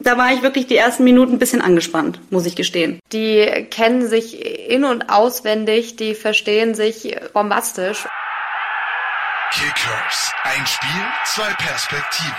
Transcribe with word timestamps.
Da 0.00 0.16
war 0.16 0.32
ich 0.32 0.42
wirklich 0.42 0.68
die 0.68 0.76
ersten 0.76 1.02
Minuten 1.02 1.32
ein 1.32 1.38
bisschen 1.40 1.60
angespannt, 1.60 2.20
muss 2.30 2.46
ich 2.46 2.54
gestehen. 2.54 3.00
Die 3.10 3.66
kennen 3.68 4.06
sich 4.06 4.70
in- 4.70 4.84
und 4.84 5.10
auswendig, 5.10 5.96
die 5.96 6.14
verstehen 6.14 6.76
sich 6.76 7.16
bombastisch. 7.32 8.06
Kickers. 9.50 10.32
Ein 10.44 10.64
Spiel, 10.66 11.02
zwei 11.24 11.52
Perspektiven. 11.54 12.32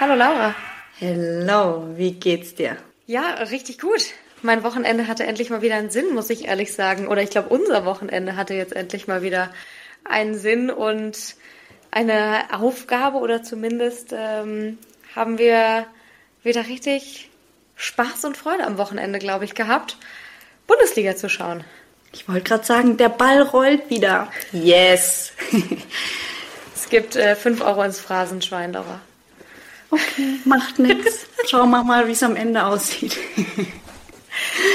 Hallo 0.00 0.14
Laura. 0.14 0.54
Hello, 0.98 1.86
wie 1.96 2.12
geht's 2.12 2.54
dir? 2.54 2.78
Ja, 3.06 3.34
richtig 3.50 3.78
gut. 3.78 4.06
Mein 4.40 4.64
Wochenende 4.64 5.06
hatte 5.06 5.26
endlich 5.26 5.50
mal 5.50 5.60
wieder 5.60 5.74
einen 5.74 5.90
Sinn, 5.90 6.14
muss 6.14 6.30
ich 6.30 6.46
ehrlich 6.48 6.72
sagen. 6.72 7.08
Oder 7.08 7.22
ich 7.22 7.30
glaube, 7.30 7.50
unser 7.50 7.84
Wochenende 7.84 8.36
hatte 8.36 8.54
jetzt 8.54 8.74
endlich 8.74 9.06
mal 9.06 9.20
wieder 9.20 9.52
einen 10.04 10.34
Sinn 10.34 10.70
und 10.70 11.36
eine 11.90 12.44
Aufgabe 12.54 13.18
oder 13.18 13.42
zumindest 13.42 14.14
ähm, 14.16 14.78
haben 15.14 15.38
wir 15.38 15.86
wieder 16.42 16.66
richtig 16.66 17.30
Spaß 17.76 18.24
und 18.24 18.36
Freude 18.36 18.64
am 18.64 18.78
Wochenende, 18.78 19.18
glaube 19.18 19.44
ich, 19.44 19.54
gehabt, 19.54 19.96
Bundesliga 20.66 21.16
zu 21.16 21.28
schauen. 21.28 21.64
Ich 22.12 22.28
wollte 22.28 22.42
gerade 22.42 22.64
sagen, 22.64 22.96
der 22.96 23.08
Ball 23.08 23.42
rollt 23.42 23.88
wieder. 23.90 24.28
Yes. 24.52 25.32
es 26.74 26.88
gibt 26.88 27.16
äh, 27.16 27.36
5 27.36 27.62
Euro 27.62 27.82
ins 27.82 28.00
Phrasenschwein, 28.00 28.72
Laura. 28.72 29.00
Okay, 29.90 30.38
macht 30.44 30.78
nichts. 30.78 31.26
Schauen 31.48 31.70
wir 31.70 31.82
mal, 31.82 32.06
wie 32.06 32.12
es 32.12 32.22
am 32.22 32.36
Ende 32.36 32.64
aussieht. 32.64 33.16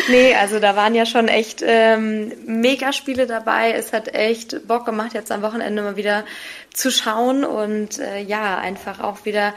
Nee, 0.09 0.35
also 0.35 0.59
da 0.59 0.76
waren 0.76 0.95
ja 0.95 1.05
schon 1.05 1.27
echt 1.27 1.63
ähm, 1.65 2.31
Megaspiele 2.45 3.27
dabei. 3.27 3.71
Es 3.71 3.91
hat 3.91 4.07
echt 4.13 4.67
Bock 4.67 4.85
gemacht, 4.85 5.13
jetzt 5.13 5.31
am 5.31 5.41
Wochenende 5.41 5.81
mal 5.81 5.98
wieder 5.98 6.23
zu 6.73 6.91
schauen 6.91 7.43
und 7.43 7.99
äh, 7.99 8.20
ja, 8.20 8.57
einfach 8.57 8.99
auch 8.99 9.26
wieder 9.26 9.54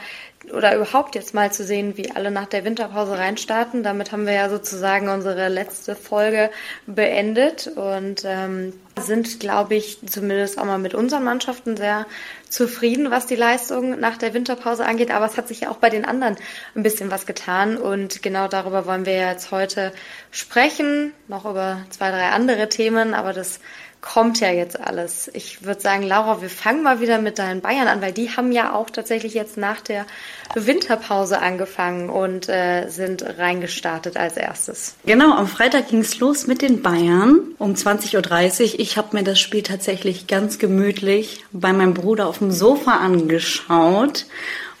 oder 0.51 0.75
überhaupt 0.75 1.15
jetzt 1.15 1.33
mal 1.33 1.51
zu 1.51 1.63
sehen, 1.63 1.97
wie 1.97 2.11
alle 2.11 2.31
nach 2.31 2.47
der 2.47 2.65
Winterpause 2.65 3.17
reinstarten. 3.17 3.83
Damit 3.83 4.11
haben 4.11 4.25
wir 4.25 4.33
ja 4.33 4.49
sozusagen 4.49 5.07
unsere 5.07 5.49
letzte 5.49 5.95
Folge 5.95 6.49
beendet 6.87 7.67
und 7.67 8.23
ähm, 8.25 8.73
sind, 8.99 9.39
glaube 9.39 9.75
ich, 9.75 9.99
zumindest 10.05 10.57
auch 10.57 10.65
mal 10.65 10.79
mit 10.79 10.95
unseren 10.95 11.23
Mannschaften 11.23 11.77
sehr 11.77 12.05
zufrieden, 12.49 13.11
was 13.11 13.27
die 13.27 13.35
Leistung 13.35 13.99
nach 13.99 14.17
der 14.17 14.33
Winterpause 14.33 14.85
angeht. 14.85 15.11
Aber 15.11 15.25
es 15.25 15.37
hat 15.37 15.47
sich 15.47 15.61
ja 15.61 15.69
auch 15.69 15.77
bei 15.77 15.89
den 15.89 16.05
anderen 16.05 16.35
ein 16.75 16.83
bisschen 16.83 17.11
was 17.11 17.25
getan 17.25 17.77
und 17.77 18.23
genau 18.23 18.47
darüber 18.47 18.85
wollen 18.85 19.05
wir 19.05 19.15
jetzt 19.15 19.51
heute 19.51 19.93
sprechen. 20.31 21.13
Noch 21.27 21.45
über 21.45 21.81
zwei, 21.91 22.09
drei 22.09 22.29
andere 22.29 22.67
Themen, 22.67 23.13
aber 23.13 23.31
das 23.33 23.59
kommt 24.01 24.39
ja 24.39 24.51
jetzt 24.51 24.79
alles. 24.79 25.29
Ich 25.33 25.63
würde 25.63 25.79
sagen, 25.79 26.03
Laura, 26.03 26.41
wir 26.41 26.49
fangen 26.49 26.81
mal 26.81 26.99
wieder 26.99 27.21
mit 27.21 27.37
deinen 27.37 27.61
Bayern 27.61 27.87
an, 27.87 28.01
weil 28.01 28.11
die 28.11 28.31
haben 28.31 28.51
ja 28.51 28.73
auch 28.73 28.89
tatsächlich 28.89 29.35
jetzt 29.35 29.57
nach 29.57 29.79
der 29.79 30.05
Winterpause 30.55 31.39
angefangen 31.39 32.09
und 32.09 32.49
äh, 32.49 32.89
sind 32.89 33.23
reingestartet 33.37 34.17
als 34.17 34.37
erstes. 34.37 34.95
Genau, 35.05 35.33
am 35.35 35.47
Freitag 35.47 35.89
ging 35.89 35.99
es 35.99 36.19
los 36.19 36.47
mit 36.47 36.63
den 36.63 36.81
Bayern 36.81 37.39
um 37.59 37.73
20.30 37.75 38.73
Uhr. 38.73 38.79
Ich 38.79 38.97
habe 38.97 39.15
mir 39.15 39.23
das 39.23 39.39
Spiel 39.39 39.61
tatsächlich 39.61 40.25
ganz 40.25 40.57
gemütlich 40.57 41.45
bei 41.51 41.71
meinem 41.71 41.93
Bruder 41.93 42.27
auf 42.27 42.39
dem 42.39 42.51
Sofa 42.51 42.97
angeschaut 42.97 44.25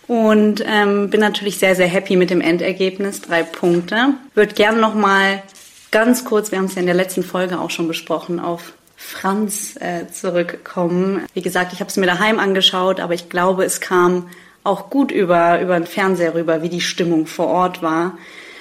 und 0.07 0.63
ähm, 0.65 1.11
bin 1.11 1.19
natürlich 1.19 1.59
sehr, 1.59 1.75
sehr 1.75 1.87
happy 1.87 2.15
mit 2.15 2.31
dem 2.31 2.41
Endergebnis. 2.41 3.21
Drei 3.21 3.43
Punkte. 3.43 4.15
Würde 4.33 4.55
gerne 4.55 4.79
noch 4.79 4.95
mal 4.95 5.43
ganz 5.91 6.25
kurz, 6.25 6.51
wir 6.51 6.57
haben 6.57 6.65
es 6.65 6.75
ja 6.75 6.79
in 6.79 6.87
der 6.87 6.95
letzten 6.95 7.23
Folge 7.23 7.59
auch 7.59 7.69
schon 7.69 7.87
besprochen, 7.87 8.39
auf 8.39 8.73
Franz 9.01 9.75
äh, 9.77 10.07
zurückkommen. 10.11 11.25
Wie 11.33 11.41
gesagt, 11.41 11.73
ich 11.73 11.79
habe 11.79 11.89
es 11.89 11.97
mir 11.97 12.05
daheim 12.05 12.39
angeschaut, 12.39 12.99
aber 12.99 13.13
ich 13.13 13.29
glaube, 13.29 13.65
es 13.65 13.81
kam 13.81 14.29
auch 14.63 14.89
gut 14.89 15.11
über, 15.11 15.59
über 15.59 15.77
den 15.77 15.87
Fernseher 15.87 16.35
rüber, 16.35 16.61
wie 16.61 16.69
die 16.69 16.81
Stimmung 16.81 17.25
vor 17.25 17.47
Ort 17.47 17.81
war. 17.81 18.17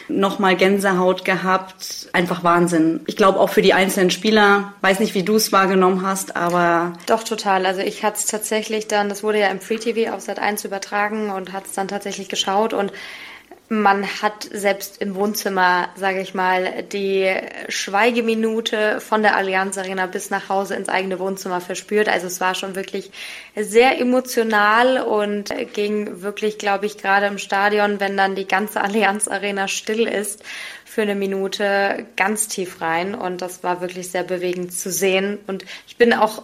Nochmal 0.08 0.56
Gänsehaut 0.56 1.24
gehabt, 1.24 2.08
einfach 2.12 2.42
Wahnsinn. 2.42 3.00
Ich 3.06 3.16
glaube 3.16 3.38
auch 3.38 3.50
für 3.50 3.62
die 3.62 3.74
einzelnen 3.74 4.10
Spieler, 4.10 4.72
weiß 4.80 4.98
nicht, 4.98 5.14
wie 5.14 5.22
du 5.22 5.36
es 5.36 5.52
wahrgenommen 5.52 6.04
hast, 6.04 6.34
aber... 6.34 6.94
Doch, 7.06 7.22
total. 7.22 7.64
Also 7.66 7.82
ich 7.82 8.02
hatte 8.02 8.18
es 8.18 8.26
tatsächlich 8.26 8.88
dann, 8.88 9.08
das 9.08 9.22
wurde 9.22 9.38
ja 9.38 9.48
im 9.48 9.60
Free 9.60 9.76
TV 9.76 10.12
auf 10.12 10.22
Sat 10.22 10.40
1 10.40 10.64
übertragen 10.64 11.30
und 11.30 11.52
hat 11.52 11.66
es 11.66 11.74
dann 11.74 11.86
tatsächlich 11.86 12.28
geschaut 12.28 12.72
und 12.72 12.92
man 13.72 14.04
hat 14.20 14.48
selbst 14.52 15.00
im 15.00 15.14
Wohnzimmer, 15.14 15.90
sage 15.94 16.20
ich 16.20 16.34
mal, 16.34 16.82
die 16.82 17.32
Schweigeminute 17.68 19.00
von 19.00 19.22
der 19.22 19.36
Allianz 19.36 19.78
Arena 19.78 20.06
bis 20.06 20.28
nach 20.28 20.48
Hause 20.48 20.74
ins 20.74 20.88
eigene 20.88 21.20
Wohnzimmer 21.20 21.60
verspürt. 21.60 22.08
Also 22.08 22.26
es 22.26 22.40
war 22.40 22.56
schon 22.56 22.74
wirklich 22.74 23.12
sehr 23.54 24.00
emotional 24.00 24.98
und 24.98 25.54
ging 25.72 26.20
wirklich, 26.20 26.58
glaube 26.58 26.86
ich, 26.86 26.98
gerade 26.98 27.26
im 27.26 27.38
Stadion, 27.38 28.00
wenn 28.00 28.16
dann 28.16 28.34
die 28.34 28.48
ganze 28.48 28.80
Allianz 28.80 29.28
Arena 29.28 29.68
still 29.68 30.08
ist, 30.08 30.42
für 30.90 31.02
eine 31.02 31.14
Minute 31.14 32.04
ganz 32.16 32.48
tief 32.48 32.80
rein 32.80 33.14
und 33.14 33.42
das 33.42 33.62
war 33.62 33.80
wirklich 33.80 34.10
sehr 34.10 34.24
bewegend 34.24 34.72
zu 34.72 34.90
sehen. 34.90 35.38
Und 35.46 35.64
ich 35.86 35.96
bin 35.96 36.12
auch, 36.12 36.42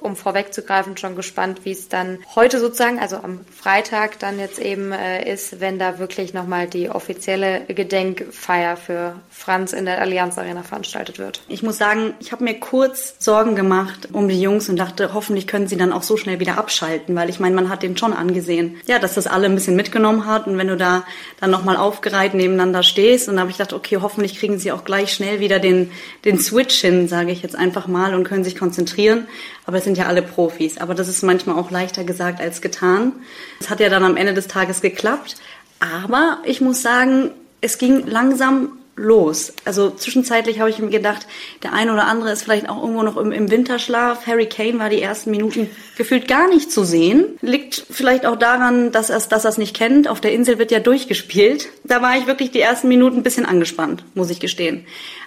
um 0.00 0.14
vorwegzugreifen, 0.14 0.96
schon 0.96 1.16
gespannt, 1.16 1.64
wie 1.64 1.72
es 1.72 1.88
dann 1.88 2.20
heute 2.36 2.60
sozusagen, 2.60 3.00
also 3.00 3.16
am 3.16 3.40
Freitag 3.60 4.20
dann 4.20 4.38
jetzt 4.38 4.60
eben 4.60 4.92
äh, 4.92 5.28
ist, 5.28 5.60
wenn 5.60 5.80
da 5.80 5.98
wirklich 5.98 6.32
nochmal 6.32 6.68
die 6.68 6.90
offizielle 6.90 7.62
Gedenkfeier 7.66 8.76
für 8.76 9.16
Franz 9.30 9.72
in 9.72 9.84
der 9.84 10.00
Allianz 10.00 10.38
Arena 10.38 10.62
veranstaltet 10.62 11.18
wird. 11.18 11.42
Ich 11.48 11.64
muss 11.64 11.76
sagen, 11.76 12.14
ich 12.20 12.30
habe 12.30 12.44
mir 12.44 12.60
kurz 12.60 13.16
Sorgen 13.18 13.56
gemacht 13.56 14.10
um 14.12 14.28
die 14.28 14.40
Jungs 14.40 14.68
und 14.68 14.76
dachte, 14.76 15.12
hoffentlich 15.12 15.48
können 15.48 15.66
sie 15.66 15.76
dann 15.76 15.92
auch 15.92 16.04
so 16.04 16.16
schnell 16.16 16.38
wieder 16.38 16.56
abschalten, 16.56 17.16
weil 17.16 17.30
ich 17.30 17.40
meine, 17.40 17.56
man 17.56 17.68
hat 17.68 17.82
den 17.82 17.96
schon 17.96 18.12
angesehen, 18.12 18.76
ja, 18.86 19.00
dass 19.00 19.14
das 19.14 19.26
alle 19.26 19.46
ein 19.46 19.56
bisschen 19.56 19.74
mitgenommen 19.74 20.24
hat 20.24 20.46
und 20.46 20.56
wenn 20.56 20.68
du 20.68 20.76
da 20.76 21.02
dann 21.40 21.50
nochmal 21.50 21.76
aufgereiht 21.76 22.34
nebeneinander 22.34 22.84
stehst 22.84 23.28
und 23.28 23.34
dann 23.34 23.40
habe 23.40 23.50
ich 23.50 23.58
gedacht, 23.58 23.72
okay, 23.72 23.87
hoffentlich 23.96 24.38
kriegen 24.38 24.58
sie 24.58 24.72
auch 24.72 24.84
gleich 24.84 25.12
schnell 25.12 25.40
wieder 25.40 25.58
den, 25.58 25.90
den 26.24 26.38
Switch 26.38 26.80
hin, 26.80 27.08
sage 27.08 27.32
ich 27.32 27.42
jetzt 27.42 27.56
einfach 27.56 27.86
mal, 27.86 28.14
und 28.14 28.24
können 28.24 28.44
sich 28.44 28.56
konzentrieren. 28.56 29.26
Aber 29.66 29.78
es 29.78 29.84
sind 29.84 29.98
ja 29.98 30.06
alle 30.06 30.22
Profis. 30.22 30.78
Aber 30.78 30.94
das 30.94 31.08
ist 31.08 31.22
manchmal 31.22 31.56
auch 31.56 31.70
leichter 31.70 32.04
gesagt 32.04 32.40
als 32.40 32.60
getan. 32.60 33.12
Es 33.60 33.70
hat 33.70 33.80
ja 33.80 33.88
dann 33.88 34.04
am 34.04 34.16
Ende 34.16 34.34
des 34.34 34.46
Tages 34.46 34.80
geklappt. 34.80 35.36
Aber 35.80 36.38
ich 36.44 36.60
muss 36.60 36.82
sagen, 36.82 37.30
es 37.60 37.78
ging 37.78 38.06
langsam 38.06 38.77
los. 38.98 39.52
Also 39.64 39.90
zwischenzeitlich 39.90 40.60
habe 40.60 40.70
ich 40.70 40.78
mir 40.78 40.90
gedacht, 40.90 41.26
der 41.62 41.72
eine 41.72 41.92
oder 41.92 42.06
andere 42.06 42.30
ist 42.32 42.42
vielleicht 42.42 42.68
auch 42.68 42.82
irgendwo 42.82 43.02
noch 43.02 43.16
im, 43.16 43.32
im, 43.32 43.50
Winterschlaf. 43.50 44.26
Harry 44.26 44.46
Kane 44.46 44.78
war 44.78 44.90
die 44.90 45.00
ersten 45.00 45.30
Minuten 45.30 45.70
gefühlt 45.96 46.28
gar 46.28 46.48
nicht 46.48 46.70
zu 46.70 46.84
sehen. 46.84 47.38
Liegt 47.40 47.86
vielleicht 47.90 48.26
auch 48.26 48.36
daran, 48.36 48.92
dass 48.92 49.10
er 49.10 49.18
dass 49.20 49.44
es 49.44 49.58
nicht 49.58 49.76
kennt. 49.76 50.08
Auf 50.08 50.20
der 50.20 50.32
Insel 50.32 50.58
wird 50.58 50.70
ja 50.70 50.80
durchgespielt. 50.80 51.68
Da 51.84 52.02
war 52.02 52.16
ich 52.16 52.26
wirklich 52.26 52.50
die 52.50 52.60
ersten 52.60 52.88
Minuten 52.88 53.18
ein 53.18 53.22
bisschen 53.22 53.46
angespannt, 53.46 54.04
muss 54.14 54.30
ich 54.30 54.40
gestehen. 54.40 54.86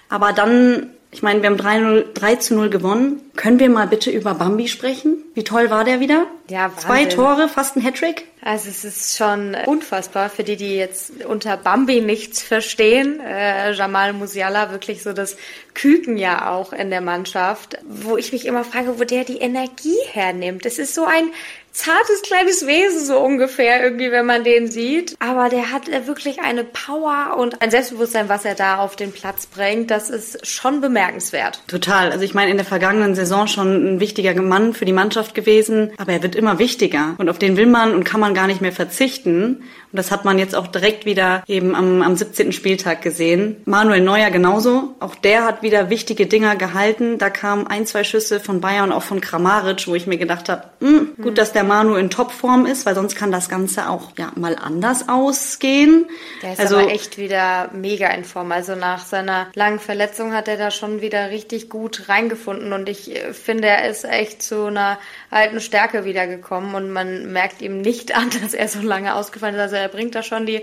Aber 0.09 0.33
dann 0.33 0.89
ich 1.13 1.22
meine, 1.22 1.41
wir 1.41 1.49
haben 1.49 1.57
3, 1.57 2.05
3 2.13 2.35
zu 2.38 2.55
0 2.55 2.69
gewonnen. 2.69 3.22
Können 3.35 3.59
wir 3.59 3.69
mal 3.69 3.85
bitte 3.85 4.09
über 4.09 4.33
Bambi 4.33 4.69
sprechen? 4.69 5.17
Wie 5.33 5.44
toll 5.44 5.69
war 5.69 5.83
der 5.83 5.99
wieder? 5.99 6.25
Ja, 6.49 6.63
Wahnsinn. 6.63 6.79
Zwei 6.79 7.05
Tore, 7.05 7.49
fast 7.49 7.75
ein 7.75 7.83
Hattrick. 7.83 8.27
Also 8.41 8.69
es 8.69 8.85
ist 8.85 9.17
schon 9.17 9.55
unfassbar 9.66 10.29
für 10.29 10.44
die, 10.44 10.55
die 10.55 10.77
jetzt 10.77 11.25
unter 11.25 11.57
Bambi 11.57 12.00
nichts 12.00 12.41
verstehen. 12.41 13.19
Äh, 13.19 13.73
Jamal 13.73 14.13
Musiala 14.13 14.71
wirklich 14.71 15.03
so 15.03 15.11
das 15.11 15.35
Küken 15.73 16.17
ja 16.17 16.50
auch 16.50 16.71
in 16.71 16.89
der 16.89 17.01
Mannschaft, 17.01 17.77
wo 17.83 18.16
ich 18.16 18.31
mich 18.31 18.45
immer 18.45 18.63
frage, 18.63 18.97
wo 18.97 19.03
der 19.03 19.25
die 19.25 19.39
Energie 19.39 19.97
hernimmt. 20.11 20.63
Das 20.63 20.79
ist 20.79 20.95
so 20.95 21.03
ein 21.03 21.29
zartes 21.71 22.21
kleines 22.21 22.67
Wesen 22.67 23.05
so 23.05 23.17
ungefähr 23.19 23.83
irgendwie, 23.83 24.11
wenn 24.11 24.25
man 24.25 24.43
den 24.43 24.69
sieht. 24.69 25.15
Aber 25.19 25.49
der 25.49 25.71
hat 25.71 25.87
wirklich 26.07 26.41
eine 26.41 26.63
Power 26.63 27.37
und 27.37 27.61
ein 27.61 27.71
Selbstbewusstsein, 27.71 28.29
was 28.29 28.45
er 28.45 28.55
da 28.55 28.77
auf 28.77 28.95
den 28.95 29.11
Platz 29.11 29.45
bringt. 29.45 29.89
Das 29.89 30.09
ist 30.09 30.45
schon 30.45 30.81
bemerkenswert. 30.81 31.61
Total. 31.67 32.11
Also 32.11 32.23
ich 32.23 32.33
meine, 32.33 32.51
in 32.51 32.57
der 32.57 32.65
vergangenen 32.65 33.15
Saison 33.15 33.47
schon 33.47 33.95
ein 33.95 33.99
wichtiger 33.99 34.39
Mann 34.41 34.73
für 34.73 34.85
die 34.85 34.93
Mannschaft 34.93 35.33
gewesen, 35.33 35.91
aber 35.97 36.13
er 36.13 36.23
wird 36.23 36.35
immer 36.35 36.59
wichtiger 36.59 37.15
und 37.17 37.29
auf 37.29 37.39
den 37.39 37.57
will 37.57 37.67
man 37.67 37.93
und 37.93 38.03
kann 38.03 38.19
man 38.19 38.33
gar 38.33 38.47
nicht 38.47 38.61
mehr 38.61 38.71
verzichten. 38.71 39.63
Und 39.91 39.97
das 39.97 40.12
hat 40.12 40.25
man 40.25 40.40
jetzt 40.40 40.56
auch 40.56 40.68
direkt 40.68 41.06
wieder 41.06 41.44
eben 41.47 41.75
am, 41.75 42.01
am 42.01 42.15
17. 42.15 42.51
Spieltag 42.51 43.01
gesehen. 43.01 43.57
Manuel 43.65 44.01
Neuer 44.01 44.30
genauso. 44.31 44.95
Auch 45.00 45.15
der 45.15 45.44
hat 45.44 45.63
wieder 45.63 45.89
wichtige 45.89 46.27
Dinger 46.27 46.56
gehalten. 46.56 47.18
Da 47.18 47.30
kamen 47.30 47.68
ein, 47.68 47.86
zwei 47.86 48.04
Schüsse 48.04 48.39
von 48.39 48.62
Bayern 48.62 48.92
und 48.92 48.94
auch 48.94 49.04
von 49.04 49.19
Kramaric, 49.19 49.88
wo 49.88 49.95
ich 49.95 50.07
mir 50.07 50.18
gedacht 50.18 50.50
habe, 50.50 50.63
hm, 50.80 51.13
gut, 51.21 51.38
dass 51.38 51.51
der 51.51 51.63
Manu 51.63 51.95
in 51.95 52.10
Topform 52.10 52.65
ist, 52.65 52.86
weil 52.86 52.95
sonst 52.95 53.15
kann 53.15 53.31
das 53.31 53.50
Ganze 53.50 53.89
auch 53.89 54.12
ja 54.18 54.31
mal 54.36 54.56
anders 54.56 55.10
ausgehen. 55.10 56.06
Der 56.42 56.54
ist 56.54 56.60
also, 56.60 56.77
aber 56.77 56.92
echt 56.92 57.18
wieder 57.18 57.69
mega 57.74 58.07
in 58.10 58.24
Form. 58.24 58.51
Also 58.51 58.75
nach 58.75 59.06
seiner 59.06 59.48
langen 59.54 59.80
Verletzung 59.80 60.33
hat 60.33 60.48
er 60.48 60.57
da 60.57 60.71
schon 60.71 61.01
wieder 61.01 61.30
richtig 61.30 61.69
gut 61.69 62.07
reingefunden 62.07 62.74
und 62.74 62.88
ich 62.88 63.19
finde, 63.33 63.68
er 63.68 63.89
ist 63.89 64.06
echt 64.06 64.42
zu 64.42 64.65
einer 64.65 64.98
eine 65.30 65.62
Stärke 65.62 66.04
wiedergekommen 66.04 66.75
und 66.75 66.92
man 66.92 67.31
merkt 67.31 67.62
ihm 67.62 67.81
nicht 67.81 68.15
an, 68.15 68.30
dass 68.42 68.54
er 68.54 68.68
so 68.68 68.81
lange 68.81 69.15
ausgefallen 69.15 69.56
ist. 69.56 69.62
Also 69.62 69.75
er 69.81 69.89
bringt 69.89 70.16
da 70.16 70.24
schon 70.24 70.45
die 70.45 70.62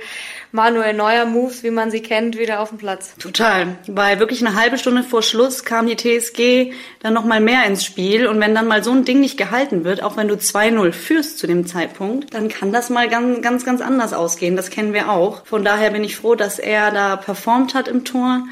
Manuel 0.52 0.94
Neuer 0.94 1.26
Moves, 1.26 1.62
wie 1.62 1.70
man 1.70 1.90
sie 1.90 2.00
kennt, 2.00 2.38
wieder 2.38 2.60
auf 2.60 2.70
den 2.70 2.78
Platz. 2.78 3.14
Total. 3.18 3.76
Weil 3.86 4.18
wirklich 4.18 4.44
eine 4.44 4.58
halbe 4.58 4.78
Stunde 4.78 5.02
vor 5.02 5.22
Schluss 5.22 5.64
kam 5.64 5.86
die 5.86 5.96
TSG 5.96 6.72
dann 7.00 7.14
nochmal 7.14 7.40
mehr 7.40 7.64
ins 7.66 7.84
Spiel 7.84 8.26
und 8.26 8.40
wenn 8.40 8.54
dann 8.54 8.66
mal 8.66 8.82
so 8.82 8.92
ein 8.92 9.04
Ding 9.04 9.20
nicht 9.20 9.36
gehalten 9.36 9.84
wird, 9.84 10.02
auch 10.02 10.16
wenn 10.16 10.28
du 10.28 10.34
2-0 10.34 10.92
führst 10.92 11.38
zu 11.38 11.46
dem 11.46 11.66
Zeitpunkt, 11.66 12.32
dann 12.32 12.48
kann 12.48 12.72
das 12.72 12.90
mal 12.90 13.08
ganz, 13.08 13.42
ganz, 13.42 13.64
ganz 13.64 13.80
anders 13.80 14.12
ausgehen. 14.12 14.56
Das 14.56 14.70
kennen 14.70 14.92
wir 14.92 15.10
auch. 15.10 15.44
Von 15.44 15.64
daher 15.64 15.90
bin 15.90 16.04
ich 16.04 16.16
froh, 16.16 16.34
dass 16.34 16.58
er 16.58 16.90
da 16.90 17.16
performt 17.16 17.74
hat 17.74 17.88
im 17.88 18.04
Tor 18.04 18.44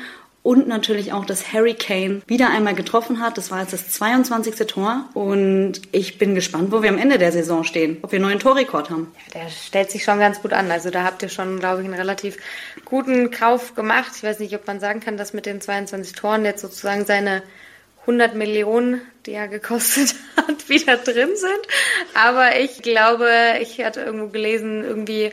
und 0.47 0.69
natürlich 0.69 1.13
auch, 1.13 1.25
dass 1.25 1.53
Harry 1.53 1.75
Kane 1.75 2.23
wieder 2.29 2.51
einmal 2.51 2.77
getroffen 2.77 3.19
hat. 3.19 3.37
Das 3.37 3.51
war 3.51 3.63
jetzt 3.63 3.73
das 3.73 3.91
22. 3.91 4.55
Tor 4.69 5.07
und 5.13 5.81
ich 5.91 6.19
bin 6.19 6.37
gespannt, 6.37 6.71
wo 6.71 6.83
wir 6.83 6.89
am 6.89 6.99
Ende 6.99 7.19
der 7.19 7.33
Saison 7.33 7.65
stehen, 7.65 7.99
ob 8.03 8.13
wir 8.13 8.19
einen 8.19 8.29
neuen 8.29 8.39
Torrekord 8.39 8.89
haben. 8.89 9.13
Ja, 9.35 9.41
der 9.41 9.51
stellt 9.51 9.91
sich 9.91 10.05
schon 10.05 10.21
ganz 10.21 10.41
gut 10.41 10.53
an. 10.53 10.71
Also 10.71 10.91
da 10.91 11.03
habt 11.03 11.25
ihr 11.25 11.31
schon, 11.31 11.59
glaube 11.59 11.81
ich, 11.83 11.89
einen 11.89 11.99
relativ 11.99 12.37
guten 12.85 13.33
Kauf 13.33 13.75
gemacht. 13.75 14.13
Ich 14.15 14.23
weiß 14.23 14.39
nicht, 14.39 14.55
ob 14.55 14.69
man 14.69 14.79
sagen 14.79 15.01
kann, 15.01 15.17
dass 15.17 15.33
mit 15.33 15.47
den 15.47 15.61
22 15.61 16.15
Toren 16.15 16.45
jetzt 16.45 16.61
sozusagen 16.61 17.05
seine 17.07 17.43
100 18.03 18.37
Millionen, 18.37 19.01
die 19.27 19.33
er 19.33 19.49
gekostet 19.49 20.15
hat, 20.37 20.69
wieder 20.69 20.97
drin 20.97 21.31
sind. 21.35 21.63
Aber 22.15 22.57
ich 22.61 22.83
glaube, 22.83 23.29
ich 23.61 23.85
hatte 23.85 24.03
irgendwo 24.03 24.29
gelesen, 24.29 24.85
irgendwie 24.85 25.33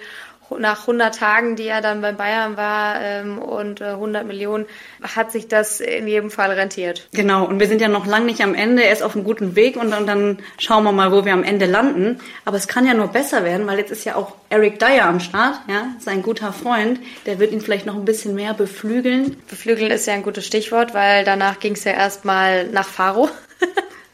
nach 0.58 0.82
100 0.82 1.16
Tagen, 1.16 1.56
die 1.56 1.68
er 1.68 1.82
dann 1.82 2.02
bei 2.02 2.12
Bayern 2.12 2.58
war 2.58 3.02
ähm, 3.02 3.40
und 3.40 3.82
äh, 3.82 3.86
100 3.86 4.26
Millionen, 4.26 4.66
hat 5.02 5.32
sich 5.32 5.48
das 5.48 5.80
in 5.80 6.08
jedem 6.08 6.32
Fall 6.32 6.52
rentiert. 6.52 7.08
Genau, 7.14 7.46
und 7.46 7.60
wir 7.60 7.68
sind 7.68 7.82
ja 7.82 7.88
noch 7.88 8.06
lange 8.06 8.26
nicht 8.26 8.42
am 8.42 8.56
Ende, 8.56 8.84
er 8.84 8.92
ist 8.92 9.04
auf 9.04 9.16
einem 9.16 9.24
guten 9.24 9.56
Weg 9.56 9.76
und, 9.76 9.94
und 9.94 10.08
dann 10.08 10.40
schauen 10.58 10.84
wir 10.84 10.92
mal, 10.92 11.12
wo 11.12 11.26
wir 11.26 11.34
am 11.34 11.44
Ende 11.44 11.66
landen. 11.66 12.20
Aber 12.46 12.58
es 12.58 12.68
kann 12.68 12.86
ja 12.86 12.94
nur 12.94 13.08
besser 13.08 13.44
werden, 13.44 13.68
weil 13.68 13.78
jetzt 13.78 13.92
ist 13.92 14.06
ja 14.06 14.16
auch 14.16 14.36
Eric 14.50 14.80
Dyer 14.80 15.06
am 15.06 15.20
Start, 15.20 15.60
ja, 15.68 15.88
sein 16.00 16.22
guter 16.22 16.54
Freund, 16.54 17.00
der 17.26 17.40
wird 17.40 17.52
ihn 17.52 17.62
vielleicht 17.62 17.86
noch 17.86 17.96
ein 17.96 18.06
bisschen 18.06 18.36
mehr 18.36 18.54
beflügeln. 18.54 19.38
Beflügeln 19.50 19.92
ist 19.92 20.08
ja 20.08 20.14
ein 20.14 20.24
gutes 20.24 20.46
Stichwort, 20.46 20.94
weil 20.94 21.24
danach 21.24 21.60
ging 21.60 21.74
es 21.74 21.84
ja 21.84 21.94
erstmal 21.94 22.68
nach 22.68 22.88
Faro. 22.88 23.30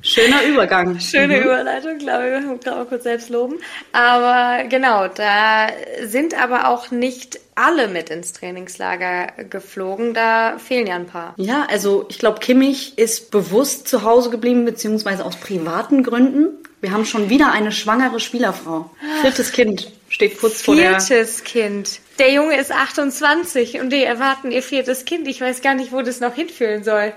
Schöner 0.02 0.44
Übergang. 0.44 1.00
Schöne 1.00 1.38
mhm. 1.38 1.44
Überleitung, 1.44 1.98
glaube 1.98 2.40
ich, 2.40 2.46
muss 2.46 2.60
gerade 2.62 2.78
mal 2.78 2.86
kurz 2.86 3.04
selbst 3.04 3.30
loben. 3.30 3.58
Aber 3.92 4.64
genau, 4.68 5.08
da 5.08 5.68
sind 6.04 6.40
aber 6.40 6.70
auch 6.70 6.92
nicht 6.92 7.40
alle 7.56 7.90
mit 7.90 8.10
ins 8.10 8.32
Trainingslager 8.32 9.28
geflogen. 9.50 10.14
Da 10.14 10.58
fehlen 10.58 10.88
ja 10.88 10.96
ein 10.96 11.08
paar. 11.08 11.34
Ja, 11.38 11.68
also 11.70 12.06
ich 12.10 12.18
glaube, 12.18 12.40
Kimmich 12.40 12.98
ist 12.98 13.32
bewusst 13.32 13.88
zu 13.88 14.04
Hause 14.04 14.30
geblieben, 14.30 14.64
beziehungsweise 14.64 15.26
aus 15.26 15.36
privaten 15.36 16.04
Gründen. 16.04 16.48
Wir 16.82 16.92
haben 16.92 17.04
schon 17.04 17.30
wieder 17.30 17.52
eine 17.52 17.74
schwangere 17.74 18.22
Spielerfrau. 18.22 18.90
Viertes 19.22 19.52
Kind 19.52 19.92
steht 20.08 20.40
kurz 20.40 20.62
vor 20.62 20.78
der... 20.78 21.02
Viertes 21.02 21.44
Kind. 21.44 22.00
Der 22.20 22.32
Junge 22.32 22.58
ist 22.58 22.72
28 22.72 23.82
und 23.82 23.90
die 23.90 24.04
erwarten 24.04 24.52
ihr 24.52 24.64
viertes 24.64 25.04
Kind. 25.04 25.28
Ich 25.28 25.42
weiß 25.42 25.62
gar 25.62 25.74
nicht, 25.74 25.92
wo 25.92 26.02
das 26.02 26.22
noch 26.22 26.36
hinführen 26.36 26.86
soll 26.86 27.12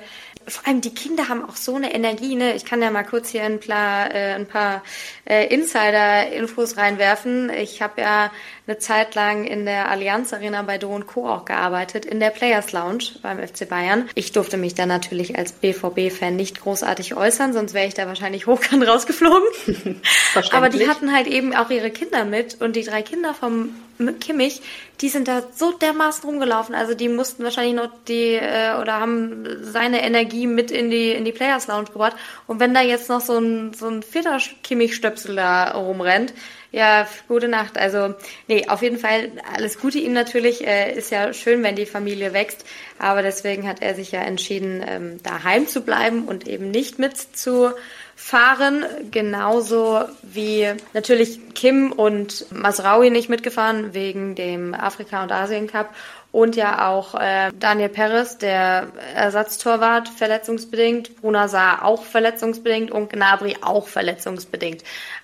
vor 0.47 0.67
allem 0.67 0.81
die 0.81 0.95
Kinder 0.95 1.29
haben 1.29 1.45
auch 1.45 1.57
so 1.57 1.77
eine 1.77 1.95
Energie. 1.95 2.35
Ne? 2.35 2.55
Ich 2.55 2.65
kann 2.65 2.83
ja 2.83 2.91
mal 2.91 3.05
kurz 3.05 3.31
hier 3.31 3.45
ein 3.45 3.61
paar, 3.61 4.15
äh, 4.15 4.35
ein 4.35 4.47
paar 4.47 4.83
äh, 5.25 5.53
Insider-Infos 5.53 6.77
reinwerfen. 6.77 7.51
Ich 7.51 7.83
habe 7.83 8.01
ja 8.01 8.31
eine 8.67 8.79
Zeit 8.79 9.15
lang 9.15 9.45
in 9.45 9.65
der 9.65 9.91
Allianz 9.91 10.33
Arena 10.33 10.63
bei 10.63 10.79
Do 10.79 10.99
Co. 11.01 11.29
auch 11.29 11.45
gearbeitet, 11.45 12.05
in 12.05 12.21
der 12.21 12.31
Players 12.31 12.73
Lounge 12.73 13.05
beim 13.23 13.39
FC 13.39 13.69
Bayern. 13.69 14.09
Ich 14.15 14.33
durfte 14.33 14.57
mich 14.57 14.75
da 14.75 14.87
natürlich 14.87 15.37
als 15.37 15.53
BVB-Fan 15.53 16.37
nicht 16.37 16.61
großartig 16.61 17.15
äußern, 17.15 17.53
sonst 17.53 17.75
wäre 17.75 17.87
ich 17.87 17.95
da 17.95 18.07
wahrscheinlich 18.07 18.47
hochkant 18.47 18.87
rausgeflogen. 18.87 20.01
Aber 20.53 20.69
die 20.69 20.89
hatten 20.89 21.13
halt 21.13 21.27
eben 21.27 21.55
auch 21.55 21.71
ihre 21.71 21.91
Kinder 21.91 22.25
mit 22.25 22.61
und 22.61 22.77
die 22.77 22.85
drei 22.85 23.03
Kinder 23.03 23.35
vom 23.35 23.75
Kimmich, 24.21 24.63
die 25.01 25.09
sind 25.09 25.29
da 25.29 25.43
so 25.55 25.73
dermaßen 25.73 26.25
rumgelaufen. 26.25 26.75
Also 26.75 26.95
die 26.95 27.09
mussten 27.09 27.45
wahrscheinlich 27.45 27.75
noch 27.75 27.91
die 28.09 28.35
äh, 28.35 28.79
oder 28.81 29.01
haben 29.01 29.47
seine 29.63 30.03
Energie 30.03 30.47
mit 30.47 30.71
in 30.71 30.91
die 30.91 31.13
in 31.13 31.25
die 31.25 31.33
Players 31.33 31.67
Lounge 31.67 31.87
gebracht. 31.93 32.17
Und 32.47 32.61
wenn 32.61 32.75
da 32.75 32.83
jetzt 32.83 33.09
noch 33.09 33.21
so 33.21 33.39
ein 33.39 33.73
so 33.75 33.89
ein 33.89 34.03
vierter 34.03 34.39
Kimmich-Stöpsel 34.63 35.37
da 35.37 35.73
rumrennt, 35.73 36.33
ja, 36.73 37.07
gute 37.29 37.49
Nacht. 37.49 37.77
Also, 37.77 38.15
nee, 38.49 38.67
auf 38.67 38.81
jeden 38.81 38.99
Fall 38.99 39.31
alles 39.55 39.79
Gute 39.79 39.99
ihm 39.99 40.15
natürlich. 40.15 40.67
Äh, 40.67 40.97
ist 40.97 41.11
ja 41.11 41.33
schön, 41.35 41.63
wenn 41.63 41.77
die 41.77 41.85
Familie 41.87 42.33
wächst. 42.33 42.65
Aber 42.99 43.23
deswegen 43.23 43.69
hat 43.69 43.83
er 43.83 43.95
sich 43.95 44.11
ja 44.11 44.23
entschieden, 44.23 44.83
ähm, 44.87 45.23
daheim 45.23 45.69
zu 45.69 45.83
bleiben 45.83 46.25
und 46.25 46.49
eben 46.49 46.71
nicht 46.71 46.99
mitzufahren. 48.23 48.85
Genauso 49.11 50.05
wie 50.23 50.69
natürlich 50.95 51.55
Kim 51.55 51.93
und 51.93 52.47
Masraui 52.53 53.11
nicht 53.11 53.29
mitgefahren 53.29 53.95
wegen 53.95 54.35
dem 54.35 54.75
Afrika- 54.75 55.23
und 55.23 55.33
Asien-Cup 55.33 55.89
und 56.33 56.57
ja 56.57 56.89
auch 56.89 57.15
äh, 57.15 57.51
Daniel 57.59 57.91
Perez, 57.91 58.39
der 58.39 58.89
Ersatztorwart, 59.15 60.09
verletzungsbedingt, 60.09 61.21
Bruna 61.21 61.47
Saar 61.47 61.85
auch 61.85 62.03
verletzungsbedingt 62.03 62.91
und 62.91 63.11
Gnabry 63.11 63.59
auch 63.61 63.87
verletzungsbedingt. 63.87 64.83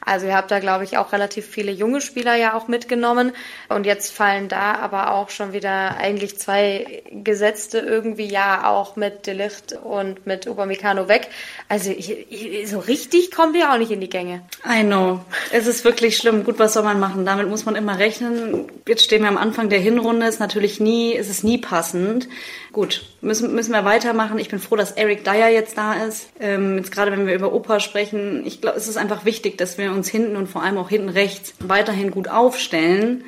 Also 0.08 0.26
ihr 0.26 0.34
habt 0.34 0.50
da, 0.50 0.58
glaube 0.58 0.84
ich, 0.84 0.96
auch 0.96 1.12
relativ 1.12 1.46
viele 1.46 1.70
junge 1.70 2.00
Spieler 2.00 2.34
ja 2.34 2.54
auch 2.54 2.66
mitgenommen. 2.66 3.32
Und 3.68 3.84
jetzt 3.84 4.10
fallen 4.10 4.48
da 4.48 4.74
aber 4.74 5.12
auch 5.12 5.28
schon 5.28 5.52
wieder 5.52 5.98
eigentlich 5.98 6.38
zwei 6.38 7.02
Gesetzte 7.10 7.78
irgendwie 7.78 8.26
ja 8.26 8.70
auch 8.70 8.96
mit 8.96 9.26
Delicht 9.26 9.72
und 9.72 10.26
mit 10.26 10.46
Upamecano 10.46 11.08
weg. 11.08 11.28
Also 11.68 11.90
ich, 11.90 12.10
ich, 12.30 12.70
so 12.70 12.78
richtig 12.78 13.30
kommen 13.30 13.52
wir 13.52 13.70
auch 13.70 13.78
nicht 13.78 13.90
in 13.90 14.00
die 14.00 14.08
Gänge. 14.08 14.42
I 14.66 14.82
know. 14.82 15.20
Es 15.52 15.66
ist 15.66 15.84
wirklich 15.84 16.16
schlimm. 16.16 16.44
Gut, 16.44 16.58
was 16.58 16.72
soll 16.72 16.84
man 16.84 17.00
machen? 17.00 17.26
Damit 17.26 17.48
muss 17.48 17.66
man 17.66 17.76
immer 17.76 17.98
rechnen. 17.98 18.66
Jetzt 18.86 19.04
stehen 19.04 19.22
wir 19.22 19.28
am 19.28 19.38
Anfang 19.38 19.68
der 19.68 19.80
Hinrunde. 19.80 20.26
Ist 20.26 20.40
natürlich 20.40 20.80
nie, 20.80 20.97
ist 21.12 21.30
es 21.30 21.42
nie 21.42 21.58
passend. 21.58 22.28
Gut, 22.72 23.04
müssen, 23.20 23.54
müssen 23.54 23.72
wir 23.72 23.84
weitermachen. 23.84 24.38
Ich 24.38 24.48
bin 24.48 24.58
froh, 24.58 24.76
dass 24.76 24.92
Eric 24.92 25.24
Dyer 25.24 25.48
jetzt 25.48 25.76
da 25.78 25.94
ist. 25.94 26.28
Ähm, 26.40 26.76
jetzt 26.78 26.92
gerade 26.92 27.10
wenn 27.12 27.26
wir 27.26 27.34
über 27.34 27.52
Opa 27.52 27.80
sprechen, 27.80 28.44
ich 28.46 28.60
glaube, 28.60 28.76
es 28.76 28.88
ist 28.88 28.96
einfach 28.96 29.24
wichtig, 29.24 29.58
dass 29.58 29.78
wir 29.78 29.92
uns 29.92 30.08
hinten 30.08 30.36
und 30.36 30.48
vor 30.48 30.62
allem 30.62 30.78
auch 30.78 30.88
hinten 30.88 31.08
rechts 31.08 31.54
weiterhin 31.60 32.10
gut 32.10 32.28
aufstellen. 32.28 33.24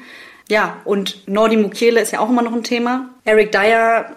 Ja, 0.48 0.78
und 0.84 1.28
Nordi 1.28 1.56
Mukiele 1.56 2.00
ist 2.00 2.12
ja 2.12 2.20
auch 2.20 2.28
immer 2.28 2.42
noch 2.42 2.52
ein 2.52 2.64
Thema. 2.64 3.10
Eric 3.24 3.52
Dyer 3.52 4.16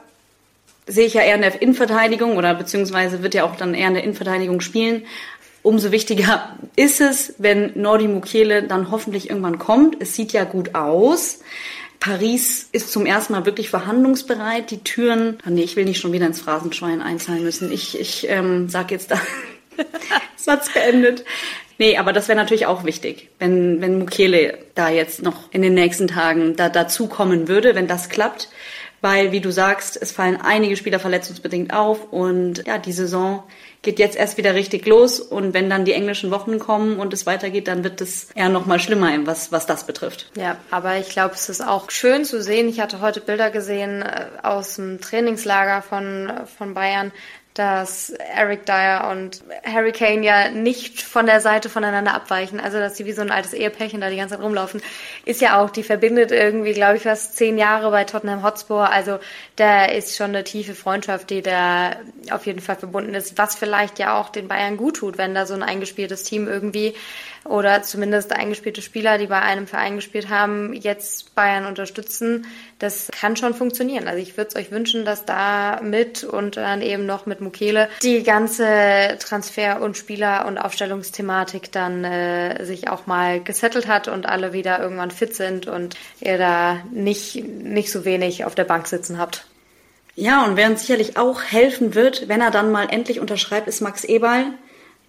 sehe 0.88 1.06
ich 1.06 1.14
ja 1.14 1.22
eher 1.22 1.36
in 1.36 1.42
der 1.42 1.62
Innenverteidigung 1.62 2.38
oder 2.38 2.54
beziehungsweise 2.56 3.24
wird 3.24 3.34
ja 3.34 3.44
auch 3.44 3.56
dann 3.56 3.74
eher 3.74 3.88
in 3.88 3.94
der 3.94 4.04
Innenverteidigung 4.04 4.60
spielen. 4.62 5.04
Umso 5.62 5.92
wichtiger 5.92 6.58
ist 6.76 7.00
es, 7.00 7.36
wenn 7.38 7.72
Nordi 7.76 8.10
Mukiele 8.10 8.64
dann 8.64 8.92
hoffentlich 8.92 9.30
irgendwann 9.30 9.60
kommt. 9.60 10.02
Es 10.02 10.14
sieht 10.14 10.34
ja 10.34 10.44
gut 10.44 10.76
aus. 10.76 11.40
Paris 12.04 12.68
ist 12.74 12.92
zum 12.92 13.06
ersten 13.06 13.32
Mal 13.32 13.46
wirklich 13.46 13.70
verhandlungsbereit. 13.70 14.72
Die 14.72 14.84
Türen, 14.84 15.38
oh 15.48 15.50
nee, 15.50 15.64
ich 15.64 15.78
will 15.78 15.86
nicht 15.86 16.02
schon 16.02 16.12
wieder 16.12 16.26
ins 16.26 16.42
Phrasenschwein 16.42 17.02
einzahlen 17.02 17.46
müssen. 17.46 17.72
Ich, 17.72 17.98
ich 17.98 18.28
ähm, 18.28 18.68
sag 18.68 18.92
jetzt 18.92 19.12
da, 19.12 19.22
Satz 20.36 20.74
beendet. 20.74 21.24
Nee, 21.78 21.98
aber 21.98 22.14
das 22.14 22.28
wäre 22.28 22.38
natürlich 22.38 22.66
auch 22.66 22.84
wichtig, 22.84 23.30
wenn, 23.40 23.82
wenn 23.82 24.00
Mukele 24.00 24.58
da 24.76 24.90
jetzt 24.90 25.22
noch 25.22 25.52
in 25.52 25.62
den 25.62 25.74
nächsten 25.74 26.08
Tagen 26.08 26.56
da 26.56 26.70
dazukommen 26.70 27.48
würde, 27.48 27.76
wenn 27.76 27.88
das 27.88 28.10
klappt. 28.10 28.50
Weil, 29.02 29.34
wie 29.34 29.42
du 29.42 29.52
sagst, 29.52 30.02
es 30.02 30.14
fallen 30.14 30.40
einige 30.40 30.78
Spieler 30.78 30.98
verletzungsbedingt 30.98 31.74
auf 31.74 32.14
und 32.14 32.66
ja, 32.66 32.78
die 32.78 32.94
Saison 32.94 33.44
geht 33.82 34.00
jetzt 34.00 34.16
erst 34.16 34.38
wieder 34.38 34.56
richtig 34.56 34.86
los 34.86 35.20
und 35.20 35.54
wenn 35.54 35.70
dann 35.70 35.84
die 35.84 35.92
englischen 35.92 36.32
Wochen 36.32 36.58
kommen 36.58 36.98
und 37.00 37.14
es 37.14 37.26
weitergeht, 37.26 37.68
dann 37.68 37.84
wird 37.84 38.00
es 38.00 38.32
eher 38.34 38.48
noch 38.48 38.66
mal 38.66 38.80
schlimmer, 38.80 39.10
was, 39.26 39.52
was 39.52 39.66
das 39.66 39.86
betrifft. 39.86 40.32
Ja, 40.38 40.56
aber 40.72 40.98
ich 41.00 41.10
glaube, 41.10 41.36
es 41.36 41.50
ist 41.50 41.60
auch 41.60 41.92
schön 41.92 42.24
zu 42.24 42.42
sehen. 42.42 42.70
Ich 42.70 42.80
hatte 42.80 43.02
heute 43.02 43.20
Bilder 43.20 43.52
gesehen 43.52 44.04
äh, 44.04 44.28
aus 44.42 44.78
dem 44.78 45.02
Trainingslager 45.02 45.82
von, 45.82 46.32
von 46.58 46.74
Bayern 46.74 47.12
dass 47.54 48.10
Eric 48.10 48.66
Dyer 48.66 49.10
und 49.12 49.44
Harry 49.64 49.92
Kane 49.92 50.26
ja 50.26 50.50
nicht 50.50 51.02
von 51.02 51.26
der 51.28 51.40
Seite 51.40 51.70
voneinander 51.70 52.14
abweichen, 52.14 52.60
also 52.60 52.80
dass 52.80 52.98
sie 52.98 53.06
wie 53.06 53.12
so 53.12 53.22
ein 53.22 53.32
altes 53.32 53.54
Ehepärchen 53.54 54.02
da 54.02 54.10
die 54.10 54.18
ganze 54.18 54.36
Zeit 54.36 54.44
rumlaufen, 54.44 54.82
ist 55.26 55.42
ja 55.42 55.62
auch, 55.62 55.70
die 55.70 55.84
verbindet 55.84 56.32
irgendwie, 56.32 56.74
glaube 56.74 56.98
ich, 56.98 57.04
fast 57.04 57.38
zehn 57.38 57.58
Jahre 57.58 57.92
bei 57.92 58.06
Tottenham 58.06 58.44
Hotspur, 58.44 58.90
also 58.90 59.20
da 59.56 59.86
ist 59.86 60.16
schon 60.16 60.30
eine 60.30 60.44
tiefe 60.44 60.74
Freundschaft, 60.74 61.30
die 61.30 61.42
da 61.42 61.96
auf 62.32 62.46
jeden 62.48 62.62
Fall 62.62 62.76
verbunden 62.76 63.14
ist, 63.14 63.38
was 63.38 63.56
vielleicht 63.56 64.00
ja 64.00 64.20
auch 64.20 64.30
den 64.30 64.48
Bayern 64.48 64.78
gut 64.78 64.98
tut, 64.98 65.18
wenn 65.18 65.36
da 65.36 65.46
so 65.46 65.54
ein 65.54 65.64
eingespieltes 65.64 66.24
Team 66.24 66.48
irgendwie 66.48 66.96
oder 67.46 67.84
zumindest 67.84 68.32
eingespielte 68.32 68.82
Spieler, 68.82 69.18
die 69.18 69.28
bei 69.28 69.42
einem 69.42 69.68
Verein 69.68 69.96
gespielt 69.96 70.30
haben, 70.30 70.74
jetzt 70.74 71.36
Bayern 71.36 71.66
unterstützen. 71.66 72.46
Das 72.80 73.10
kann 73.12 73.36
schon 73.36 73.54
funktionieren. 73.54 74.08
Also 74.08 74.22
ich 74.22 74.38
würde 74.38 74.50
es 74.50 74.56
euch 74.56 74.72
wünschen, 74.72 75.06
dass 75.06 75.26
da 75.26 75.82
mit 75.82 76.24
und 76.24 76.58
dann 76.58 76.82
eben 76.82 77.06
noch 77.06 77.26
mit 77.26 77.42
Mukele 77.42 77.90
die 78.02 78.24
ganze 78.24 79.18
Transfer- 79.20 79.82
und 79.82 79.98
Spieler- 79.98 80.46
und 80.46 80.58
Aufstellungsthematik 80.58 81.72
dann 81.72 82.04
äh, 82.04 82.64
sich 82.66 82.90
auch 82.90 83.08
mal 83.08 83.42
gesettelt 83.42 83.88
hat 83.88 84.08
und 84.08 84.26
alle 84.26 84.54
wieder 84.54 84.80
irgendwann 84.80 85.12
fit 85.12 85.36
sind 85.36 85.68
und 85.68 85.96
ihr 86.20 86.38
da 86.38 86.82
nicht, 86.92 87.44
nicht 87.44 87.92
so 87.92 88.06
wenig 88.06 88.46
auf 88.46 88.56
der 88.56 88.66
Bank 88.66 88.88
sitzen 88.88 89.18
habt. 89.18 89.46
Ja, 90.16 90.46
und 90.46 90.58
wer 90.58 90.70
uns 90.70 90.82
sicherlich 90.82 91.18
auch 91.18 91.42
helfen 91.42 91.96
wird, 91.96 92.28
wenn 92.28 92.40
er 92.40 92.52
dann 92.52 92.72
mal 92.72 92.88
endlich 92.90 93.20
unterschreibt, 93.20 93.68
ist 93.68 93.82
Max 93.82 94.04
Eberl 94.04 94.46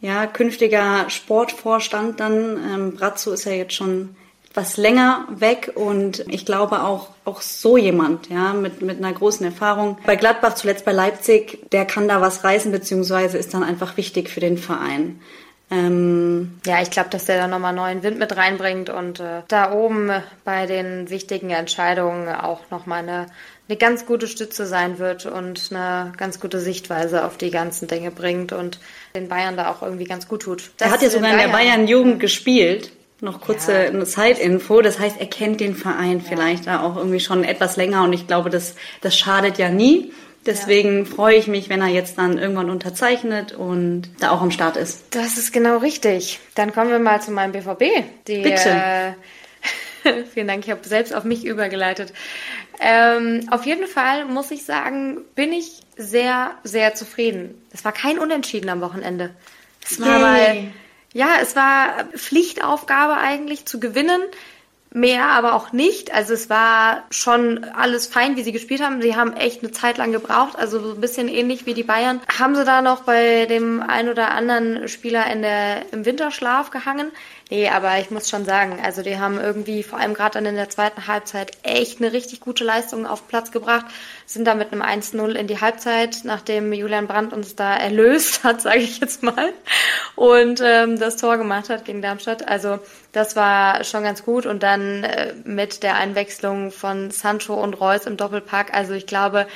ja, 0.00 0.26
künftiger 0.26 1.08
Sportvorstand 1.08 2.20
dann. 2.20 2.58
Ähm, 2.72 2.96
Brazzo 2.96 3.32
ist 3.32 3.44
ja 3.44 3.52
jetzt 3.52 3.74
schon 3.74 4.16
was 4.54 4.76
länger 4.76 5.26
weg 5.30 5.72
und 5.74 6.24
ich 6.28 6.46
glaube 6.46 6.84
auch, 6.84 7.08
auch 7.24 7.40
so 7.40 7.76
jemand, 7.76 8.30
ja, 8.30 8.52
mit, 8.52 8.82
mit 8.82 8.98
einer 8.98 9.12
großen 9.12 9.44
Erfahrung. 9.44 9.98
Bei 10.06 10.14
Gladbach, 10.14 10.54
zuletzt 10.54 10.84
bei 10.84 10.92
Leipzig, 10.92 11.70
der 11.72 11.84
kann 11.86 12.06
da 12.06 12.20
was 12.20 12.44
reißen, 12.44 12.70
beziehungsweise 12.70 13.36
ist 13.36 13.52
dann 13.52 13.64
einfach 13.64 13.96
wichtig 13.96 14.30
für 14.30 14.40
den 14.40 14.56
Verein. 14.56 15.20
Ähm, 15.70 16.60
ja, 16.66 16.82
ich 16.82 16.90
glaube, 16.90 17.08
dass 17.10 17.24
der 17.24 17.38
da 17.38 17.46
nochmal 17.48 17.72
neuen 17.72 18.02
Wind 18.02 18.18
mit 18.18 18.36
reinbringt 18.36 18.90
und 18.90 19.18
äh, 19.18 19.42
da 19.48 19.72
oben 19.72 20.10
bei 20.44 20.66
den 20.66 21.10
wichtigen 21.10 21.50
Entscheidungen 21.50 22.28
auch 22.28 22.70
nochmal 22.70 23.02
eine, 23.02 23.26
eine 23.68 23.78
ganz 23.78 24.04
gute 24.04 24.26
Stütze 24.26 24.66
sein 24.66 24.99
wird 24.99 25.26
und 25.26 25.71
eine 25.71 26.12
ganz 26.16 26.38
gute 26.38 26.61
Sichtweise 26.61 27.25
auf 27.25 27.38
die 27.38 27.50
ganzen 27.50 27.88
Dinge 27.88 28.11
bringt 28.11 28.52
und 28.52 28.78
den 29.14 29.28
Bayern 29.28 29.56
da 29.56 29.71
auch 29.71 29.83
irgendwie 29.83 30.04
ganz 30.04 30.28
gut 30.28 30.42
tut. 30.42 30.71
Das 30.76 30.88
er 30.88 30.94
hat 30.94 31.02
ja 31.02 31.11
sogar 31.11 31.30
in 31.30 31.38
der 31.38 31.49
Bayern-Jugend 31.49 32.21
gespielt. 32.21 32.92
Noch 33.21 33.40
kurze 33.40 33.87
ja. 33.87 34.04
Zeitinfo. 34.04 34.83
Das 34.83 34.99
heißt, 34.99 35.18
er 35.18 35.26
kennt 35.26 35.61
den 35.61 35.75
Verein 35.75 36.18
ja. 36.18 36.25
vielleicht 36.28 36.66
da 36.66 36.83
auch 36.83 36.97
irgendwie 36.97 37.21
schon 37.21 37.42
etwas 37.42 37.76
länger 37.76 38.04
und 38.04 38.12
ich 38.12 38.26
glaube, 38.26 38.50
das, 38.50 38.75
das 39.00 39.16
schadet 39.16 39.56
ja 39.56 39.71
nie. 39.71 40.12
Deswegen 40.47 40.99
ja. 40.99 41.04
freue 41.06 41.37
ich 41.37 41.47
mich, 41.47 41.71
wenn 41.71 41.80
er 41.80 41.88
jetzt 41.88 42.18
dann 42.18 42.38
irgendwann 42.38 42.68
unterzeichnet 42.68 43.52
und 43.52 44.11
da 44.21 44.30
auch 44.30 44.42
am 44.42 44.50
Start 44.50 44.76
ist. 44.76 45.04
Das 45.11 45.38
ist 45.38 45.52
genau 45.52 45.78
richtig. 45.78 46.40
Dann 46.54 46.75
kommen 46.75 46.90
wir 46.90 46.99
mal 46.99 47.23
zu 47.23 47.30
meinem 47.30 47.52
BVB. 47.52 48.04
Die, 48.26 48.42
Bitte. 48.42 48.68
Äh, 48.68 49.12
vielen 50.35 50.49
Dank, 50.49 50.64
ich 50.64 50.71
habe 50.71 50.87
selbst 50.87 51.14
auf 51.14 51.25
mich 51.25 51.47
übergeleitet. 51.47 52.12
Ähm, 52.80 53.46
auf 53.50 53.66
jeden 53.66 53.86
Fall 53.86 54.24
muss 54.24 54.50
ich 54.50 54.64
sagen, 54.64 55.20
bin 55.34 55.52
ich 55.52 55.80
sehr, 55.96 56.52
sehr 56.64 56.94
zufrieden. 56.94 57.62
Es 57.72 57.84
war 57.84 57.92
kein 57.92 58.18
Unentschieden 58.18 58.68
am 58.68 58.80
Wochenende. 58.80 59.30
Es 59.84 60.00
war 60.00 60.18
mal, 60.18 60.64
ja, 61.12 61.36
es 61.40 61.54
war 61.56 62.04
Pflichtaufgabe 62.16 63.16
eigentlich 63.16 63.66
zu 63.66 63.78
gewinnen 63.80 64.22
mehr 64.94 65.26
aber 65.26 65.54
auch 65.54 65.72
nicht. 65.72 66.14
Also 66.14 66.32
es 66.32 66.48
war 66.48 67.02
schon 67.10 67.64
alles 67.64 68.06
fein, 68.06 68.36
wie 68.36 68.44
sie 68.44 68.52
gespielt 68.52 68.80
haben. 68.80 69.02
Sie 69.02 69.16
haben 69.16 69.34
echt 69.34 69.62
eine 69.62 69.72
Zeit 69.72 69.98
lang 69.98 70.12
gebraucht, 70.12 70.56
also 70.56 70.78
so 70.78 70.94
ein 70.94 71.00
bisschen 71.00 71.28
ähnlich 71.28 71.66
wie 71.66 71.74
die 71.74 71.82
Bayern. 71.82 72.20
Haben 72.38 72.54
sie 72.54 72.64
da 72.64 72.80
noch 72.80 73.02
bei 73.02 73.46
dem 73.46 73.82
ein 73.82 74.08
oder 74.08 74.30
anderen 74.30 74.88
Spieler 74.88 75.30
in 75.30 75.42
der, 75.42 75.92
im 75.92 76.06
Winterschlaf 76.06 76.70
gehangen? 76.70 77.10
Nee, 77.54 77.68
aber 77.68 78.00
ich 78.00 78.11
muss 78.11 78.28
schon 78.28 78.44
sagen, 78.44 78.80
also 78.82 79.02
die 79.02 79.20
haben 79.20 79.38
irgendwie 79.38 79.84
vor 79.84 80.00
allem 80.00 80.12
gerade 80.12 80.34
dann 80.34 80.46
in 80.46 80.56
der 80.56 80.70
zweiten 80.70 81.06
Halbzeit 81.06 81.52
echt 81.62 82.00
eine 82.00 82.12
richtig 82.12 82.40
gute 82.40 82.64
Leistung 82.64 83.06
auf 83.06 83.28
Platz 83.28 83.52
gebracht, 83.52 83.87
sind 84.26 84.44
da 84.44 84.56
mit 84.56 84.73
einem 84.73 84.82
1-0 84.82 85.37
in 85.37 85.46
die 85.46 85.61
Halbzeit, 85.61 86.23
nachdem 86.25 86.73
Julian 86.73 87.06
Brandt 87.06 87.32
uns 87.32 87.54
da 87.54 87.76
erlöst 87.76 88.42
hat, 88.42 88.61
sage 88.61 88.80
ich 88.80 88.99
jetzt 88.99 89.23
mal, 89.23 89.52
und 90.16 90.61
ähm, 90.64 90.99
das 90.99 91.16
Tor 91.16 91.37
gemacht 91.37 91.70
hat 91.70 91.84
gegen 91.84 92.02
Darmstadt. 92.02 92.49
Also 92.49 92.80
das 93.12 93.37
war 93.37 93.84
schon 93.84 94.02
ganz 94.02 94.25
gut 94.25 94.46
und 94.46 94.64
dann 94.64 95.04
äh, 95.04 95.32
mit 95.44 95.84
der 95.84 95.94
Einwechslung 95.94 96.73
von 96.73 97.12
Sancho 97.12 97.54
und 97.54 97.75
Reus 97.75 98.06
im 98.06 98.16
Doppelpack. 98.16 98.75
Also 98.75 98.94
ich 98.94 99.06
glaube, 99.06 99.46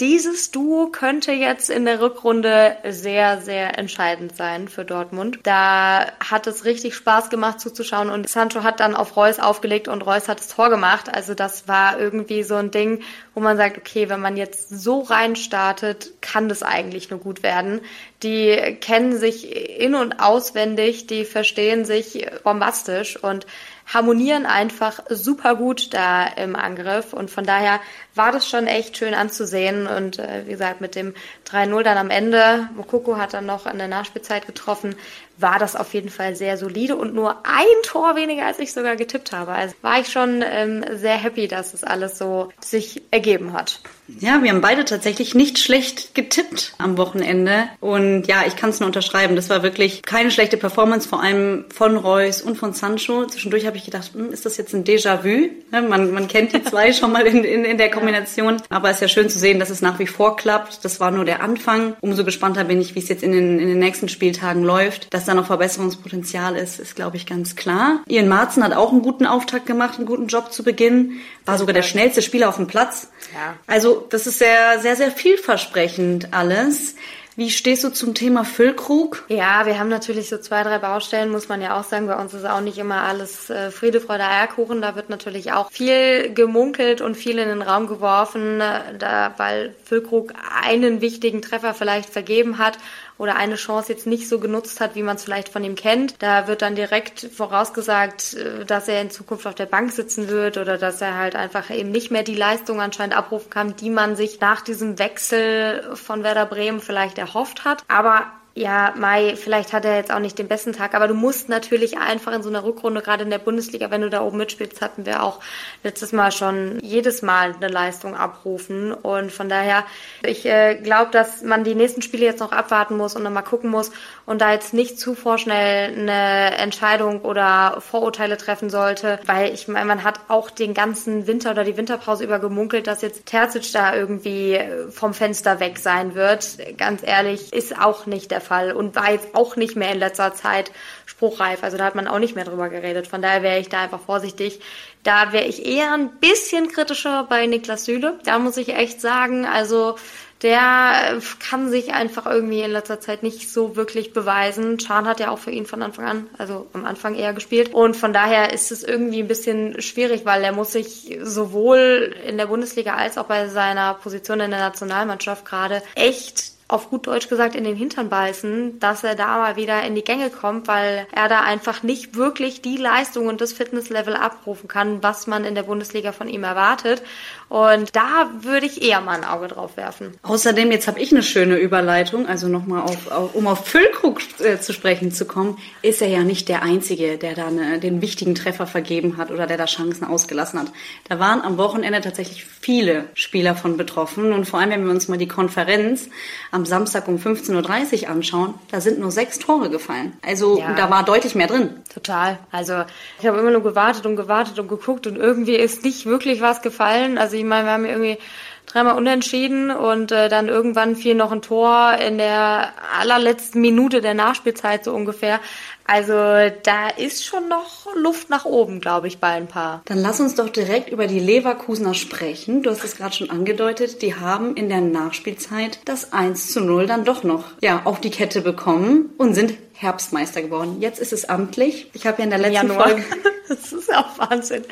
dieses 0.00 0.50
Duo 0.50 0.86
könnte 0.86 1.32
jetzt 1.32 1.68
in 1.68 1.84
der 1.84 2.00
Rückrunde 2.00 2.76
sehr, 2.88 3.42
sehr 3.42 3.78
entscheidend 3.78 4.34
sein 4.34 4.68
für 4.68 4.86
Dortmund. 4.86 5.40
Da 5.42 6.10
hat 6.20 6.46
es 6.46 6.64
richtig 6.64 6.94
Spaß 6.94 7.28
gemacht 7.28 7.60
zuzuschauen 7.60 8.08
und 8.08 8.28
Sancho 8.28 8.62
hat 8.62 8.80
dann 8.80 8.96
auf 8.96 9.16
Reus 9.16 9.38
aufgelegt 9.38 9.88
und 9.88 10.00
Reus 10.00 10.28
hat 10.28 10.40
das 10.40 10.48
Tor 10.48 10.70
gemacht. 10.70 11.14
Also 11.14 11.34
das 11.34 11.68
war 11.68 12.00
irgendwie 12.00 12.42
so 12.42 12.54
ein 12.54 12.70
Ding, 12.70 13.02
wo 13.34 13.40
man 13.40 13.58
sagt, 13.58 13.76
okay, 13.76 14.08
wenn 14.08 14.20
man 14.20 14.38
jetzt 14.38 14.70
so 14.70 15.00
rein 15.00 15.36
startet, 15.36 16.22
kann 16.22 16.48
das 16.48 16.62
eigentlich 16.62 17.10
nur 17.10 17.20
gut 17.20 17.42
werden. 17.42 17.82
Die 18.22 18.78
kennen 18.80 19.18
sich 19.18 19.78
in- 19.80 19.94
und 19.94 20.18
auswendig, 20.20 21.06
die 21.08 21.26
verstehen 21.26 21.84
sich 21.84 22.26
bombastisch 22.42 23.22
und 23.22 23.46
harmonieren 23.92 24.46
einfach 24.46 25.00
super 25.08 25.56
gut 25.56 25.92
da 25.92 26.26
im 26.26 26.56
Angriff. 26.56 27.12
Und 27.12 27.30
von 27.30 27.44
daher 27.44 27.80
war 28.14 28.32
das 28.32 28.48
schon 28.48 28.66
echt 28.66 28.96
schön 28.96 29.14
anzusehen. 29.14 29.86
Und 29.86 30.18
äh, 30.18 30.46
wie 30.46 30.52
gesagt 30.52 30.80
mit 30.80 30.94
dem 30.94 31.14
3-0 31.48 31.82
dann 31.82 31.98
am 31.98 32.10
Ende, 32.10 32.68
Mokoko 32.76 33.16
hat 33.16 33.34
dann 33.34 33.46
noch 33.46 33.66
an 33.66 33.78
der 33.78 33.88
Nachspielzeit 33.88 34.46
getroffen, 34.46 34.94
war 35.40 35.58
das 35.58 35.76
auf 35.76 35.94
jeden 35.94 36.10
Fall 36.10 36.36
sehr 36.36 36.56
solide 36.56 36.96
und 36.96 37.14
nur 37.14 37.38
ein 37.44 37.66
Tor 37.82 38.16
weniger, 38.16 38.46
als 38.46 38.58
ich 38.58 38.72
sogar 38.72 38.96
getippt 38.96 39.32
habe. 39.32 39.52
Also 39.52 39.74
war 39.82 40.00
ich 40.00 40.08
schon 40.08 40.42
ähm, 40.44 40.84
sehr 40.92 41.16
happy, 41.16 41.48
dass 41.48 41.74
es 41.74 41.84
alles 41.84 42.18
so 42.18 42.50
sich 42.60 43.02
ergeben 43.10 43.52
hat. 43.52 43.80
Ja, 44.18 44.42
wir 44.42 44.50
haben 44.50 44.60
beide 44.60 44.84
tatsächlich 44.84 45.34
nicht 45.34 45.58
schlecht 45.58 46.14
getippt 46.14 46.74
am 46.78 46.96
Wochenende. 46.96 47.68
Und 47.80 48.26
ja, 48.26 48.44
ich 48.46 48.56
kann 48.56 48.70
es 48.70 48.80
nur 48.80 48.86
unterschreiben. 48.86 49.36
Das 49.36 49.50
war 49.50 49.62
wirklich 49.62 50.02
keine 50.02 50.30
schlechte 50.30 50.56
Performance, 50.56 51.08
vor 51.08 51.22
allem 51.22 51.66
von 51.72 51.96
Reus 51.96 52.42
und 52.42 52.56
von 52.56 52.72
Sancho. 52.72 53.26
Zwischendurch 53.26 53.66
habe 53.66 53.76
ich 53.76 53.84
gedacht, 53.84 54.12
hm, 54.14 54.32
ist 54.32 54.46
das 54.46 54.56
jetzt 54.56 54.74
ein 54.74 54.84
Déjà-vu? 54.84 55.50
Man, 55.70 56.12
man 56.12 56.28
kennt 56.28 56.52
die 56.52 56.62
zwei 56.62 56.92
schon 56.92 57.12
mal 57.12 57.26
in, 57.26 57.44
in, 57.44 57.64
in 57.64 57.78
der 57.78 57.90
Kombination. 57.90 58.60
Aber 58.68 58.90
es 58.90 58.96
ist 58.96 59.02
ja 59.02 59.08
schön 59.08 59.28
zu 59.28 59.38
sehen, 59.38 59.60
dass 59.60 59.70
es 59.70 59.82
nach 59.82 59.98
wie 59.98 60.06
vor 60.06 60.36
klappt. 60.36 60.84
Das 60.84 60.98
war 61.00 61.10
nur 61.10 61.24
der 61.24 61.42
Anfang. 61.42 61.94
Umso 62.00 62.24
gespannter 62.24 62.64
bin 62.64 62.80
ich, 62.80 62.94
wie 62.94 63.00
es 63.00 63.08
jetzt 63.08 63.22
in 63.22 63.32
den, 63.32 63.58
in 63.58 63.68
den 63.68 63.78
nächsten 63.78 64.08
Spieltagen 64.08 64.62
läuft. 64.62 65.12
Dass 65.14 65.26
da 65.30 65.34
noch 65.34 65.46
Verbesserungspotenzial 65.46 66.56
ist, 66.56 66.80
ist, 66.80 66.96
glaube 66.96 67.16
ich, 67.16 67.24
ganz 67.24 67.56
klar. 67.56 68.02
Ian 68.08 68.28
Marzen 68.28 68.64
hat 68.64 68.74
auch 68.74 68.92
einen 68.92 69.02
guten 69.02 69.26
Auftakt 69.26 69.66
gemacht, 69.66 69.96
einen 69.96 70.06
guten 70.06 70.26
Job 70.26 70.52
zu 70.52 70.62
Beginn. 70.62 71.20
War 71.44 71.56
sogar 71.56 71.72
der 71.72 71.82
schnellste 71.82 72.20
Spieler 72.20 72.48
auf 72.48 72.56
dem 72.56 72.66
Platz. 72.66 73.08
Ja. 73.32 73.54
Also 73.66 74.06
das 74.10 74.26
ist 74.26 74.38
sehr, 74.38 74.80
sehr, 74.80 74.96
sehr 74.96 75.10
vielversprechend 75.10 76.32
alles. 76.32 76.96
Wie 77.36 77.48
stehst 77.48 77.84
du 77.84 77.90
zum 77.90 78.12
Thema 78.12 78.44
Füllkrug? 78.44 79.24
Ja, 79.28 79.64
wir 79.64 79.78
haben 79.78 79.88
natürlich 79.88 80.28
so 80.28 80.36
zwei, 80.36 80.62
drei 80.62 80.78
Baustellen, 80.78 81.30
muss 81.30 81.48
man 81.48 81.62
ja 81.62 81.78
auch 81.78 81.84
sagen. 81.84 82.06
Bei 82.06 82.16
uns 82.16 82.34
ist 82.34 82.44
auch 82.44 82.60
nicht 82.60 82.76
immer 82.76 83.02
alles 83.02 83.48
äh, 83.48 83.70
Friede, 83.70 84.00
Freude, 84.00 84.24
Eierkuchen. 84.24 84.82
Da 84.82 84.96
wird 84.96 85.10
natürlich 85.10 85.52
auch 85.52 85.70
viel 85.70 86.34
gemunkelt 86.34 87.00
und 87.00 87.16
viel 87.16 87.38
in 87.38 87.48
den 87.48 87.62
Raum 87.62 87.86
geworfen, 87.86 88.60
äh, 88.60 88.98
da, 88.98 89.32
weil 89.36 89.74
Füllkrug 89.84 90.34
einen 90.62 91.00
wichtigen 91.00 91.40
Treffer 91.40 91.72
vielleicht 91.72 92.10
vergeben 92.10 92.58
hat 92.58 92.78
oder 93.20 93.36
eine 93.36 93.56
Chance 93.56 93.92
jetzt 93.92 94.06
nicht 94.06 94.30
so 94.30 94.40
genutzt 94.40 94.80
hat, 94.80 94.94
wie 94.94 95.02
man 95.02 95.16
es 95.16 95.24
vielleicht 95.24 95.50
von 95.50 95.62
ihm 95.62 95.74
kennt. 95.74 96.14
Da 96.20 96.46
wird 96.46 96.62
dann 96.62 96.74
direkt 96.74 97.20
vorausgesagt, 97.20 98.32
äh, 98.32 98.64
dass 98.64 98.88
er 98.88 99.02
in 99.02 99.10
Zukunft 99.10 99.46
auf 99.46 99.54
der 99.54 99.66
Bank 99.66 99.92
sitzen 99.92 100.28
wird 100.28 100.56
oder 100.56 100.78
dass 100.78 101.02
er 101.02 101.18
halt 101.18 101.36
einfach 101.36 101.68
eben 101.68 101.90
nicht 101.90 102.10
mehr 102.10 102.22
die 102.22 102.34
Leistung 102.34 102.80
anscheinend 102.80 103.14
abrufen 103.14 103.50
kann, 103.50 103.76
die 103.76 103.90
man 103.90 104.16
sich 104.16 104.40
nach 104.40 104.62
diesem 104.62 104.98
Wechsel 104.98 105.94
von 105.96 106.24
Werder 106.24 106.46
Bremen 106.46 106.80
vielleicht 106.80 107.18
erhofft 107.18 107.66
hat. 107.66 107.84
Aber 107.88 108.32
ja, 108.60 108.92
Mai, 108.94 109.36
vielleicht 109.36 109.72
hat 109.72 109.86
er 109.86 109.96
jetzt 109.96 110.12
auch 110.12 110.18
nicht 110.18 110.38
den 110.38 110.46
besten 110.46 110.74
Tag, 110.74 110.94
aber 110.94 111.08
du 111.08 111.14
musst 111.14 111.48
natürlich 111.48 111.96
einfach 111.96 112.34
in 112.34 112.42
so 112.42 112.50
einer 112.50 112.62
Rückrunde, 112.62 113.00
gerade 113.00 113.24
in 113.24 113.30
der 113.30 113.38
Bundesliga, 113.38 113.90
wenn 113.90 114.02
du 114.02 114.10
da 114.10 114.20
oben 114.20 114.36
mitspielst, 114.36 114.82
hatten 114.82 115.06
wir 115.06 115.22
auch 115.22 115.40
letztes 115.82 116.12
Mal 116.12 116.30
schon 116.30 116.78
jedes 116.82 117.22
Mal 117.22 117.54
eine 117.54 117.68
Leistung 117.68 118.14
abrufen. 118.14 118.92
Und 118.92 119.32
von 119.32 119.48
daher, 119.48 119.84
ich 120.22 120.44
äh, 120.44 120.74
glaube, 120.74 121.10
dass 121.10 121.42
man 121.42 121.64
die 121.64 121.74
nächsten 121.74 122.02
Spiele 122.02 122.26
jetzt 122.26 122.40
noch 122.40 122.52
abwarten 122.52 122.98
muss 122.98 123.16
und 123.16 123.24
dann 123.24 123.32
mal 123.32 123.40
gucken 123.40 123.70
muss 123.70 123.92
und 124.26 124.42
da 124.42 124.52
jetzt 124.52 124.74
nicht 124.74 125.00
zu 125.00 125.14
vorschnell 125.14 125.94
eine 125.98 126.58
Entscheidung 126.58 127.22
oder 127.22 127.80
Vorurteile 127.80 128.36
treffen 128.36 128.68
sollte, 128.68 129.20
weil 129.24 129.54
ich 129.54 129.68
meine, 129.68 129.86
man 129.86 130.04
hat 130.04 130.20
auch 130.28 130.50
den 130.50 130.74
ganzen 130.74 131.26
Winter 131.26 131.52
oder 131.52 131.64
die 131.64 131.78
Winterpause 131.78 132.24
über 132.24 132.38
gemunkelt, 132.38 132.86
dass 132.86 133.00
jetzt 133.00 133.24
Terzic 133.24 133.72
da 133.72 133.94
irgendwie 133.94 134.60
vom 134.90 135.14
Fenster 135.14 135.60
weg 135.60 135.78
sein 135.78 136.14
wird. 136.14 136.58
Ganz 136.76 137.02
ehrlich, 137.02 137.54
ist 137.54 137.80
auch 137.80 138.04
nicht 138.04 138.30
der 138.30 138.42
Fall. 138.42 138.49
Fall 138.50 138.72
und 138.72 138.96
war 138.96 139.12
jetzt 139.12 139.28
auch 139.34 139.54
nicht 139.54 139.76
mehr 139.76 139.92
in 139.92 140.00
letzter 140.00 140.34
Zeit 140.34 140.72
spruchreif. 141.06 141.62
Also 141.62 141.76
da 141.76 141.84
hat 141.84 141.94
man 141.94 142.08
auch 142.08 142.18
nicht 142.18 142.34
mehr 142.34 142.44
drüber 142.44 142.68
geredet. 142.68 143.06
Von 143.06 143.22
daher 143.22 143.44
wäre 143.44 143.60
ich 143.60 143.68
da 143.68 143.82
einfach 143.82 144.00
vorsichtig. 144.00 144.60
Da 145.04 145.32
wäre 145.32 145.44
ich 145.44 145.64
eher 145.64 145.92
ein 145.92 146.10
bisschen 146.18 146.68
kritischer 146.68 147.26
bei 147.28 147.46
Niklas 147.46 147.84
Süle. 147.84 148.18
Da 148.24 148.40
muss 148.40 148.56
ich 148.56 148.74
echt 148.74 149.00
sagen, 149.00 149.46
also 149.46 149.94
der 150.42 151.20
kann 151.38 151.70
sich 151.70 151.92
einfach 151.92 152.24
irgendwie 152.26 152.62
in 152.62 152.70
letzter 152.70 152.98
Zeit 152.98 153.22
nicht 153.22 153.52
so 153.52 153.76
wirklich 153.76 154.12
beweisen. 154.12 154.78
Chan 154.78 155.06
hat 155.06 155.20
ja 155.20 155.30
auch 155.30 155.38
für 155.38 155.50
ihn 155.50 155.66
von 155.66 155.82
Anfang 155.82 156.06
an, 156.06 156.26
also 156.38 156.66
am 156.72 156.86
Anfang 156.86 157.14
eher 157.14 157.34
gespielt. 157.34 157.74
Und 157.74 157.96
von 157.96 158.12
daher 158.12 158.52
ist 158.52 158.72
es 158.72 158.82
irgendwie 158.82 159.20
ein 159.20 159.28
bisschen 159.28 159.80
schwierig, 159.82 160.24
weil 160.24 160.42
er 160.42 160.52
muss 160.52 160.72
sich 160.72 161.18
sowohl 161.22 162.14
in 162.26 162.38
der 162.38 162.46
Bundesliga 162.46 162.94
als 162.94 163.18
auch 163.18 163.26
bei 163.26 163.48
seiner 163.48 163.94
Position 163.94 164.40
in 164.40 164.50
der 164.50 164.60
Nationalmannschaft 164.60 165.44
gerade 165.44 165.82
echt 165.94 166.59
auf 166.70 166.88
gut 166.88 167.06
Deutsch 167.06 167.28
gesagt 167.28 167.56
in 167.56 167.64
den 167.64 167.76
Hintern 167.76 168.08
beißen, 168.08 168.78
dass 168.78 169.02
er 169.02 169.16
da 169.16 169.38
mal 169.38 169.56
wieder 169.56 169.82
in 169.82 169.94
die 169.94 170.04
Gänge 170.04 170.30
kommt, 170.30 170.68
weil 170.68 171.06
er 171.12 171.28
da 171.28 171.40
einfach 171.40 171.82
nicht 171.82 172.14
wirklich 172.14 172.62
die 172.62 172.76
Leistung 172.76 173.26
und 173.26 173.40
das 173.40 173.52
Fitnesslevel 173.52 174.14
abrufen 174.14 174.68
kann, 174.68 175.02
was 175.02 175.26
man 175.26 175.44
in 175.44 175.56
der 175.56 175.64
Bundesliga 175.64 176.12
von 176.12 176.28
ihm 176.28 176.44
erwartet. 176.44 177.02
Und 177.50 177.94
da 177.96 178.30
würde 178.40 178.66
ich 178.66 178.80
eher 178.82 179.00
mal 179.00 179.18
ein 179.18 179.24
Auge 179.24 179.48
drauf 179.48 179.76
werfen. 179.76 180.14
Außerdem, 180.22 180.70
jetzt 180.70 180.86
habe 180.86 181.00
ich 181.00 181.10
eine 181.10 181.24
schöne 181.24 181.56
Überleitung, 181.56 182.26
also 182.26 182.46
nochmal 182.46 182.82
auf, 182.82 183.10
auf, 183.10 183.34
um 183.34 183.48
auf 183.48 183.66
Füllkrug 183.66 184.20
äh, 184.38 184.58
zu 184.60 184.72
sprechen 184.72 185.10
zu 185.10 185.24
kommen, 185.24 185.58
ist 185.82 186.00
er 186.00 186.08
ja 186.08 186.20
nicht 186.20 186.48
der 186.48 186.62
Einzige, 186.62 187.18
der 187.18 187.34
da 187.34 187.48
eine, 187.48 187.80
den 187.80 188.00
wichtigen 188.00 188.36
Treffer 188.36 188.68
vergeben 188.68 189.16
hat 189.16 189.32
oder 189.32 189.48
der 189.48 189.56
da 189.56 189.64
Chancen 189.64 190.04
ausgelassen 190.04 190.60
hat. 190.60 190.68
Da 191.08 191.18
waren 191.18 191.42
am 191.42 191.58
Wochenende 191.58 192.00
tatsächlich 192.00 192.44
viele 192.44 193.06
Spieler 193.14 193.56
von 193.56 193.76
betroffen 193.76 194.32
und 194.32 194.46
vor 194.46 194.60
allem, 194.60 194.70
wenn 194.70 194.84
wir 194.84 194.92
uns 194.92 195.08
mal 195.08 195.18
die 195.18 195.26
Konferenz 195.26 196.08
am 196.52 196.60
am 196.60 196.66
Samstag 196.66 197.08
um 197.08 197.16
15.30 197.16 198.02
Uhr 198.02 198.10
anschauen, 198.10 198.54
da 198.70 198.82
sind 198.82 198.98
nur 198.98 199.10
sechs 199.10 199.38
Tore 199.38 199.70
gefallen. 199.70 200.12
Also 200.20 200.58
ja. 200.58 200.74
da 200.74 200.90
war 200.90 201.04
deutlich 201.04 201.34
mehr 201.34 201.46
drin. 201.46 201.70
Total. 201.92 202.38
Also 202.52 202.84
ich 203.18 203.26
habe 203.26 203.38
immer 203.38 203.50
nur 203.50 203.62
gewartet 203.62 204.04
und 204.04 204.16
gewartet 204.16 204.58
und 204.58 204.68
geguckt 204.68 205.06
und 205.06 205.16
irgendwie 205.16 205.56
ist 205.56 205.84
nicht 205.84 206.04
wirklich 206.04 206.42
was 206.42 206.60
gefallen. 206.60 207.16
Also 207.16 207.36
ich 207.40 207.46
meine, 207.46 207.66
wir 207.66 207.72
haben 207.72 207.84
irgendwie 207.84 208.18
dreimal 208.66 208.96
unentschieden 208.96 209.70
und 209.70 210.12
äh, 210.12 210.28
dann 210.28 210.48
irgendwann 210.48 210.96
fiel 210.96 211.14
noch 211.14 211.32
ein 211.32 211.42
Tor 211.42 211.94
in 211.94 212.18
der 212.18 212.72
allerletzten 212.98 213.60
Minute 213.60 214.00
der 214.00 214.14
Nachspielzeit 214.14 214.84
so 214.84 214.92
ungefähr. 214.92 215.40
Also 215.86 216.14
da 216.14 216.88
ist 216.96 217.24
schon 217.24 217.48
noch 217.48 217.88
Luft 217.96 218.30
nach 218.30 218.44
oben, 218.44 218.80
glaube 218.80 219.08
ich, 219.08 219.18
bei 219.18 219.28
ein 219.28 219.48
paar. 219.48 219.82
Dann 219.86 219.98
lass 219.98 220.20
uns 220.20 220.36
doch 220.36 220.48
direkt 220.48 220.88
über 220.88 221.08
die 221.08 221.18
Leverkusener 221.18 221.94
sprechen. 221.94 222.62
Du 222.62 222.70
hast 222.70 222.84
es 222.84 222.96
gerade 222.96 223.14
schon 223.14 223.30
angedeutet. 223.30 224.00
Die 224.02 224.14
haben 224.14 224.54
in 224.54 224.68
der 224.68 224.82
Nachspielzeit 224.82 225.80
das 225.86 226.12
1 226.12 226.52
zu 226.52 226.60
0 226.60 226.86
dann 226.86 227.04
doch 227.04 227.24
noch 227.24 227.44
ja, 227.60 227.82
auf 227.84 228.00
die 228.00 228.10
Kette 228.10 228.40
bekommen 228.40 229.10
und 229.18 229.34
sind 229.34 229.54
Herbstmeister 229.80 230.42
geworden. 230.42 230.76
Jetzt 230.80 231.00
ist 231.00 231.12
es 231.12 231.28
amtlich. 231.28 231.90
Ich 231.94 232.06
habe 232.06 232.18
ja 232.18 232.24
in 232.24 232.30
der 232.30 232.38
letzten 232.38 232.68
Januar. 232.68 232.88
Folge. 232.88 233.04
das 233.48 233.72
ist 233.72 233.94
auch 233.94 234.18
Wahnsinn. 234.18 234.64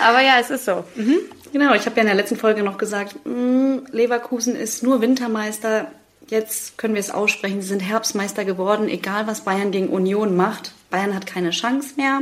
Aber 0.00 0.20
ja, 0.20 0.38
es 0.40 0.50
ist 0.50 0.64
so. 0.64 0.84
Mhm. 0.94 1.18
Genau, 1.52 1.74
ich 1.74 1.86
habe 1.86 1.96
ja 1.96 2.02
in 2.02 2.08
der 2.08 2.16
letzten 2.16 2.36
Folge 2.36 2.62
noch 2.62 2.78
gesagt, 2.78 3.16
mh, 3.24 3.32
mm, 3.32 3.86
Leverkusen 3.92 4.56
ist 4.56 4.82
nur 4.82 5.00
Wintermeister 5.00 5.90
Jetzt 6.30 6.76
können 6.76 6.94
wir 6.94 7.00
es 7.00 7.10
aussprechen, 7.10 7.62
sie 7.62 7.68
sind 7.68 7.80
Herbstmeister 7.80 8.44
geworden, 8.44 8.88
egal 8.88 9.26
was 9.26 9.44
Bayern 9.44 9.70
gegen 9.70 9.88
Union 9.88 10.36
macht. 10.36 10.72
Bayern 10.90 11.14
hat 11.14 11.26
keine 11.26 11.50
Chance 11.50 11.94
mehr, 11.96 12.20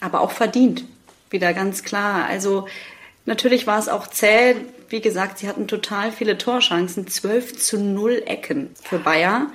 aber 0.00 0.20
auch 0.20 0.30
verdient. 0.30 0.84
Wieder 1.30 1.52
ganz 1.52 1.82
klar. 1.82 2.26
Also 2.26 2.68
natürlich 3.26 3.66
war 3.66 3.80
es 3.80 3.88
auch 3.88 4.06
zäh. 4.06 4.54
Wie 4.88 5.00
gesagt, 5.00 5.38
sie 5.38 5.48
hatten 5.48 5.66
total 5.66 6.12
viele 6.12 6.38
Torchancen. 6.38 7.08
12 7.08 7.58
zu 7.58 7.80
0 7.80 8.22
Ecken 8.26 8.70
für 8.80 8.98
Bayern. 8.98 9.50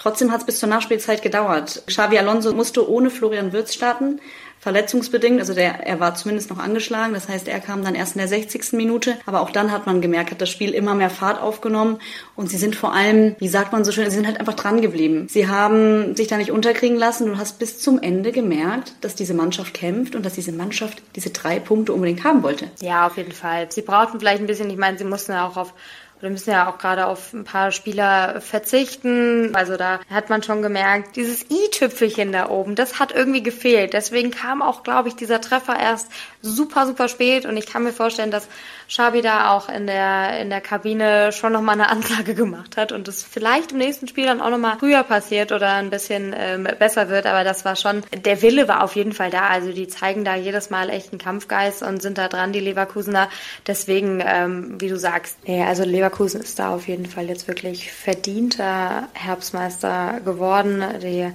Trotzdem 0.00 0.32
hat 0.32 0.40
es 0.40 0.46
bis 0.46 0.58
zur 0.58 0.68
Nachspielzeit 0.70 1.20
gedauert. 1.20 1.82
Xavi 1.86 2.18
Alonso 2.18 2.54
musste 2.54 2.88
ohne 2.88 3.10
Florian 3.10 3.52
Wirtz 3.52 3.74
starten 3.74 4.18
verletzungsbedingt. 4.60 5.40
Also 5.40 5.54
der, 5.54 5.86
er 5.86 6.00
war 6.00 6.14
zumindest 6.14 6.50
noch 6.50 6.58
angeschlagen. 6.58 7.14
Das 7.14 7.28
heißt, 7.28 7.48
er 7.48 7.60
kam 7.60 7.82
dann 7.82 7.94
erst 7.94 8.14
in 8.14 8.20
der 8.20 8.28
60. 8.28 8.74
Minute. 8.74 9.16
Aber 9.26 9.40
auch 9.40 9.50
dann 9.50 9.72
hat 9.72 9.86
man 9.86 10.00
gemerkt, 10.00 10.30
hat 10.30 10.40
das 10.40 10.50
Spiel 10.50 10.70
immer 10.70 10.94
mehr 10.94 11.10
Fahrt 11.10 11.40
aufgenommen. 11.40 11.98
Und 12.36 12.50
sie 12.50 12.58
sind 12.58 12.76
vor 12.76 12.94
allem, 12.94 13.36
wie 13.38 13.48
sagt 13.48 13.72
man 13.72 13.84
so 13.84 13.92
schön, 13.92 14.08
sie 14.10 14.16
sind 14.16 14.26
halt 14.26 14.38
einfach 14.38 14.54
dran 14.54 14.80
geblieben. 14.80 15.26
Sie 15.28 15.48
haben 15.48 16.14
sich 16.14 16.28
da 16.28 16.36
nicht 16.36 16.50
unterkriegen 16.50 16.98
lassen. 16.98 17.26
Du 17.26 17.38
hast 17.38 17.58
bis 17.58 17.78
zum 17.78 18.00
Ende 18.00 18.32
gemerkt, 18.32 18.94
dass 19.00 19.14
diese 19.14 19.34
Mannschaft 19.34 19.74
kämpft 19.74 20.14
und 20.14 20.24
dass 20.24 20.34
diese 20.34 20.52
Mannschaft 20.52 21.02
diese 21.16 21.30
drei 21.30 21.58
Punkte 21.58 21.92
unbedingt 21.92 22.24
haben 22.24 22.42
wollte. 22.42 22.70
Ja, 22.80 23.06
auf 23.06 23.16
jeden 23.16 23.32
Fall. 23.32 23.66
Sie 23.70 23.82
brauchten 23.82 24.18
vielleicht 24.18 24.40
ein 24.40 24.46
bisschen, 24.46 24.70
ich 24.70 24.78
meine, 24.78 24.98
sie 24.98 25.04
mussten 25.04 25.32
auch 25.32 25.56
auf 25.56 25.74
wir 26.20 26.30
müssen 26.30 26.50
ja 26.50 26.70
auch 26.70 26.78
gerade 26.78 27.06
auf 27.06 27.32
ein 27.32 27.44
paar 27.44 27.72
Spieler 27.72 28.40
verzichten. 28.40 29.54
Also 29.54 29.76
da 29.76 30.00
hat 30.10 30.28
man 30.30 30.42
schon 30.42 30.62
gemerkt, 30.62 31.16
dieses 31.16 31.50
i-Tüpfelchen 31.50 32.32
da 32.32 32.48
oben, 32.48 32.74
das 32.74 32.98
hat 32.98 33.12
irgendwie 33.12 33.42
gefehlt. 33.42 33.92
Deswegen 33.94 34.30
kam 34.30 34.62
auch, 34.62 34.82
glaube 34.82 35.08
ich, 35.08 35.16
dieser 35.16 35.40
Treffer 35.40 35.78
erst 35.78 36.08
super, 36.42 36.86
super 36.86 37.08
spät. 37.08 37.46
Und 37.46 37.56
ich 37.56 37.66
kann 37.66 37.84
mir 37.84 37.92
vorstellen, 37.92 38.30
dass 38.30 38.48
Schabi 38.90 39.22
da 39.22 39.52
auch 39.52 39.68
in 39.68 39.86
der, 39.86 40.40
in 40.40 40.50
der 40.50 40.60
Kabine 40.60 41.32
schon 41.32 41.52
nochmal 41.52 41.74
eine 41.74 41.88
Ansage 41.90 42.34
gemacht 42.34 42.76
hat 42.76 42.92
und 42.92 43.08
es 43.08 43.22
vielleicht 43.22 43.72
im 43.72 43.78
nächsten 43.78 44.06
Spiel 44.08 44.26
dann 44.26 44.40
auch 44.40 44.50
nochmal 44.50 44.76
früher 44.78 45.02
passiert 45.02 45.52
oder 45.52 45.74
ein 45.74 45.88
bisschen 45.88 46.34
ähm, 46.36 46.68
besser 46.78 47.08
wird. 47.08 47.26
Aber 47.26 47.44
das 47.44 47.64
war 47.64 47.76
schon, 47.76 48.02
der 48.12 48.42
Wille 48.42 48.68
war 48.68 48.84
auf 48.84 48.94
jeden 48.94 49.12
Fall 49.12 49.30
da. 49.30 49.46
Also 49.46 49.72
die 49.72 49.88
zeigen 49.88 50.24
da 50.24 50.36
jedes 50.36 50.68
Mal 50.68 50.90
echt 50.90 51.12
einen 51.12 51.18
Kampfgeist 51.18 51.82
und 51.82 52.02
sind 52.02 52.18
da 52.18 52.28
dran, 52.28 52.52
die 52.52 52.60
Leverkusener. 52.60 53.30
Deswegen, 53.66 54.22
ähm, 54.24 54.80
wie 54.80 54.88
du 54.88 54.98
sagst, 54.98 55.38
ja, 55.46 55.66
also 55.66 55.84
Leverkusen 55.84 56.10
Leverkusen 56.10 56.40
ist 56.40 56.58
da 56.58 56.74
auf 56.74 56.88
jeden 56.88 57.06
Fall 57.06 57.28
jetzt 57.28 57.46
wirklich 57.46 57.92
verdienter 57.92 59.08
Herbstmeister 59.14 60.20
geworden. 60.24 60.82
Die 61.02 61.30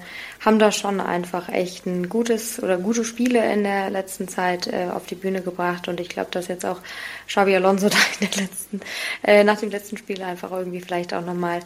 haben 0.45 0.59
da 0.59 0.71
schon 0.71 1.01
einfach 1.01 1.49
echt 1.49 1.87
ein 1.87 2.07
gutes 2.07 2.61
oder 2.61 2.77
gute 2.77 3.03
Spiele 3.03 3.51
in 3.51 3.63
der 3.63 3.89
letzten 3.89 4.27
Zeit 4.27 4.67
äh, 4.67 4.87
auf 4.93 5.07
die 5.07 5.15
Bühne 5.15 5.41
gebracht 5.41 5.87
und 5.87 5.99
ich 5.99 6.07
glaube, 6.07 6.29
dass 6.31 6.47
jetzt 6.47 6.65
auch 6.65 6.79
Xabi 7.27 7.55
Alonso 7.55 7.89
da 7.89 7.97
in 8.19 8.29
der 8.29 8.43
letzten, 8.43 8.79
äh, 9.23 9.43
nach 9.43 9.59
dem 9.59 9.71
letzten 9.71 9.97
Spiel 9.97 10.21
einfach 10.21 10.51
irgendwie 10.51 10.81
vielleicht 10.81 11.13
auch 11.13 11.25
nochmal 11.25 11.61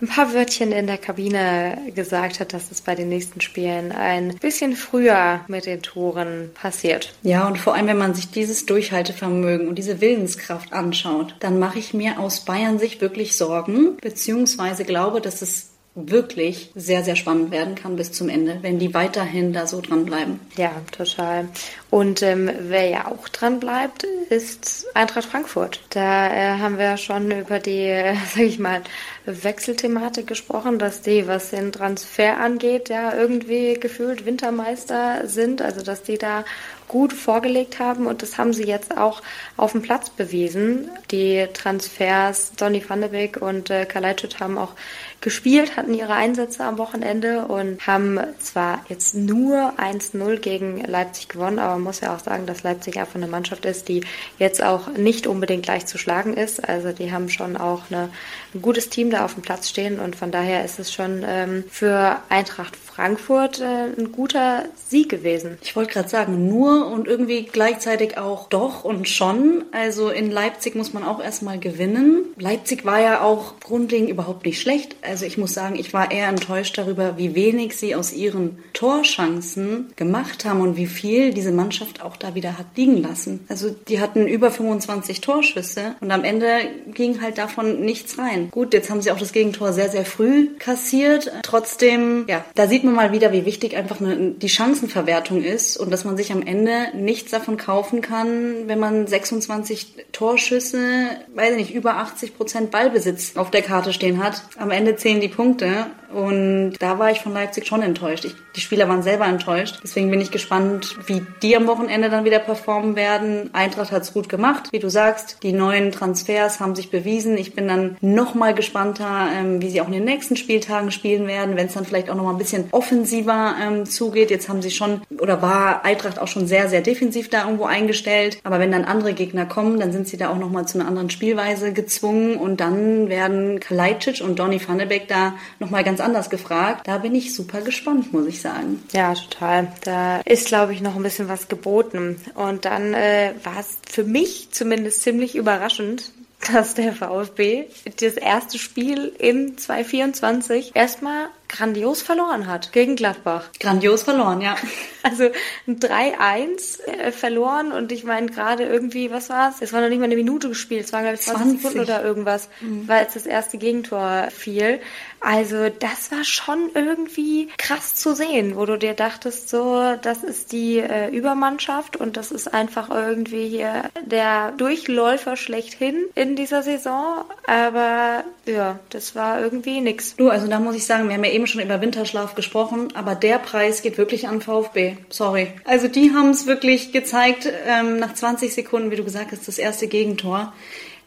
ein 0.00 0.08
paar 0.08 0.32
Wörtchen 0.34 0.70
in 0.72 0.86
der 0.86 0.98
Kabine 0.98 1.78
gesagt 1.94 2.38
hat, 2.38 2.52
dass 2.52 2.70
es 2.70 2.82
bei 2.82 2.94
den 2.94 3.08
nächsten 3.08 3.40
Spielen 3.40 3.90
ein 3.90 4.36
bisschen 4.36 4.76
früher 4.76 5.40
mit 5.48 5.66
den 5.66 5.82
Toren 5.82 6.50
passiert. 6.54 7.14
Ja, 7.22 7.48
und 7.48 7.58
vor 7.58 7.74
allem, 7.74 7.88
wenn 7.88 7.98
man 7.98 8.14
sich 8.14 8.30
dieses 8.30 8.66
Durchhaltevermögen 8.66 9.66
und 9.66 9.76
diese 9.76 10.00
Willenskraft 10.00 10.72
anschaut, 10.72 11.34
dann 11.40 11.58
mache 11.58 11.78
ich 11.78 11.94
mir 11.94 12.20
aus 12.20 12.44
Bayern 12.44 12.78
sich 12.78 13.00
wirklich 13.00 13.36
Sorgen, 13.36 13.96
beziehungsweise 13.96 14.84
glaube, 14.84 15.20
dass 15.20 15.42
es 15.42 15.70
wirklich 16.06 16.70
sehr, 16.74 17.02
sehr 17.02 17.16
spannend 17.16 17.50
werden 17.50 17.74
kann 17.74 17.96
bis 17.96 18.12
zum 18.12 18.28
Ende, 18.28 18.58
wenn 18.62 18.78
die 18.78 18.94
weiterhin 18.94 19.52
da 19.52 19.66
so 19.66 19.80
dranbleiben. 19.80 20.40
Ja, 20.56 20.72
total. 20.92 21.48
Und 21.90 22.22
ähm, 22.22 22.50
wer 22.60 22.88
ja 22.88 23.06
auch 23.06 23.28
dran 23.28 23.60
bleibt, 23.60 24.04
ist 24.04 24.86
Eintracht 24.94 25.24
Frankfurt. 25.24 25.80
Da 25.90 26.28
äh, 26.28 26.58
haben 26.58 26.78
wir 26.78 26.96
schon 26.98 27.30
über 27.30 27.58
die, 27.58 27.84
äh, 27.84 28.14
sag 28.34 28.42
ich 28.42 28.58
mal, 28.58 28.82
Wechselthematik 29.24 30.26
gesprochen, 30.26 30.78
dass 30.78 31.02
die, 31.02 31.26
was 31.26 31.50
den 31.50 31.72
Transfer 31.72 32.38
angeht, 32.38 32.88
ja 32.88 33.14
irgendwie 33.14 33.74
gefühlt 33.74 34.26
Wintermeister 34.26 35.26
sind. 35.26 35.62
Also 35.62 35.82
dass 35.82 36.02
die 36.02 36.18
da 36.18 36.44
gut 36.88 37.12
vorgelegt 37.12 37.78
haben 37.78 38.06
und 38.06 38.22
das 38.22 38.38
haben 38.38 38.52
sie 38.52 38.64
jetzt 38.64 38.96
auch 38.96 39.22
auf 39.56 39.72
dem 39.72 39.82
Platz 39.82 40.10
bewiesen. 40.10 40.90
Die 41.10 41.46
Transfers 41.52 42.52
Donny 42.56 42.82
van 42.86 43.02
de 43.02 43.10
Beek 43.10 43.40
und 43.40 43.70
äh, 43.70 43.84
Kalajdzic 43.84 44.40
haben 44.40 44.58
auch 44.58 44.72
gespielt, 45.20 45.76
hatten 45.76 45.94
ihre 45.94 46.12
Einsätze 46.14 46.64
am 46.64 46.78
Wochenende 46.78 47.46
und 47.46 47.86
haben 47.86 48.20
zwar 48.38 48.84
jetzt 48.88 49.14
nur 49.14 49.74
1-0 49.76 50.36
gegen 50.38 50.84
Leipzig 50.84 51.28
gewonnen, 51.28 51.58
aber 51.58 51.74
man 51.74 51.82
muss 51.82 52.00
ja 52.00 52.14
auch 52.14 52.20
sagen, 52.20 52.46
dass 52.46 52.62
Leipzig 52.62 52.98
einfach 52.98 53.16
eine 53.16 53.26
Mannschaft 53.26 53.64
ist, 53.64 53.88
die 53.88 54.04
jetzt 54.38 54.62
auch 54.62 54.88
nicht 54.92 55.26
unbedingt 55.26 55.66
leicht 55.66 55.88
zu 55.88 55.98
schlagen 55.98 56.34
ist. 56.34 56.68
Also 56.68 56.92
die 56.92 57.10
haben 57.10 57.28
schon 57.28 57.56
auch 57.56 57.82
eine, 57.90 58.10
ein 58.58 58.62
gutes 58.62 58.90
Team 58.90 59.10
da 59.10 59.24
auf 59.24 59.34
dem 59.34 59.42
Platz 59.42 59.68
stehen 59.68 60.00
und 60.00 60.16
von 60.16 60.30
daher 60.30 60.64
ist 60.64 60.78
es 60.78 60.92
schon 60.92 61.24
ähm, 61.24 61.64
für 61.70 62.20
Eintracht 62.28 62.76
Frankfurt 62.98 63.60
äh, 63.60 63.92
ein 63.96 64.10
guter 64.10 64.64
Sieg 64.88 65.08
gewesen. 65.08 65.56
Ich 65.62 65.76
wollte 65.76 65.92
gerade 65.92 66.08
sagen, 66.08 66.48
nur 66.48 66.88
und 66.88 67.06
irgendwie 67.06 67.44
gleichzeitig 67.44 68.18
auch 68.18 68.48
doch 68.48 68.82
und 68.82 69.08
schon. 69.08 69.64
Also 69.70 70.10
in 70.10 70.32
Leipzig 70.32 70.74
muss 70.74 70.92
man 70.92 71.04
auch 71.04 71.22
erstmal 71.22 71.60
gewinnen. 71.60 72.24
Leipzig 72.36 72.84
war 72.84 73.00
ja 73.00 73.22
auch 73.22 73.60
grundlegend 73.60 74.10
überhaupt 74.10 74.44
nicht 74.44 74.60
schlecht. 74.60 74.96
Also 75.02 75.26
ich 75.26 75.38
muss 75.38 75.54
sagen, 75.54 75.76
ich 75.76 75.92
war 75.92 76.10
eher 76.10 76.26
enttäuscht 76.26 76.76
darüber, 76.76 77.16
wie 77.16 77.36
wenig 77.36 77.76
sie 77.76 77.94
aus 77.94 78.12
ihren 78.12 78.58
Torchancen 78.72 79.92
gemacht 79.94 80.44
haben 80.44 80.60
und 80.60 80.76
wie 80.76 80.86
viel 80.86 81.32
diese 81.32 81.52
Mannschaft 81.52 82.02
auch 82.02 82.16
da 82.16 82.34
wieder 82.34 82.58
hat 82.58 82.66
liegen 82.74 83.00
lassen. 83.00 83.46
Also 83.48 83.70
die 83.70 84.00
hatten 84.00 84.26
über 84.26 84.50
25 84.50 85.20
Torschüsse 85.20 85.94
und 86.00 86.10
am 86.10 86.24
Ende 86.24 86.48
ging 86.94 87.22
halt 87.22 87.38
davon 87.38 87.80
nichts 87.80 88.18
rein. 88.18 88.47
Gut, 88.50 88.72
jetzt 88.74 88.90
haben 88.90 89.02
sie 89.02 89.10
auch 89.10 89.18
das 89.18 89.32
Gegentor 89.32 89.72
sehr, 89.72 89.88
sehr 89.88 90.04
früh 90.04 90.56
kassiert. 90.58 91.30
Trotzdem, 91.42 92.24
ja, 92.28 92.44
da 92.54 92.66
sieht 92.66 92.84
man 92.84 92.94
mal 92.94 93.12
wieder, 93.12 93.32
wie 93.32 93.44
wichtig 93.44 93.76
einfach 93.76 94.00
eine, 94.00 94.32
die 94.32 94.48
Chancenverwertung 94.48 95.42
ist 95.42 95.76
und 95.76 95.90
dass 95.90 96.04
man 96.04 96.16
sich 96.16 96.32
am 96.32 96.42
Ende 96.42 96.88
nichts 96.94 97.30
davon 97.30 97.56
kaufen 97.56 98.00
kann, 98.00 98.66
wenn 98.66 98.78
man 98.78 99.06
26 99.06 100.06
Torschüsse, 100.12 101.10
weiß 101.34 101.52
ich 101.52 101.56
nicht, 101.56 101.74
über 101.74 101.96
80 101.96 102.36
Prozent 102.36 102.70
Ballbesitz 102.70 103.36
auf 103.36 103.50
der 103.50 103.62
Karte 103.62 103.92
stehen 103.92 104.22
hat. 104.22 104.42
Am 104.56 104.70
Ende 104.70 104.96
zählen 104.96 105.20
die 105.20 105.28
Punkte 105.28 105.86
und 106.12 106.74
da 106.78 106.98
war 106.98 107.10
ich 107.10 107.20
von 107.20 107.34
Leipzig 107.34 107.66
schon 107.66 107.82
enttäuscht. 107.82 108.24
Ich, 108.24 108.34
die 108.56 108.60
Spieler 108.60 108.88
waren 108.88 109.02
selber 109.02 109.26
enttäuscht. 109.26 109.80
Deswegen 109.82 110.10
bin 110.10 110.20
ich 110.20 110.30
gespannt, 110.30 110.96
wie 111.06 111.22
die 111.42 111.56
am 111.56 111.66
Wochenende 111.66 112.08
dann 112.08 112.24
wieder 112.24 112.38
performen 112.38 112.96
werden. 112.96 113.50
Eintracht 113.52 113.92
hat 113.92 114.02
es 114.02 114.14
gut 114.14 114.28
gemacht, 114.28 114.72
wie 114.72 114.78
du 114.78 114.88
sagst. 114.88 115.38
Die 115.42 115.52
neuen 115.52 115.92
Transfers 115.92 116.60
haben 116.60 116.74
sich 116.74 116.90
bewiesen. 116.90 117.36
Ich 117.36 117.54
bin 117.54 117.68
dann 117.68 117.96
noch 118.00 118.27
mal 118.34 118.54
gespannter, 118.54 119.28
ähm, 119.34 119.60
wie 119.60 119.68
sie 119.68 119.80
auch 119.80 119.86
in 119.86 119.92
den 119.92 120.04
nächsten 120.04 120.36
Spieltagen 120.36 120.90
spielen 120.90 121.26
werden, 121.26 121.56
wenn 121.56 121.66
es 121.66 121.74
dann 121.74 121.84
vielleicht 121.84 122.08
auch 122.08 122.14
noch 122.14 122.24
mal 122.24 122.32
ein 122.32 122.38
bisschen 122.38 122.68
offensiver 122.70 123.54
ähm, 123.62 123.84
zugeht. 123.84 124.30
Jetzt 124.30 124.48
haben 124.48 124.62
sie 124.62 124.70
schon 124.70 125.02
oder 125.18 125.42
war 125.42 125.84
Eintracht 125.84 126.18
auch 126.18 126.28
schon 126.28 126.46
sehr, 126.46 126.68
sehr 126.68 126.80
defensiv 126.80 127.28
da 127.28 127.44
irgendwo 127.44 127.64
eingestellt. 127.64 128.40
Aber 128.44 128.60
wenn 128.60 128.72
dann 128.72 128.84
andere 128.84 129.12
Gegner 129.12 129.44
kommen, 129.44 129.78
dann 129.78 129.92
sind 129.92 130.08
sie 130.08 130.16
da 130.16 130.30
auch 130.30 130.38
noch 130.38 130.50
mal 130.50 130.66
zu 130.66 130.78
einer 130.78 130.88
anderen 130.88 131.10
Spielweise 131.10 131.72
gezwungen 131.72 132.36
und 132.36 132.60
dann 132.60 133.10
werden 133.10 133.60
Kalajdzic 133.60 134.22
und 134.22 134.38
Donny 134.38 134.60
van 134.66 134.78
de 134.78 134.86
Beek 134.86 135.06
da 135.08 135.34
noch 135.58 135.70
mal 135.70 135.84
ganz 135.84 135.98
ganz 135.98 136.00
anders 136.06 136.30
gefragt. 136.30 136.86
Da 136.86 136.98
bin 136.98 137.14
ich 137.14 137.34
super 137.34 137.60
gespannt, 137.60 138.12
muss 138.12 138.26
ich 138.26 138.40
sagen. 138.40 138.82
Ja, 138.92 139.14
total. 139.14 139.68
Da 139.84 140.20
ist, 140.20 140.46
glaube 140.46 140.72
ich, 140.72 140.80
noch 140.80 140.96
ein 140.96 141.02
bisschen 141.02 141.28
was 141.28 141.48
geboten. 141.48 142.20
Und 142.34 142.64
dann 142.64 142.94
äh, 142.94 143.32
war 143.42 143.58
es 143.58 143.78
für 143.88 144.04
mich 144.04 144.48
zumindest 144.52 145.02
ziemlich 145.02 145.34
überraschend, 145.34 146.12
dass 146.52 146.74
der 146.74 146.92
VfB 146.92 147.66
das 148.00 148.14
erste 148.14 148.58
Spiel 148.58 149.12
in 149.18 149.58
2024 149.58 150.74
erstmal 150.74 151.28
grandios 151.48 152.02
verloren 152.02 152.46
hat 152.46 152.72
gegen 152.72 152.96
Gladbach. 152.96 153.48
Grandios 153.58 154.02
verloren, 154.02 154.40
ja. 154.40 154.56
Also 155.04 155.30
ein 155.66 155.78
3-1 155.78 156.82
äh, 156.84 157.12
verloren 157.12 157.72
und 157.72 157.92
ich 157.92 158.04
meine 158.04 158.26
gerade 158.26 158.64
irgendwie, 158.64 159.10
was 159.10 159.30
war 159.30 159.48
es? 159.48 159.62
Es 159.62 159.72
war 159.72 159.80
noch 159.80 159.88
nicht 159.88 160.00
mal 160.00 160.04
eine 160.04 160.16
Minute 160.16 160.48
gespielt, 160.48 160.84
es 160.84 160.92
waren 160.92 161.02
glaube 161.02 161.14
ich 161.14 161.22
20, 161.22 161.42
20. 161.42 161.60
Sekunden 161.60 161.80
oder 161.80 162.04
irgendwas, 162.04 162.50
mhm. 162.60 162.86
weil 162.88 163.06
es 163.06 163.14
das 163.14 163.24
erste 163.24 163.56
Gegentor 163.58 164.28
fiel. 164.30 164.80
Also 165.20 165.68
das 165.68 166.12
war 166.12 166.24
schon 166.24 166.70
irgendwie 166.74 167.48
krass 167.58 167.96
zu 167.96 168.14
sehen, 168.14 168.56
wo 168.56 168.66
du 168.66 168.78
dir 168.78 168.94
dachtest, 168.94 169.48
so, 169.48 169.96
das 170.00 170.22
ist 170.22 170.52
die 170.52 170.78
äh, 170.78 171.08
Übermannschaft 171.10 171.96
und 171.96 172.16
das 172.16 172.30
ist 172.30 172.54
einfach 172.54 172.88
irgendwie 172.90 173.48
hier 173.48 173.90
der 174.04 174.52
Durchläufer 174.52 175.36
schlechthin 175.36 176.04
in 176.14 176.36
dieser 176.36 176.62
Saison. 176.62 177.24
Aber 177.46 178.24
ja, 178.46 178.78
das 178.90 179.16
war 179.16 179.40
irgendwie 179.40 179.80
nix. 179.80 180.14
Du, 180.16 180.30
also 180.30 180.46
da 180.46 180.60
muss 180.60 180.76
ich 180.76 180.86
sagen, 180.86 181.08
wir 181.08 181.16
haben 181.16 181.24
ja 181.24 181.32
eben 181.32 181.37
schon 181.46 181.60
über 181.60 181.80
Winterschlaf 181.80 182.34
gesprochen, 182.34 182.88
aber 182.94 183.14
der 183.14 183.38
Preis 183.38 183.82
geht 183.82 183.98
wirklich 183.98 184.28
an 184.28 184.40
VfB. 184.40 184.96
Sorry. 185.08 185.48
Also 185.64 185.88
die 185.88 186.12
haben 186.12 186.30
es 186.30 186.46
wirklich 186.46 186.92
gezeigt, 186.92 187.48
ähm, 187.66 187.98
nach 187.98 188.14
20 188.14 188.52
Sekunden, 188.52 188.90
wie 188.90 188.96
du 188.96 189.04
gesagt 189.04 189.32
hast, 189.32 189.46
das 189.46 189.58
erste 189.58 189.86
Gegentor 189.86 190.52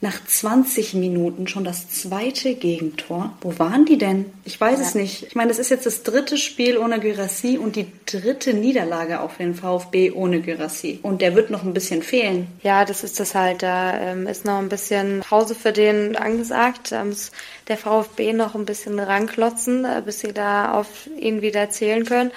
nach 0.02 0.26
20 0.26 0.96
Minuten 0.96 1.48
schon 1.48 1.64
das 1.64 1.88
zweite 1.90 2.56
Gegentor. 2.56 3.34
Wo 3.42 3.60
waren 3.60 3.86
die 3.86 4.00
denn? 4.00 4.26
Ich 4.46 4.60
weiß 4.60 4.80
ja. 4.80 4.86
es 4.86 4.96
nicht. 4.96 5.28
Ich 5.28 5.36
meine, 5.36 5.50
das 5.50 5.60
ist 5.60 5.70
jetzt 5.70 5.86
das 5.86 6.02
dritte 6.02 6.38
Spiel 6.38 6.80
ohne 6.80 7.00
Gyrassi 7.00 7.60
und 7.60 7.76
die 7.76 7.86
dritte 8.08 8.56
Niederlage 8.56 9.22
auch 9.22 9.30
für 9.30 9.44
den 9.44 9.54
VfB 9.54 10.12
ohne 10.12 10.42
Gyrassi. 10.42 11.00
Und 11.04 11.22
der 11.22 11.36
wird 11.36 11.52
noch 11.52 11.64
ein 11.64 11.76
bisschen 11.76 12.02
fehlen. 12.02 12.48
Ja, 12.64 12.84
das 12.84 13.04
ist 13.04 13.20
das 13.20 13.36
halt. 13.36 13.62
Da 13.62 13.96
ähm, 14.00 14.26
ist 14.26 14.44
noch 14.44 14.58
ein 14.58 14.70
bisschen 14.70 15.20
Pause 15.20 15.54
für 15.54 15.72
den 15.72 16.16
angesagt. 16.16 16.92
Da 16.92 17.06
muss 17.06 17.32
der 17.68 17.78
VfB 17.78 18.34
noch 18.34 18.56
ein 18.56 18.66
bisschen 18.66 19.00
ranklotzen, 19.00 19.86
äh, 19.86 20.02
bis 20.04 20.22
sie 20.22 20.34
da 20.34 20.74
auf 20.74 21.08
ihn 21.20 21.44
wieder 21.44 21.70
zählen 21.70 22.06
können. 22.06 22.32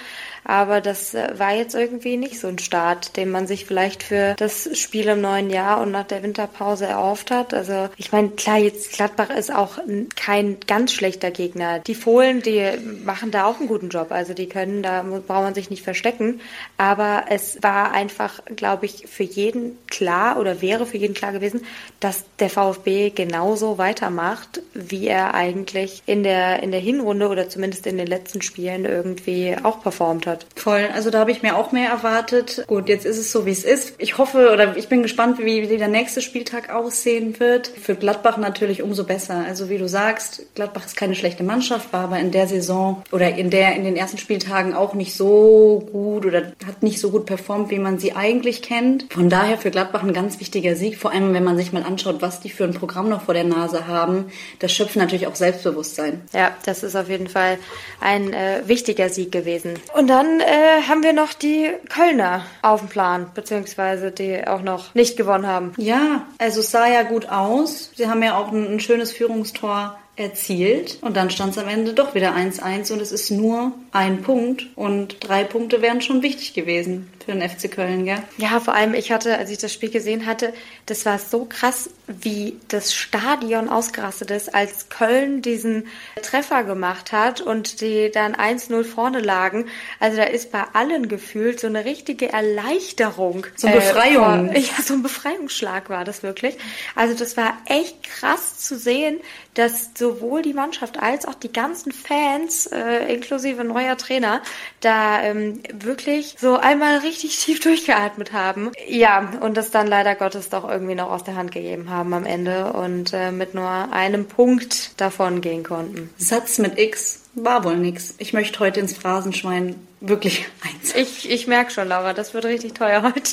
Aber 0.45 0.79
das 0.79 1.15
äh, 1.15 1.33
war 1.37 1.55
jetzt 1.55 1.73
irgendwie 1.73 2.17
nicht 2.17 2.39
so 2.39 2.47
ein 2.47 2.59
Start, 2.59 3.17
den 3.17 3.31
man 3.31 3.47
sich 3.47 3.65
vielleicht 3.65 4.03
für 4.03 4.35
das 4.37 4.69
Spiel 4.77 5.07
im 5.07 5.19
neuen 5.19 5.49
Jahr 5.49 5.81
und 5.81 5.91
nach 5.91 6.05
der 6.05 6.21
Winterpause 6.21 6.85
erhofft 6.85 7.31
hat. 7.31 7.53
Also 7.53 7.89
ich 7.97 8.11
meine, 8.11 8.29
klar, 8.29 8.59
jetzt 8.59 8.93
Gladbach 8.93 9.31
ist 9.31 9.53
auch 9.53 9.79
kein 10.15 10.57
ganz 10.67 10.93
schlechter 10.93 11.31
Gegner. 11.31 11.79
Die 11.79 11.95
Fohlen, 11.95 12.43
die 12.43 12.63
machen 13.03 13.31
da 13.31 13.45
auch 13.45 13.59
einen 13.59 13.67
guten 13.67 13.89
Job. 13.89 14.11
Also 14.11 14.35
die 14.35 14.47
können, 14.47 14.83
da 14.83 15.01
braucht 15.01 15.43
man 15.43 15.55
sich 15.55 15.71
nicht 15.71 15.83
verstecken. 15.83 16.41
Aber 16.77 17.25
es 17.29 17.61
war 17.63 17.91
einfach, 17.91 18.39
glaube 18.55 18.85
ich, 18.85 19.07
für 19.07 19.23
jeden 19.23 19.77
klar 19.87 20.39
oder 20.39 20.61
wäre 20.61 20.85
für 20.85 20.97
jeden 20.97 21.15
klar 21.15 21.31
gewesen, 21.31 21.65
dass 21.99 22.23
der 22.39 22.51
VfB 22.51 23.09
genauso 23.09 23.79
weitermacht, 23.79 24.61
wie 24.75 25.07
er 25.07 25.33
eigentlich 25.33 26.03
in 26.05 26.21
der, 26.21 26.61
in 26.61 26.69
der 26.69 26.79
Hinrunde 26.79 27.29
oder 27.29 27.49
zumindest 27.49 27.87
in 27.87 27.97
den 27.97 28.07
letzten 28.07 28.43
Spielen 28.43 28.85
irgendwie 28.85 29.55
auch 29.63 29.81
performt 29.81 30.27
hat 30.27 30.34
hat. 30.35 30.45
Voll. 30.55 30.87
Also 30.93 31.09
da 31.09 31.19
habe 31.19 31.31
ich 31.31 31.41
mir 31.41 31.55
auch 31.55 31.71
mehr 31.71 31.89
erwartet. 31.89 32.63
Gut, 32.67 32.89
jetzt 32.89 33.05
ist 33.05 33.17
es 33.17 33.31
so, 33.31 33.45
wie 33.45 33.51
es 33.51 33.63
ist. 33.63 33.93
Ich 33.97 34.17
hoffe 34.17 34.51
oder 34.53 34.77
ich 34.77 34.87
bin 34.87 35.01
gespannt, 35.01 35.39
wie, 35.39 35.69
wie 35.69 35.77
der 35.77 35.87
nächste 35.87 36.21
Spieltag 36.21 36.69
aussehen 36.73 37.39
wird. 37.39 37.67
Für 37.67 37.95
Gladbach 37.95 38.37
natürlich 38.37 38.81
umso 38.81 39.03
besser. 39.03 39.43
Also 39.47 39.69
wie 39.69 39.77
du 39.77 39.87
sagst, 39.87 40.43
Gladbach 40.55 40.85
ist 40.85 40.97
keine 40.97 41.15
schlechte 41.15 41.43
Mannschaft, 41.43 41.91
war 41.93 42.05
aber 42.05 42.19
in 42.19 42.31
der 42.31 42.47
Saison 42.47 43.03
oder 43.11 43.35
in 43.35 43.49
der 43.49 43.75
in 43.75 43.83
den 43.83 43.95
ersten 43.95 44.17
Spieltagen 44.17 44.73
auch 44.73 44.93
nicht 44.93 45.15
so 45.15 45.87
gut 45.91 46.25
oder 46.25 46.51
hat 46.65 46.83
nicht 46.83 46.99
so 46.99 47.09
gut 47.11 47.25
performt, 47.25 47.71
wie 47.71 47.79
man 47.79 47.99
sie 47.99 48.13
eigentlich 48.13 48.61
kennt. 48.61 49.11
Von 49.13 49.29
daher 49.29 49.57
für 49.57 49.71
Gladbach 49.71 50.03
ein 50.03 50.13
ganz 50.13 50.39
wichtiger 50.39 50.75
Sieg. 50.75 50.97
Vor 50.97 51.11
allem, 51.11 51.33
wenn 51.33 51.43
man 51.43 51.57
sich 51.57 51.73
mal 51.73 51.83
anschaut, 51.83 52.21
was 52.21 52.39
die 52.39 52.49
für 52.49 52.63
ein 52.63 52.73
Programm 52.73 53.09
noch 53.09 53.23
vor 53.23 53.33
der 53.33 53.43
Nase 53.43 53.87
haben. 53.87 54.25
Das 54.59 54.71
schöpft 54.71 54.95
natürlich 54.95 55.27
auch 55.27 55.35
Selbstbewusstsein. 55.35 56.21
Ja, 56.33 56.55
das 56.65 56.83
ist 56.83 56.95
auf 56.95 57.09
jeden 57.09 57.27
Fall 57.27 57.57
ein 58.01 58.33
äh, 58.33 58.61
wichtiger 58.65 59.09
Sieg 59.09 59.31
gewesen. 59.31 59.73
Und 59.97 60.07
dann 60.07 60.24
dann 60.25 60.39
äh, 60.39 60.81
haben 60.87 61.03
wir 61.03 61.13
noch 61.13 61.33
die 61.33 61.69
Kölner 61.89 62.45
auf 62.61 62.81
dem 62.81 62.89
Plan, 62.89 63.27
beziehungsweise 63.33 64.11
die 64.11 64.45
auch 64.47 64.61
noch 64.61 64.93
nicht 64.95 65.17
gewonnen 65.17 65.47
haben. 65.47 65.73
Ja, 65.77 66.25
also 66.37 66.61
es 66.61 66.71
sah 66.71 66.87
ja 66.87 67.03
gut 67.03 67.29
aus. 67.29 67.91
Sie 67.95 68.07
haben 68.07 68.23
ja 68.23 68.37
auch 68.37 68.51
ein, 68.51 68.75
ein 68.75 68.79
schönes 68.79 69.11
Führungstor 69.11 69.97
erzielt 70.15 70.97
und 71.01 71.17
dann 71.17 71.29
stand 71.29 71.51
es 71.51 71.57
am 71.57 71.67
Ende 71.67 71.93
doch 71.93 72.15
wieder 72.15 72.33
1-1 72.35 72.93
und 72.93 73.01
es 73.01 73.11
ist 73.11 73.31
nur 73.31 73.73
ein 73.91 74.21
Punkt 74.21 74.67
und 74.75 75.17
drei 75.19 75.43
Punkte 75.43 75.81
wären 75.81 76.01
schon 76.01 76.23
wichtig 76.23 76.53
gewesen 76.53 77.11
für 77.25 77.31
den 77.31 77.47
FC 77.47 77.71
Köln, 77.71 78.05
gell? 78.05 78.21
Ja, 78.37 78.59
vor 78.59 78.73
allem 78.73 78.93
ich 78.93 79.11
hatte, 79.11 79.37
als 79.37 79.49
ich 79.49 79.57
das 79.57 79.73
Spiel 79.73 79.89
gesehen 79.89 80.25
hatte, 80.25 80.53
das 80.85 81.05
war 81.05 81.19
so 81.19 81.45
krass, 81.45 81.89
wie 82.07 82.57
das 82.67 82.93
Stadion 82.93 83.67
ausgerastet 83.67 84.31
ist, 84.31 84.53
als 84.53 84.89
Köln 84.89 85.41
diesen 85.41 85.87
Treffer 86.21 86.63
gemacht 86.63 87.11
hat 87.11 87.41
und 87.41 87.81
die 87.81 88.11
dann 88.11 88.35
1-0 88.35 88.83
vorne 88.83 89.19
lagen. 89.19 89.65
Also 89.99 90.17
da 90.17 90.23
ist 90.23 90.51
bei 90.51 90.63
allen 90.73 91.07
gefühlt 91.07 91.59
so 91.59 91.67
eine 91.67 91.85
richtige 91.85 92.31
Erleichterung. 92.31 93.47
So 93.55 93.67
eine 93.67 93.77
Befreiung. 93.77 94.49
Äh, 94.49 94.59
ja, 94.59 94.81
so 94.83 94.93
ein 94.93 95.03
Befreiungsschlag 95.03 95.89
war 95.89 96.05
das 96.05 96.21
wirklich. 96.21 96.57
Also 96.95 97.15
das 97.15 97.37
war 97.37 97.57
echt 97.65 98.03
krass 98.03 98.59
zu 98.59 98.77
sehen, 98.77 99.19
dass 99.55 99.91
sowohl 99.97 100.41
die 100.41 100.53
Mannschaft 100.53 100.99
als 101.01 101.25
auch 101.25 101.33
die 101.33 101.51
ganzen 101.51 101.91
Fans, 101.91 102.67
äh, 102.67 103.13
inklusive 103.13 103.63
neuer 103.63 103.97
Trainer, 103.97 104.41
da 104.81 105.21
ähm, 105.23 105.61
wirklich 105.73 106.35
so 106.39 106.57
einmal 106.57 106.99
richtig 106.99 107.37
tief 107.43 107.59
durchgeatmet 107.59 108.31
haben. 108.33 108.71
Ja, 108.87 109.31
und 109.41 109.57
das 109.57 109.71
dann 109.71 109.87
leider 109.87 110.15
Gottes 110.15 110.49
doch 110.49 110.69
irgendwie 110.69 110.95
noch 110.95 111.11
aus 111.11 111.23
der 111.23 111.35
Hand 111.35 111.51
gegeben 111.51 111.89
haben 111.89 112.13
am 112.13 112.25
Ende 112.25 112.73
und 112.73 113.13
äh, 113.13 113.31
mit 113.31 113.55
nur 113.55 113.69
einem 113.69 114.25
Punkt 114.27 114.99
davon 114.99 115.41
gehen 115.41 115.63
konnten. 115.63 116.09
Satz 116.17 116.59
mit 116.59 116.77
X 116.77 117.21
war 117.33 117.63
wohl 117.63 117.77
nix. 117.77 118.15
Ich 118.17 118.33
möchte 118.33 118.59
heute 118.59 118.79
ins 118.79 118.93
Phrasenschwein 118.93 119.75
wirklich 120.01 120.47
eins. 120.61 120.95
Ich, 120.95 121.29
ich 121.29 121.47
merke 121.47 121.71
schon, 121.71 121.87
Laura, 121.87 122.13
das 122.13 122.33
wird 122.33 122.45
richtig 122.45 122.73
teuer 122.73 123.03
heute. 123.03 123.31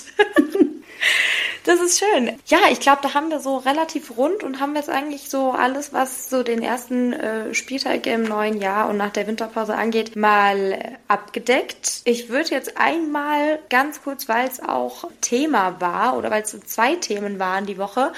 Das 1.64 1.81
ist 1.81 2.01
schön. 2.01 2.37
Ja, 2.46 2.59
ich 2.72 2.81
glaube, 2.81 2.98
da 3.03 3.14
haben 3.14 3.31
wir 3.31 3.38
so 3.38 3.57
relativ 3.59 4.16
rund 4.16 4.42
und 4.42 4.59
haben 4.59 4.75
jetzt 4.75 4.90
eigentlich 4.90 5.31
so 5.31 5.53
alles, 5.53 5.92
was 5.92 6.29
so 6.29 6.42
den 6.42 6.61
ersten 6.61 7.12
äh, 7.12 7.55
Spieltag 7.55 8.05
im 8.07 8.25
neuen 8.25 8.61
Jahr 8.61 8.88
und 8.88 8.96
nach 8.96 9.11
der 9.11 9.29
Winterpause 9.29 9.77
angeht, 9.77 10.16
mal 10.16 10.72
äh, 10.72 10.96
abgedeckt. 11.07 12.03
Ich 12.05 12.29
würde 12.29 12.51
jetzt 12.51 12.79
einmal 12.79 13.61
ganz 13.70 14.03
kurz, 14.03 14.29
weil 14.29 14.48
es 14.48 14.61
auch 14.61 15.05
Thema 15.20 15.81
war 15.81 16.18
oder 16.18 16.33
weil 16.33 16.42
es 16.42 16.51
so 16.51 16.59
zwei 16.59 16.96
Themen 16.96 17.38
waren 17.38 17.64
die 17.64 17.79
Woche, 17.79 18.12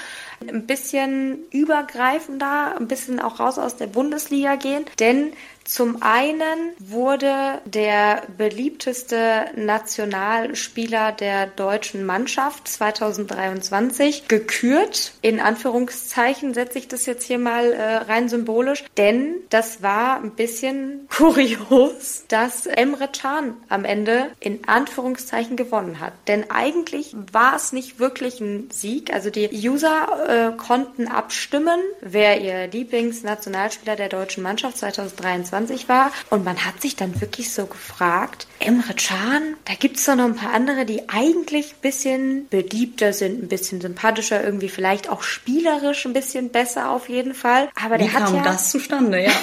ein 0.47 0.65
bisschen 0.65 1.39
übergreifender, 1.51 2.75
ein 2.77 2.87
bisschen 2.87 3.19
auch 3.19 3.39
raus 3.39 3.57
aus 3.57 3.77
der 3.77 3.87
Bundesliga 3.87 4.55
gehen, 4.55 4.85
denn 4.99 5.33
zum 5.65 6.03
einen 6.03 6.73
wurde 6.77 7.59
der 7.65 8.21
beliebteste 8.37 9.45
Nationalspieler 9.55 11.11
der 11.11 11.47
deutschen 11.47 12.05
Mannschaft 12.05 12.67
2023 12.67 14.27
gekürt. 14.27 15.13
In 15.23 15.39
Anführungszeichen 15.39 16.53
setze 16.53 16.77
ich 16.77 16.87
das 16.87 17.07
jetzt 17.07 17.25
hier 17.25 17.39
mal 17.39 17.73
äh, 17.73 17.95
rein 17.95 18.29
symbolisch, 18.29 18.83
denn 18.97 19.37
das 19.49 19.81
war 19.81 20.17
ein 20.17 20.31
bisschen 20.31 21.07
kurios, 21.17 22.25
dass 22.27 22.67
Emre 22.67 23.07
Can 23.07 23.55
am 23.67 23.85
Ende 23.85 24.27
in 24.39 24.67
Anführungszeichen 24.67 25.55
gewonnen 25.55 25.99
hat. 25.99 26.13
Denn 26.27 26.51
eigentlich 26.51 27.15
war 27.31 27.55
es 27.55 27.73
nicht 27.73 27.99
wirklich 27.99 28.39
ein 28.39 28.69
Sieg. 28.71 29.11
Also 29.11 29.31
die 29.31 29.49
User 29.51 30.29
äh, 30.35 30.51
konnten 30.57 31.07
abstimmen, 31.07 31.79
wer 32.01 32.41
ihr 32.41 32.67
Lieblingsnationalspieler 32.67 33.95
der 33.95 34.09
deutschen 34.09 34.43
Mannschaft 34.43 34.77
2023 34.77 35.55
20 35.55 35.89
war. 35.89 36.11
Und 36.29 36.43
man 36.43 36.65
hat 36.65 36.81
sich 36.81 36.95
dann 36.95 37.19
wirklich 37.21 37.51
so 37.51 37.65
gefragt, 37.65 38.47
Emre 38.59 38.93
Can, 38.93 39.55
da 39.65 39.73
gibt 39.73 39.97
es 39.97 40.05
doch 40.05 40.15
noch 40.15 40.25
ein 40.25 40.35
paar 40.35 40.53
andere, 40.53 40.85
die 40.85 41.09
eigentlich 41.09 41.73
ein 41.73 41.81
bisschen 41.81 42.47
beliebter 42.49 43.13
sind, 43.13 43.43
ein 43.43 43.47
bisschen 43.47 43.81
sympathischer, 43.81 44.43
irgendwie 44.43 44.69
vielleicht 44.69 45.09
auch 45.09 45.23
spielerisch 45.23 46.05
ein 46.05 46.13
bisschen 46.13 46.49
besser 46.49 46.89
auf 46.89 47.09
jeden 47.09 47.33
Fall. 47.33 47.69
Aber 47.81 47.95
Wie 47.95 48.03
der 48.03 48.09
kam 48.09 48.23
hat 48.23 48.33
ja, 48.33 48.43
das 48.43 48.69
zustande, 48.69 49.23
ja. 49.23 49.31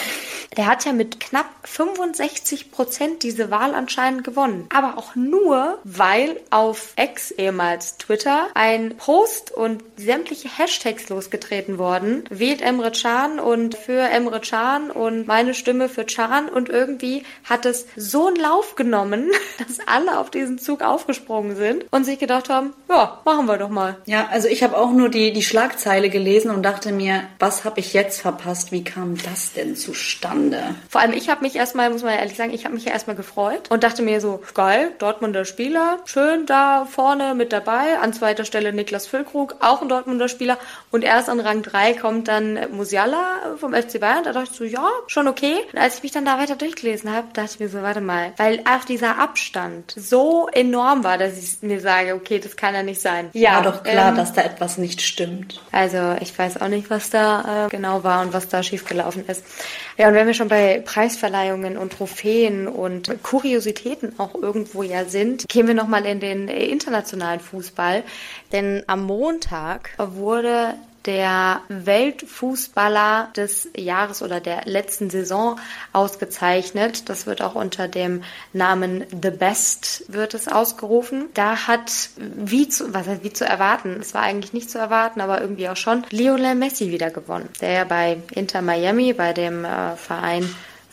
Der 0.57 0.67
hat 0.67 0.85
ja 0.85 0.93
mit 0.93 1.19
knapp 1.19 1.47
65 1.65 2.71
Prozent 2.73 3.23
diese 3.23 3.51
Wahl 3.51 3.75
anscheinend 3.75 4.25
gewonnen. 4.25 4.67
Aber 4.75 4.99
auch 4.99 5.15
nur, 5.15 5.79
weil 5.85 6.41
auf 6.51 6.93
Ex, 6.97 7.31
ehemals 7.31 7.97
Twitter, 7.97 8.49
ein 8.55 8.97
Post 8.97 9.51
und 9.51 9.83
sämtliche 9.97 10.49
Hashtags 10.49 11.09
losgetreten 11.09 11.79
worden. 11.79 12.25
Wählt 12.29 12.61
Emre 12.61 12.93
Can 12.93 13.41
und 13.41 13.75
für 13.77 14.01
Emre 14.01 14.41
Can 14.41 14.91
und 14.91 15.27
meine 15.27 15.55
Stimme 15.55 15.89
für 15.89 16.05
Can. 16.05 16.49
Und 16.49 16.69
irgendwie 16.69 17.25
hat 17.45 17.65
es 17.65 17.87
so 17.97 18.27
einen 18.27 18.37
Lauf 18.37 18.75
genommen, 18.77 19.31
dass 19.59 19.79
alle 19.87 20.19
auf 20.19 20.31
diesen 20.31 20.59
Zug 20.59 20.83
aufgesprungen 20.83 21.57
sind 21.57 21.87
und 21.91 22.05
sich 22.05 22.19
gedacht 22.19 22.51
haben, 22.51 22.75
ja, 22.91 23.21
machen 23.25 23.47
wir 23.47 23.57
doch 23.57 23.71
mal. 23.71 23.97
Ja, 24.05 24.29
also 24.31 24.49
ich 24.49 24.63
habe 24.63 24.77
auch 24.77 24.91
nur 24.91 25.09
die, 25.09 25.33
die 25.33 25.43
Schlagzeile 25.43 26.11
gelesen 26.11 26.51
und 26.51 26.63
dachte 26.63 26.93
mir, 26.93 27.25
was 27.39 27.65
habe 27.65 27.81
ich 27.81 27.95
jetzt 27.95 28.21
verpasst? 28.21 28.71
Wie 28.71 28.85
kam 28.85 29.17
das 29.25 29.55
denn 29.55 29.77
zustande? 29.77 30.42
Niederlande. 30.43 30.75
Vor 30.89 31.01
allem 31.01 31.13
ich 31.13 31.29
habe 31.29 31.43
mich 31.43 31.57
erstmal, 31.57 31.91
muss 31.91 32.03
man 32.03 32.15
ehrlich 32.15 32.37
sagen, 32.37 32.53
ich 32.53 32.65
habe 32.65 32.75
mich 32.75 32.85
ja 32.85 32.93
erstmal 32.93 33.17
gefreut 33.17 33.71
und 33.71 33.85
dachte 33.85 34.03
mir 34.03 34.21
so, 34.21 34.43
geil, 34.55 34.93
Dortmunder 34.99 35.45
Spieler, 35.45 35.99
schön 36.05 36.47
da 36.47 36.87
vorne 36.91 37.35
mit 37.35 37.53
dabei. 37.53 37.99
An 38.01 38.13
zweiter 38.13 38.45
Stelle 38.45 38.73
Niklas 38.73 39.07
Füllkrug, 39.07 39.57
auch 39.61 39.83
ein 39.83 39.89
Dortmunder 39.89 40.29
Spieler. 40.29 40.59
Und 40.91 41.03
erst 41.03 41.29
an 41.29 41.41
Rang 41.41 41.63
3 41.63 41.95
kommt 41.95 42.29
dann 42.29 42.59
Musiala 42.73 43.57
vom 43.59 43.73
FC 43.75 44.01
Bayern. 44.01 44.25
Da 44.25 44.33
dachte 44.33 44.49
ich 44.53 44.57
so, 44.57 44.65
ja, 44.65 44.89
schon 45.07 45.29
okay. 45.29 45.57
Und 45.73 45.79
als 45.79 45.97
ich 45.97 46.03
mich 46.03 46.13
dann 46.13 46.25
da 46.25 46.39
weiter 46.39 46.57
durchgelesen 46.57 47.13
habe, 47.13 47.29
dachte 47.33 47.51
ich 47.55 47.61
mir 47.61 47.69
so, 47.69 47.83
warte 47.83 48.01
mal, 48.01 48.33
weil 48.37 48.61
auch 48.61 48.85
dieser 48.85 49.19
Abstand 49.19 49.95
so 49.97 50.49
enorm 50.53 51.05
war, 51.05 51.19
dass 51.19 51.39
ich 51.39 51.63
mir 51.63 51.81
sage, 51.81 52.15
okay, 52.15 52.39
das 52.39 52.57
kann 52.57 52.75
ja 52.75 52.83
nicht 52.83 53.01
sein. 53.01 53.31
Ja, 53.33 53.57
war 53.57 53.63
doch 53.63 53.83
klar, 53.83 54.11
ähm, 54.11 54.17
dass 54.17 54.33
da 54.33 54.43
etwas 54.43 54.79
nicht 54.79 55.01
stimmt. 55.01 55.61
Also 55.71 56.17
ich 56.21 56.37
weiß 56.37 56.61
auch 56.61 56.69
nicht, 56.69 56.91
was 56.91 57.11
da 57.11 57.67
äh, 57.67 57.69
genau 57.69 58.05
war 58.05 58.23
und 58.23 58.33
was 58.33 58.49
da 58.49 58.63
schiefgelaufen 58.63 59.27
ist. 59.27 59.45
Ja, 59.99 60.09
und 60.09 60.15
wenn 60.15 60.27
wir 60.27 60.32
schon 60.35 60.49
bei 60.49 60.81
Preisverleihungen 60.85 61.77
und 61.77 61.93
Trophäen 61.93 62.69
und 62.69 63.23
Kuriositäten 63.23 64.19
auch 64.19 64.35
irgendwo 64.35 64.83
ja 64.83 65.05
sind, 65.05 65.49
gehen 65.49 65.67
wir 65.67 65.75
nochmal 65.75 66.07
in 66.07 66.21
den 66.21 66.49
internationalen 66.49 67.41
Fußball. 67.41 68.03
Denn 68.53 68.83
am 68.87 69.05
Montag 69.05 69.91
wurde 69.99 70.75
der 71.07 71.61
Weltfußballer 71.69 73.31
des 73.37 73.69
Jahres 73.77 74.23
oder 74.23 74.41
der 74.41 74.63
letzten 74.65 75.11
Saison 75.11 75.59
ausgezeichnet. 75.93 77.09
Das 77.09 77.27
wird 77.27 77.43
auch 77.43 77.55
unter 77.55 77.89
dem 77.89 78.23
Namen 78.53 79.05
The 79.11 79.31
Best 79.31 80.05
wird 80.09 80.35
es 80.35 80.49
ausgerufen. 80.49 81.27
Da 81.35 81.67
hat 81.67 82.11
wie 82.17 82.69
zu, 82.69 82.93
was 82.95 83.07
heißt 83.07 83.25
wie 83.25 83.33
zu 83.33 83.45
erwarten? 83.45 83.99
Es 84.01 84.15
war 84.15 84.23
eigentlich 84.23 84.53
nicht 84.53 84.71
zu 84.71 84.79
erwarten, 84.79 85.21
aber 85.21 85.41
irgendwie 85.41 85.69
auch 85.69 85.77
schon 85.77 86.05
Lionel 86.11 86.55
Messi 86.55 86.91
wieder 86.91 87.11
gewonnen, 87.11 87.49
der 87.61 87.73
ja 87.73 87.85
bei 87.85 88.19
Inter 88.33 88.63
Miami, 88.63 89.13
bei 89.13 89.33
dem 89.33 89.65
äh, 89.65 89.97
Verein 89.97 90.49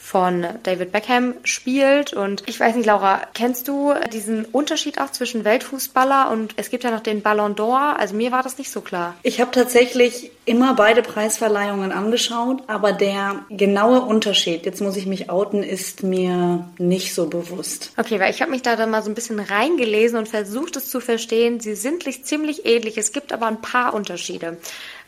von 0.09 0.43
David 0.63 0.91
Beckham 0.91 1.35
spielt. 1.43 2.13
Und 2.13 2.41
ich 2.47 2.59
weiß 2.59 2.75
nicht, 2.75 2.87
Laura, 2.87 3.21
kennst 3.35 3.67
du 3.67 3.93
diesen 4.11 4.43
Unterschied 4.45 4.99
auch 4.99 5.11
zwischen 5.11 5.45
Weltfußballer 5.45 6.31
und 6.31 6.55
es 6.55 6.71
gibt 6.71 6.83
ja 6.83 6.89
noch 6.89 7.01
den 7.01 7.21
Ballon 7.21 7.55
d'Or? 7.55 7.95
Also 7.95 8.15
mir 8.15 8.31
war 8.31 8.41
das 8.41 8.57
nicht 8.57 8.71
so 8.71 8.81
klar. 8.81 9.13
Ich 9.21 9.39
habe 9.39 9.51
tatsächlich 9.51 10.31
immer 10.45 10.73
beide 10.73 11.03
Preisverleihungen 11.03 11.91
angeschaut, 11.91 12.63
aber 12.65 12.91
der 12.91 13.45
genaue 13.51 14.01
Unterschied, 14.01 14.65
jetzt 14.65 14.81
muss 14.81 14.97
ich 14.97 15.05
mich 15.05 15.29
outen, 15.29 15.61
ist 15.61 16.01
mir 16.01 16.67
nicht 16.79 17.13
so 17.13 17.27
bewusst. 17.27 17.91
Okay, 17.95 18.19
weil 18.19 18.31
ich 18.31 18.41
habe 18.41 18.49
mich 18.49 18.63
da 18.63 18.75
dann 18.75 18.89
mal 18.89 19.03
so 19.03 19.11
ein 19.11 19.15
bisschen 19.15 19.39
reingelesen 19.39 20.17
und 20.17 20.27
versucht 20.27 20.75
es 20.75 20.89
zu 20.89 21.01
verstehen. 21.01 21.59
Sie 21.59 21.75
sind 21.75 22.03
ziemlich 22.25 22.65
ähnlich, 22.65 22.97
es 22.97 23.11
gibt 23.11 23.31
aber 23.31 23.45
ein 23.45 23.61
paar 23.61 23.93
Unterschiede. 23.93 24.57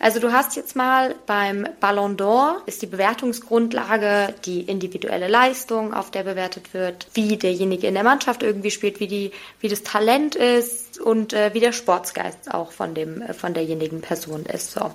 Also 0.01 0.19
du 0.19 0.31
hast 0.31 0.55
jetzt 0.55 0.75
mal 0.75 1.13
beim 1.27 1.67
Ballon 1.79 2.17
d'Or 2.17 2.55
ist 2.65 2.81
die 2.81 2.87
Bewertungsgrundlage 2.87 4.33
die 4.45 4.61
individuelle 4.61 5.27
Leistung, 5.27 5.93
auf 5.93 6.09
der 6.09 6.23
bewertet 6.23 6.73
wird, 6.73 7.05
wie 7.13 7.37
derjenige 7.37 7.85
in 7.85 7.93
der 7.93 8.03
Mannschaft 8.03 8.41
irgendwie 8.41 8.71
spielt, 8.71 8.99
wie 8.99 9.05
die, 9.05 9.31
wie 9.59 9.67
das 9.67 9.83
Talent 9.83 10.33
ist 10.33 10.99
und 10.99 11.33
äh, 11.33 11.53
wie 11.53 11.59
der 11.59 11.71
Sportsgeist 11.71 12.51
auch 12.51 12.71
von 12.71 12.95
dem, 12.95 13.21
äh, 13.21 13.35
von 13.35 13.53
derjenigen 13.53 14.01
Person 14.01 14.47
ist. 14.47 14.71
So. 14.71 14.91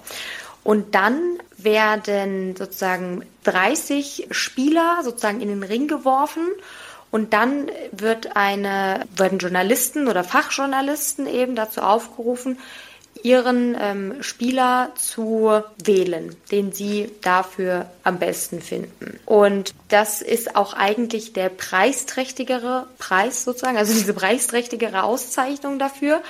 Und 0.64 0.97
dann 0.97 1.38
werden 1.57 2.57
sozusagen 2.57 3.25
30 3.45 4.27
Spieler 4.33 5.03
sozusagen 5.05 5.40
in 5.40 5.51
den 5.51 5.62
Ring 5.62 5.87
geworfen 5.87 6.49
und 7.12 7.33
dann 7.33 7.71
wird 7.92 8.37
eine, 8.37 9.07
werden 9.16 9.38
Journalisten 9.38 10.09
oder 10.09 10.25
Fachjournalisten 10.25 11.29
eben 11.29 11.55
dazu 11.55 11.81
aufgerufen, 11.81 12.59
ihren 13.27 13.77
ähm, 13.77 14.23
Spieler 14.23 14.93
zu 14.95 15.51
wählen, 15.85 16.37
den 16.53 16.71
sie 16.71 17.11
dafür 17.23 17.87
am 18.05 18.21
besten 18.21 18.62
finden. 18.62 19.19
Und 19.27 19.75
das 19.89 20.23
ist 20.23 20.55
auch 20.55 20.75
eigentlich 20.75 21.33
der 21.33 21.49
preisträchtigere 21.49 22.87
Preis 22.99 23.43
sozusagen, 23.43 23.79
also 23.79 23.93
diese 23.99 24.15
preisträchtigere 24.15 25.03
Auszeichnung 25.03 25.81
dafür. 25.81 26.23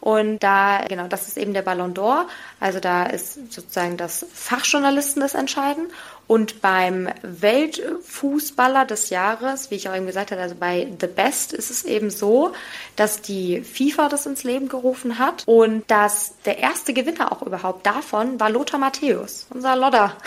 Und 0.00 0.40
da, 0.40 0.80
genau, 0.88 1.06
das 1.06 1.28
ist 1.28 1.36
eben 1.38 1.54
der 1.54 1.62
Ballon 1.62 1.94
d'Or. 1.94 2.24
Also 2.58 2.80
da 2.80 3.04
ist 3.04 3.52
sozusagen 3.52 3.96
das 3.96 4.26
Fachjournalisten 4.34 5.20
das 5.20 5.34
entscheiden. 5.34 5.86
Und 6.30 6.60
beim 6.62 7.08
Weltfußballer 7.22 8.84
des 8.84 9.10
Jahres, 9.10 9.72
wie 9.72 9.74
ich 9.74 9.88
auch 9.88 9.96
eben 9.96 10.06
gesagt 10.06 10.30
habe, 10.30 10.40
also 10.40 10.54
bei 10.54 10.86
The 11.00 11.08
Best 11.08 11.52
ist 11.52 11.72
es 11.72 11.84
eben 11.84 12.08
so, 12.08 12.52
dass 12.94 13.20
die 13.20 13.62
FIFA 13.62 14.08
das 14.08 14.26
ins 14.26 14.44
Leben 14.44 14.68
gerufen 14.68 15.18
hat 15.18 15.42
und 15.46 15.90
dass 15.90 16.34
der 16.44 16.58
erste 16.58 16.94
Gewinner 16.94 17.32
auch 17.32 17.42
überhaupt 17.42 17.84
davon 17.84 18.38
war 18.38 18.48
Lothar 18.48 18.78
Matthäus, 18.78 19.48
unser 19.52 19.74
Lodder. 19.74 20.16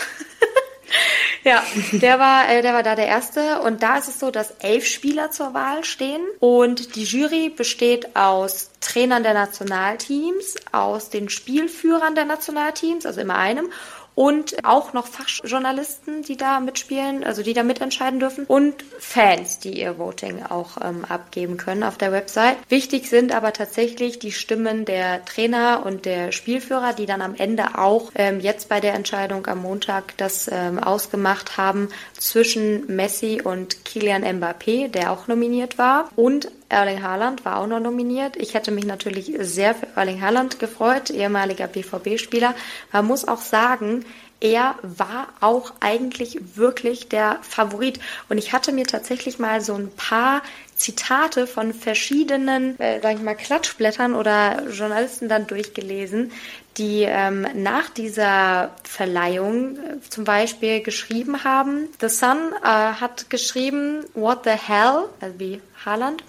Ja, 1.44 1.62
der 1.92 2.18
war, 2.18 2.48
äh, 2.48 2.62
der 2.62 2.72
war 2.72 2.82
da 2.82 2.94
der 2.94 3.06
Erste. 3.06 3.60
Und 3.60 3.82
da 3.82 3.98
ist 3.98 4.08
es 4.08 4.18
so, 4.18 4.30
dass 4.30 4.52
elf 4.60 4.86
Spieler 4.86 5.30
zur 5.30 5.52
Wahl 5.52 5.84
stehen. 5.84 6.22
Und 6.40 6.96
die 6.96 7.04
Jury 7.04 7.50
besteht 7.50 8.16
aus 8.16 8.70
Trainern 8.80 9.22
der 9.22 9.34
Nationalteams, 9.34 10.56
aus 10.72 11.10
den 11.10 11.28
Spielführern 11.28 12.14
der 12.14 12.24
Nationalteams, 12.24 13.04
also 13.04 13.20
immer 13.20 13.36
einem, 13.36 13.70
und 14.14 14.64
auch 14.64 14.92
noch 14.92 15.06
Fachjournalisten, 15.06 16.22
die 16.22 16.36
da 16.36 16.60
mitspielen, 16.60 17.24
also 17.24 17.42
die 17.42 17.52
da 17.52 17.62
mitentscheiden 17.62 18.20
dürfen 18.20 18.44
und 18.46 18.74
Fans, 18.98 19.58
die 19.58 19.80
ihr 19.80 19.98
Voting 19.98 20.44
auch 20.44 20.76
ähm, 20.82 21.04
abgeben 21.08 21.56
können 21.56 21.82
auf 21.82 21.98
der 21.98 22.12
Website. 22.12 22.56
Wichtig 22.68 23.08
sind 23.08 23.34
aber 23.34 23.52
tatsächlich 23.52 24.18
die 24.18 24.32
Stimmen 24.32 24.84
der 24.84 25.24
Trainer 25.24 25.82
und 25.84 26.04
der 26.04 26.32
Spielführer, 26.32 26.92
die 26.92 27.06
dann 27.06 27.22
am 27.22 27.34
Ende 27.34 27.78
auch 27.78 28.12
ähm, 28.14 28.40
jetzt 28.40 28.68
bei 28.68 28.80
der 28.80 28.94
Entscheidung 28.94 29.46
am 29.46 29.62
Montag 29.62 30.16
das 30.16 30.48
ähm, 30.52 30.78
ausgemacht 30.78 31.56
haben 31.56 31.88
zwischen 32.18 32.86
Messi 32.94 33.40
und 33.42 33.84
Kilian 33.84 34.24
Mbappé, 34.24 34.88
der 34.88 35.12
auch 35.12 35.26
nominiert 35.26 35.78
war, 35.78 36.08
und 36.16 36.50
Erling 36.74 37.02
Haaland 37.02 37.44
war 37.44 37.58
auch 37.58 37.66
noch 37.66 37.80
nominiert. 37.80 38.36
Ich 38.36 38.54
hätte 38.54 38.70
mich 38.70 38.84
natürlich 38.84 39.32
sehr 39.40 39.74
für 39.74 39.86
Erling 39.96 40.20
Haaland 40.20 40.58
gefreut, 40.58 41.10
ehemaliger 41.10 41.68
BVB-Spieler. 41.68 42.54
Man 42.92 43.06
muss 43.06 43.26
auch 43.26 43.40
sagen, 43.40 44.04
er 44.40 44.74
war 44.82 45.28
auch 45.40 45.72
eigentlich 45.80 46.38
wirklich 46.56 47.08
der 47.08 47.38
Favorit. 47.42 47.98
Und 48.28 48.38
ich 48.38 48.52
hatte 48.52 48.72
mir 48.72 48.84
tatsächlich 48.84 49.38
mal 49.38 49.60
so 49.60 49.74
ein 49.74 49.90
paar 49.90 50.42
Zitate 50.76 51.46
von 51.46 51.72
verschiedenen, 51.72 52.78
äh, 52.78 53.00
sag 53.00 53.14
ich 53.14 53.22
mal, 53.22 53.36
Klatschblättern 53.36 54.14
oder 54.14 54.68
Journalisten 54.68 55.28
dann 55.28 55.46
durchgelesen, 55.46 56.32
die 56.76 57.04
ähm, 57.04 57.46
nach 57.54 57.88
dieser 57.88 58.72
Verleihung 58.82 59.76
äh, 59.76 60.00
zum 60.10 60.24
Beispiel 60.24 60.82
geschrieben 60.82 61.44
haben. 61.44 61.88
The 62.00 62.08
Sun 62.08 62.52
äh, 62.62 62.66
hat 62.66 63.30
geschrieben, 63.30 64.04
What 64.14 64.40
the 64.44 64.50
hell, 64.50 65.04
also 65.20 65.38
wie 65.38 65.62
Haaland. 65.86 66.24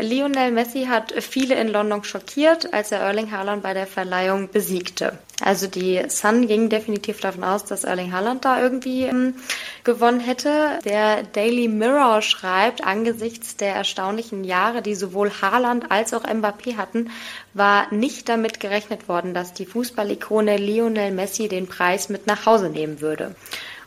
Lionel 0.00 0.52
Messi 0.52 0.84
hat 0.84 1.14
viele 1.22 1.54
in 1.54 1.68
London 1.68 2.04
schockiert, 2.04 2.74
als 2.74 2.92
er 2.92 3.00
Erling 3.00 3.32
Haaland 3.32 3.62
bei 3.62 3.72
der 3.72 3.86
Verleihung 3.86 4.50
besiegte. 4.50 5.18
Also 5.40 5.66
die 5.66 6.02
Sun 6.08 6.46
ging 6.46 6.68
definitiv 6.68 7.20
davon 7.20 7.42
aus, 7.42 7.64
dass 7.64 7.84
Erling 7.84 8.12
Haaland 8.12 8.44
da 8.44 8.60
irgendwie 8.60 9.04
ähm, 9.04 9.36
gewonnen 9.84 10.20
hätte. 10.20 10.78
Der 10.84 11.22
Daily 11.22 11.68
Mirror 11.68 12.20
schreibt, 12.20 12.84
angesichts 12.84 13.56
der 13.56 13.74
erstaunlichen 13.74 14.44
Jahre, 14.44 14.82
die 14.82 14.94
sowohl 14.94 15.30
Haaland 15.40 15.90
als 15.90 16.12
auch 16.12 16.24
Mbappé 16.24 16.76
hatten, 16.76 17.10
war 17.54 17.92
nicht 17.92 18.28
damit 18.28 18.60
gerechnet 18.60 19.08
worden, 19.08 19.32
dass 19.32 19.54
die 19.54 19.66
Fußballikone 19.66 20.58
Lionel 20.58 21.12
Messi 21.12 21.48
den 21.48 21.66
Preis 21.66 22.10
mit 22.10 22.26
nach 22.26 22.44
Hause 22.44 22.68
nehmen 22.68 23.00
würde. 23.00 23.34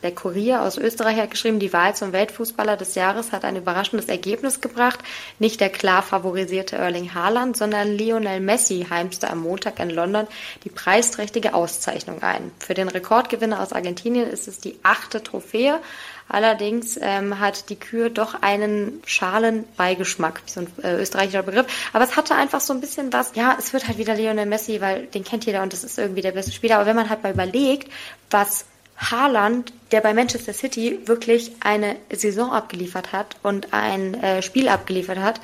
Der 0.03 0.13
Kurier 0.13 0.63
aus 0.63 0.77
Österreich 0.77 1.17
hat 1.17 1.31
geschrieben, 1.31 1.59
die 1.59 1.73
Wahl 1.73 1.95
zum 1.95 2.11
Weltfußballer 2.11 2.77
des 2.77 2.95
Jahres 2.95 3.31
hat 3.31 3.45
ein 3.45 3.55
überraschendes 3.55 4.07
Ergebnis 4.07 4.61
gebracht. 4.61 4.99
Nicht 5.39 5.61
der 5.61 5.69
klar 5.69 6.01
favorisierte 6.01 6.75
Erling 6.75 7.13
Haaland, 7.13 7.55
sondern 7.55 7.95
Lionel 7.95 8.39
Messi 8.39 8.87
heimste 8.89 9.29
am 9.29 9.41
Montag 9.41 9.79
in 9.79 9.89
London 9.89 10.27
die 10.63 10.69
preisträchtige 10.69 11.53
Auszeichnung 11.53 12.23
ein. 12.23 12.51
Für 12.59 12.73
den 12.73 12.87
Rekordgewinner 12.87 13.61
aus 13.61 13.73
Argentinien 13.73 14.27
ist 14.27 14.47
es 14.47 14.59
die 14.59 14.79
achte 14.83 15.21
Trophäe. 15.21 15.79
Allerdings 16.27 16.97
ähm, 17.01 17.39
hat 17.39 17.69
die 17.69 17.75
Kür 17.75 18.09
doch 18.09 18.41
einen 18.41 19.01
Schalenbeigeschmack, 19.05 20.41
so 20.45 20.61
ein 20.61 20.67
äh, 20.81 20.95
österreichischer 20.95 21.43
Begriff. 21.43 21.65
Aber 21.91 22.05
es 22.05 22.15
hatte 22.15 22.35
einfach 22.35 22.61
so 22.61 22.73
ein 22.73 22.79
bisschen 22.79 23.11
was, 23.11 23.33
ja, 23.35 23.57
es 23.59 23.73
wird 23.73 23.87
halt 23.87 23.97
wieder 23.97 24.15
Lionel 24.15 24.45
Messi, 24.45 24.79
weil 24.79 25.07
den 25.07 25.25
kennt 25.25 25.45
jeder 25.45 25.61
und 25.61 25.73
das 25.73 25.83
ist 25.83 25.99
irgendwie 25.99 26.21
der 26.21 26.31
beste 26.31 26.53
Spieler. 26.53 26.75
Aber 26.77 26.85
wenn 26.85 26.95
man 26.95 27.09
halt 27.09 27.21
mal 27.21 27.33
überlegt, 27.33 27.91
was 28.29 28.63
Haaland, 29.01 29.73
der 29.91 30.01
bei 30.01 30.13
Manchester 30.13 30.53
City 30.53 30.99
wirklich 31.05 31.53
eine 31.59 31.95
Saison 32.13 32.51
abgeliefert 32.51 33.11
hat 33.11 33.35
und 33.43 33.73
ein 33.73 34.13
äh, 34.15 34.41
Spiel 34.41 34.69
abgeliefert 34.69 35.17
hat 35.17 35.41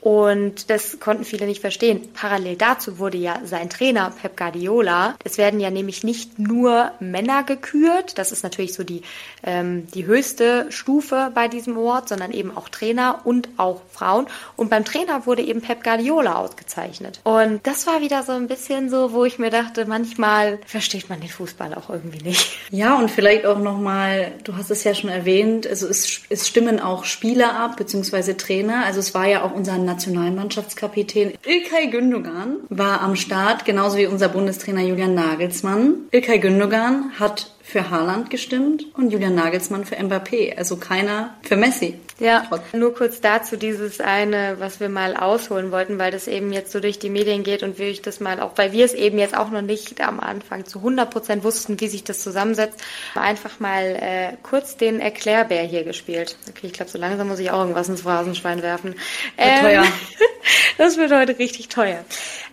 Und 0.00 0.70
das 0.70 1.00
konnten 1.00 1.24
viele 1.24 1.46
nicht 1.46 1.60
verstehen. 1.60 2.08
Parallel 2.14 2.56
dazu 2.56 2.98
wurde 2.98 3.18
ja 3.18 3.40
sein 3.44 3.68
Trainer 3.68 4.12
Pep 4.20 4.36
Guardiola, 4.36 5.16
es 5.24 5.38
werden 5.38 5.58
ja 5.58 5.70
nämlich 5.70 6.04
nicht 6.04 6.38
nur 6.38 6.92
Männer 7.00 7.42
gekürt, 7.42 8.16
das 8.16 8.30
ist 8.30 8.42
natürlich 8.42 8.74
so 8.74 8.84
die, 8.84 9.02
ähm, 9.42 9.88
die 9.92 10.06
höchste 10.06 10.66
Stufe 10.70 11.32
bei 11.34 11.48
diesem 11.48 11.76
Award, 11.76 12.08
sondern 12.08 12.30
eben 12.30 12.56
auch 12.56 12.68
Trainer 12.68 13.20
und 13.24 13.48
auch 13.56 13.82
Frauen. 13.92 14.26
Und 14.56 14.70
beim 14.70 14.84
Trainer 14.84 15.26
wurde 15.26 15.42
eben 15.42 15.60
Pep 15.60 15.82
Guardiola 15.82 16.36
ausgezeichnet. 16.36 17.20
Und 17.24 17.66
das 17.66 17.86
war 17.86 18.00
wieder 18.00 18.22
so 18.22 18.32
ein 18.32 18.46
bisschen 18.46 18.90
so, 18.90 19.12
wo 19.12 19.24
ich 19.24 19.38
mir 19.38 19.50
dachte, 19.50 19.86
manchmal 19.86 20.58
versteht 20.66 21.08
man 21.08 21.20
den 21.20 21.28
Fußball 21.28 21.74
auch 21.74 21.90
irgendwie 21.90 22.22
nicht. 22.22 22.56
Ja, 22.70 22.96
und 22.96 23.10
vielleicht 23.10 23.46
auch 23.46 23.58
nochmal, 23.58 24.32
du 24.44 24.56
hast 24.56 24.70
es 24.70 24.84
ja 24.84 24.94
schon 24.94 25.10
erwähnt, 25.10 25.66
also 25.66 25.88
es, 25.88 26.20
es 26.28 26.46
stimmen 26.46 26.78
auch 26.80 27.04
Spieler 27.04 27.58
ab, 27.58 27.76
beziehungsweise 27.76 28.36
Trainer. 28.36 28.84
Also 28.84 29.00
es 29.00 29.14
war 29.14 29.26
ja 29.26 29.42
auch 29.42 29.52
unser 29.52 29.87
Nationalmannschaftskapitän 29.88 31.32
Ilkay 31.46 31.86
Gündogan 31.86 32.58
war 32.70 33.00
am 33.00 33.16
Start, 33.16 33.64
genauso 33.64 33.96
wie 33.96 34.06
unser 34.06 34.28
Bundestrainer 34.28 34.82
Julian 34.82 35.14
Nagelsmann. 35.14 35.94
Ilkay 36.12 36.38
Gündogan 36.38 37.12
hat 37.18 37.50
für 37.68 37.90
Haaland 37.90 38.30
gestimmt 38.30 38.86
und 38.94 39.10
Julian 39.10 39.34
Nagelsmann 39.34 39.84
für 39.84 39.96
Mbappé, 39.96 40.56
also 40.56 40.78
keiner 40.78 41.34
für 41.42 41.56
Messi. 41.56 41.98
Ja, 42.18 42.48
nur 42.72 42.94
kurz 42.94 43.20
dazu 43.20 43.56
dieses 43.56 44.00
eine, 44.00 44.56
was 44.58 44.80
wir 44.80 44.88
mal 44.88 45.14
ausholen 45.14 45.70
wollten, 45.70 45.98
weil 45.98 46.10
das 46.10 46.28
eben 46.28 46.50
jetzt 46.50 46.72
so 46.72 46.80
durch 46.80 46.98
die 46.98 47.10
Medien 47.10 47.44
geht 47.44 47.62
und 47.62 47.78
will 47.78 47.88
ich 47.88 48.00
das 48.00 48.20
mal 48.20 48.40
auch, 48.40 48.52
weil 48.56 48.72
wir 48.72 48.86
es 48.86 48.94
eben 48.94 49.18
jetzt 49.18 49.36
auch 49.36 49.50
noch 49.50 49.60
nicht 49.60 50.00
am 50.00 50.18
Anfang 50.18 50.64
zu 50.64 50.78
100 50.78 51.10
Prozent 51.10 51.44
wussten, 51.44 51.78
wie 51.78 51.88
sich 51.88 52.04
das 52.04 52.22
zusammensetzt, 52.22 52.82
einfach 53.14 53.60
mal 53.60 53.84
äh, 54.00 54.36
kurz 54.42 54.78
den 54.78 54.98
Erklärbär 54.98 55.62
hier 55.62 55.84
gespielt. 55.84 56.38
Okay, 56.48 56.68
ich 56.68 56.72
glaube, 56.72 56.90
so 56.90 56.98
langsam 56.98 57.28
muss 57.28 57.38
ich 57.38 57.50
auch 57.50 57.60
irgendwas 57.60 57.90
ins 57.90 58.00
Phrasenschwein 58.00 58.62
werfen. 58.62 58.94
Ähm, 59.36 59.60
teuer. 59.60 59.84
das 60.78 60.96
wird 60.96 61.12
heute 61.12 61.38
richtig 61.38 61.68
teuer. 61.68 62.02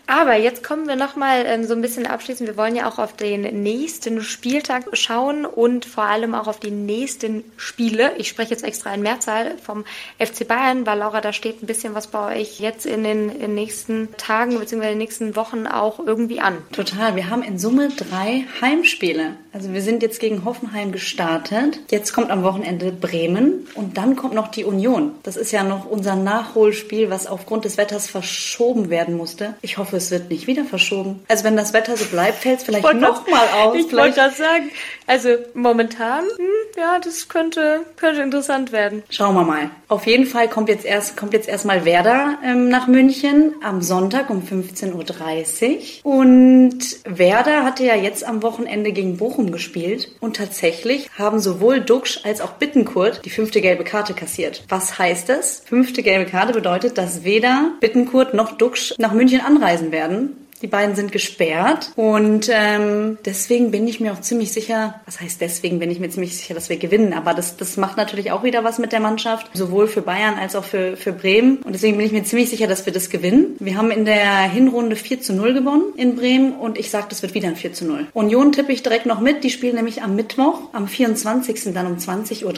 Aber 0.08 0.36
jetzt 0.36 0.64
kommen 0.64 0.88
wir 0.88 0.96
nochmal 0.96 1.44
ähm, 1.46 1.66
so 1.66 1.74
ein 1.74 1.82
bisschen 1.82 2.06
abschließen. 2.06 2.46
Wir 2.46 2.58
wollen 2.58 2.76
ja 2.76 2.88
auch 2.88 3.00
auf 3.00 3.14
den 3.14 3.64
nächsten 3.64 4.22
Spieltag 4.22 4.86
schauen 4.94 5.46
und 5.46 5.86
vor 5.86 6.04
allem 6.04 6.36
auch 6.36 6.48
auf 6.48 6.60
die 6.60 6.72
nächsten 6.72 7.44
Spiele. 7.58 8.12
Ich 8.18 8.28
spreche 8.28 8.52
jetzt 8.52 8.64
extra 8.64 8.94
in 8.94 9.02
Mehrzahl 9.02 9.58
vom 9.64 9.84
FC 10.20 10.48
Bayern, 10.48 10.86
weil 10.86 11.00
Laura, 11.00 11.22
da 11.22 11.34
steht 11.34 11.64
ein 11.64 11.66
bisschen 11.66 11.96
was 11.96 12.08
bei 12.08 12.40
euch 12.40 12.60
jetzt 12.60 12.86
in 12.86 13.04
den, 13.04 13.30
in 13.30 13.40
den 13.40 13.56
nächsten 13.56 14.10
Tagen 14.18 14.60
bzw. 14.60 14.90
den 14.90 14.98
nächsten 14.98 15.36
Wochen 15.36 15.66
auch 15.66 16.00
irgendwie 16.00 16.40
an. 16.40 16.58
Total. 16.72 17.16
Wir 17.16 17.30
haben 17.30 17.42
in 17.42 17.58
Summe 17.58 17.90
drei 17.90 18.46
Heimspiele. 18.62 19.36
Also 19.54 19.74
wir 19.74 19.82
sind 19.82 20.04
jetzt 20.04 20.20
gegen 20.20 20.46
Hoffenheim 20.46 20.92
gestartet. 20.92 21.80
Jetzt 21.90 22.14
kommt 22.14 22.30
am 22.30 22.44
Wochenende 22.44 22.92
Bremen 22.92 23.68
und 23.74 23.98
dann 23.98 24.16
kommt 24.16 24.34
noch 24.34 24.50
die 24.50 24.66
Union. 24.66 25.14
Das 25.24 25.38
ist 25.38 25.52
ja 25.52 25.64
noch 25.64 25.86
unser 25.86 26.16
Nachholspiel, 26.16 27.10
was 27.10 27.26
aufgrund 27.26 27.66
des 27.66 27.78
Wetters 27.78 28.08
verschoben 28.08 28.90
werden 28.90 29.16
musste. 29.16 29.56
Ich 29.62 29.78
hoffe, 29.78 29.95
es 29.96 30.12
wird 30.12 30.30
nicht 30.30 30.48
wieder 30.48 30.66
verschoben. 30.66 31.24
Also 31.28 31.44
wenn 31.44 31.56
das 31.56 31.74
Wetter 31.74 31.98
so 31.98 32.06
bleibt, 32.06 32.40
fällt 32.40 32.60
es 32.60 32.64
vielleicht 32.66 32.84
nochmal 32.94 33.48
aus. 33.62 33.76
Ich 33.76 33.92
wollte 33.92 34.16
das 34.16 34.38
sagen. 34.38 34.70
Also 35.08 35.30
momentan, 35.54 36.24
hm, 36.24 36.48
ja, 36.78 37.00
das 37.00 37.28
könnte, 37.28 37.82
könnte 37.96 38.22
interessant 38.22 38.72
werden. 38.72 39.04
Schauen 39.10 39.36
wir 39.36 39.44
mal. 39.44 39.70
Auf 39.88 40.08
jeden 40.08 40.26
Fall 40.26 40.50
kommt 40.50 40.68
jetzt 40.68 40.86
erst 40.86 41.16
kommt 41.16 41.34
jetzt 41.34 41.48
erstmal 41.48 41.86
Werder 41.86 42.40
ähm, 42.44 42.70
nach 42.70 42.88
München 42.88 43.54
am 43.64 43.82
Sonntag 43.82 44.30
um 44.30 44.42
15.30 44.42 46.04
Uhr. 46.04 46.20
Und 46.20 46.80
Werder 47.06 47.64
hatte 47.64 47.84
ja 47.84 47.96
jetzt 47.96 48.26
am 48.26 48.42
Wochenende 48.42 48.92
gegen 48.92 49.18
Bochum 49.18 49.52
gespielt. 49.52 50.12
Und 50.20 50.38
tatsächlich 50.38 51.10
haben 51.18 51.40
sowohl 51.40 51.82
Duxch 51.82 52.22
als 52.24 52.42
auch 52.42 52.54
Bittenkurt 52.54 53.22
die 53.26 53.30
fünfte 53.30 53.62
gelbe 53.62 53.84
Karte 53.84 54.14
kassiert. 54.14 54.64
Was 54.70 54.98
heißt 54.98 55.30
das? 55.30 55.62
Fünfte 55.66 56.02
gelbe 56.02 56.30
Karte 56.30 56.54
bedeutet, 56.54 56.98
dass 56.98 57.24
weder 57.24 57.74
Bittenkurt 57.80 58.34
noch 58.34 58.58
Duxch 58.58 58.96
nach 58.98 59.14
München 59.14 59.42
anreisen 59.42 59.85
werden. 59.92 60.46
Die 60.62 60.68
beiden 60.68 60.96
sind 60.96 61.12
gesperrt 61.12 61.92
und 61.98 62.50
ähm, 62.52 63.18
deswegen 63.26 63.72
bin 63.72 63.88
ich 63.88 64.00
mir 64.00 64.14
auch 64.14 64.22
ziemlich 64.22 64.54
sicher, 64.54 65.02
was 65.06 65.20
heißt 65.20 65.42
deswegen 65.42 65.80
bin 65.80 65.92
ich 65.92 66.00
mir 66.00 66.10
ziemlich 66.10 66.38
sicher, 66.38 66.54
dass 66.54 66.70
wir 66.70 66.78
gewinnen, 66.78 67.12
aber 67.12 67.34
das, 67.34 67.58
das 67.58 67.76
macht 67.76 67.98
natürlich 67.98 68.32
auch 68.32 68.44
wieder 68.44 68.64
was 68.64 68.80
mit 68.80 68.94
der 68.94 69.02
Mannschaft, 69.02 69.50
sowohl 69.54 69.88
für 69.88 70.02
Bayern 70.02 70.36
als 70.40 70.56
auch 70.56 70.64
für, 70.64 70.96
für 70.96 71.12
Bremen 71.12 71.58
und 71.58 71.74
deswegen 71.74 71.98
bin 71.98 72.06
ich 72.06 72.14
mir 72.14 72.24
ziemlich 72.24 72.50
sicher, 72.50 72.68
dass 72.68 72.86
wir 72.86 72.94
das 72.94 73.10
gewinnen. 73.10 73.58
Wir 73.60 73.76
haben 73.76 73.92
in 73.92 74.06
der 74.06 74.44
Hinrunde 74.44 74.96
4 74.96 75.20
zu 75.22 75.34
0 75.34 75.54
gewonnen 75.54 75.94
in 75.98 76.16
Bremen 76.16 76.54
und 76.54 76.80
ich 76.80 76.90
sage, 76.90 77.08
das 77.10 77.22
wird 77.22 77.34
wieder 77.34 77.50
ein 77.50 77.58
4 77.58 77.74
zu 77.74 77.86
0. 77.86 78.08
Union 78.14 78.54
tippe 78.54 78.72
ich 78.72 78.82
direkt 78.82 79.06
noch 79.06 79.20
mit, 79.20 79.44
die 79.44 79.50
spielen 79.50 79.76
nämlich 79.76 80.04
am 80.04 80.16
Mittwoch, 80.16 80.62
am 80.72 80.88
24. 80.88 81.74
dann 81.74 81.86
um 81.86 81.98
20.30 81.98 82.46
Uhr. 82.46 82.54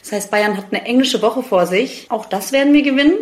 Das 0.00 0.12
heißt, 0.12 0.30
Bayern 0.32 0.56
hat 0.56 0.66
eine 0.72 0.84
englische 0.84 1.22
Woche 1.22 1.44
vor 1.44 1.66
sich, 1.66 2.06
auch 2.08 2.26
das 2.26 2.50
werden 2.50 2.72
wir 2.72 2.82
gewinnen. 2.82 3.14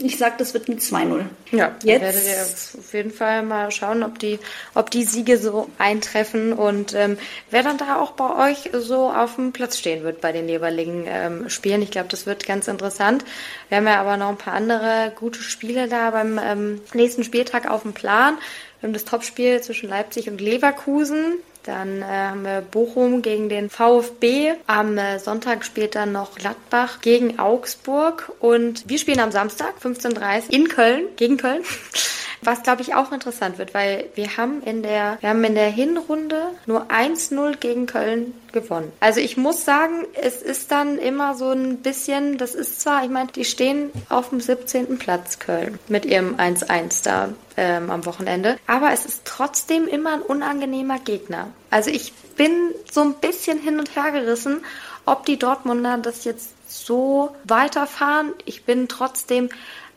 Ich 0.00 0.16
sage, 0.16 0.36
das 0.38 0.54
wird 0.54 0.68
ein 0.68 0.78
2-0. 0.78 1.26
Ja, 1.52 1.74
jetzt 1.82 2.00
werdet 2.00 2.24
ihr 2.24 2.80
auf 2.80 2.94
jeden 2.94 3.10
Fall 3.10 3.42
mal 3.42 3.56
mal 3.66 3.70
schauen, 3.70 4.02
ob 4.02 4.18
die, 4.18 4.38
ob 4.74 4.90
die 4.90 5.04
Siege 5.04 5.38
so 5.38 5.68
eintreffen 5.78 6.52
und 6.52 6.94
ähm, 6.94 7.18
wer 7.50 7.62
dann 7.62 7.78
da 7.78 8.00
auch 8.00 8.12
bei 8.12 8.50
euch 8.50 8.70
so 8.72 9.10
auf 9.10 9.36
dem 9.36 9.52
Platz 9.52 9.78
stehen 9.78 10.04
wird 10.04 10.20
bei 10.20 10.32
den 10.32 10.48
jeweiligen 10.48 11.04
ähm, 11.06 11.48
Spielen. 11.48 11.82
Ich 11.82 11.90
glaube, 11.90 12.08
das 12.08 12.26
wird 12.26 12.46
ganz 12.46 12.68
interessant. 12.68 13.24
Wir 13.68 13.78
haben 13.78 13.86
ja 13.86 14.00
aber 14.00 14.16
noch 14.16 14.28
ein 14.28 14.38
paar 14.38 14.54
andere 14.54 15.12
gute 15.16 15.40
Spiele 15.40 15.88
da 15.88 16.10
beim 16.10 16.38
ähm, 16.42 16.80
nächsten 16.94 17.24
Spieltag 17.24 17.68
auf 17.70 17.82
dem 17.82 17.92
Plan. 17.92 18.38
Wir 18.80 18.88
haben 18.88 18.94
das 18.94 19.04
Topspiel 19.04 19.60
zwischen 19.62 19.88
Leipzig 19.88 20.28
und 20.28 20.40
Leverkusen. 20.40 21.34
Dann 21.66 22.00
äh, 22.00 22.04
haben 22.04 22.44
wir 22.44 22.60
Bochum 22.60 23.22
gegen 23.22 23.48
den 23.48 23.70
VfB. 23.70 24.54
Am 24.66 24.96
äh, 24.96 25.18
Sonntag 25.18 25.64
spielt 25.64 25.94
dann 25.94 26.12
noch 26.12 26.36
Gladbach 26.36 27.00
gegen 27.00 27.38
Augsburg. 27.38 28.32
Und 28.40 28.88
wir 28.88 28.98
spielen 28.98 29.20
am 29.20 29.32
Samstag 29.32 29.74
15.30 29.82 30.16
Uhr 30.46 30.52
in 30.52 30.68
Köln, 30.68 31.04
gegen 31.16 31.36
Köln. 31.36 31.62
Was 32.46 32.62
glaube 32.62 32.82
ich 32.82 32.94
auch 32.94 33.10
interessant 33.10 33.58
wird, 33.58 33.74
weil 33.74 34.08
wir 34.14 34.36
haben 34.36 34.62
in 34.62 34.84
der, 34.84 35.18
wir 35.20 35.30
haben 35.30 35.42
in 35.42 35.56
der 35.56 35.68
Hinrunde 35.68 36.42
nur 36.66 36.86
1-0 36.92 37.56
gegen 37.56 37.86
Köln 37.86 38.34
gewonnen. 38.52 38.92
Also 39.00 39.18
ich 39.18 39.36
muss 39.36 39.64
sagen, 39.64 40.06
es 40.14 40.42
ist 40.42 40.70
dann 40.70 40.98
immer 40.98 41.34
so 41.34 41.50
ein 41.50 41.78
bisschen, 41.78 42.38
das 42.38 42.54
ist 42.54 42.80
zwar, 42.80 43.02
ich 43.02 43.10
meine, 43.10 43.32
die 43.32 43.44
stehen 43.44 43.90
auf 44.10 44.28
dem 44.28 44.40
17. 44.40 44.96
Platz 44.96 45.40
Köln 45.40 45.80
mit 45.88 46.04
ihrem 46.04 46.36
1-1 46.36 47.02
da 47.02 47.30
ähm, 47.56 47.90
am 47.90 48.06
Wochenende, 48.06 48.58
aber 48.68 48.92
es 48.92 49.06
ist 49.06 49.22
trotzdem 49.24 49.88
immer 49.88 50.14
ein 50.14 50.22
unangenehmer 50.22 51.00
Gegner. 51.00 51.48
Also 51.70 51.90
ich 51.90 52.12
bin 52.36 52.52
so 52.88 53.00
ein 53.00 53.14
bisschen 53.14 53.58
hin 53.58 53.80
und 53.80 53.96
her 53.96 54.12
gerissen, 54.12 54.64
ob 55.04 55.26
die 55.26 55.36
Dortmunder 55.36 55.98
das 55.98 56.24
jetzt 56.24 56.50
so 56.68 57.34
weiterfahren. 57.44 58.32
Ich 58.44 58.64
bin 58.64 58.86
trotzdem 58.86 59.48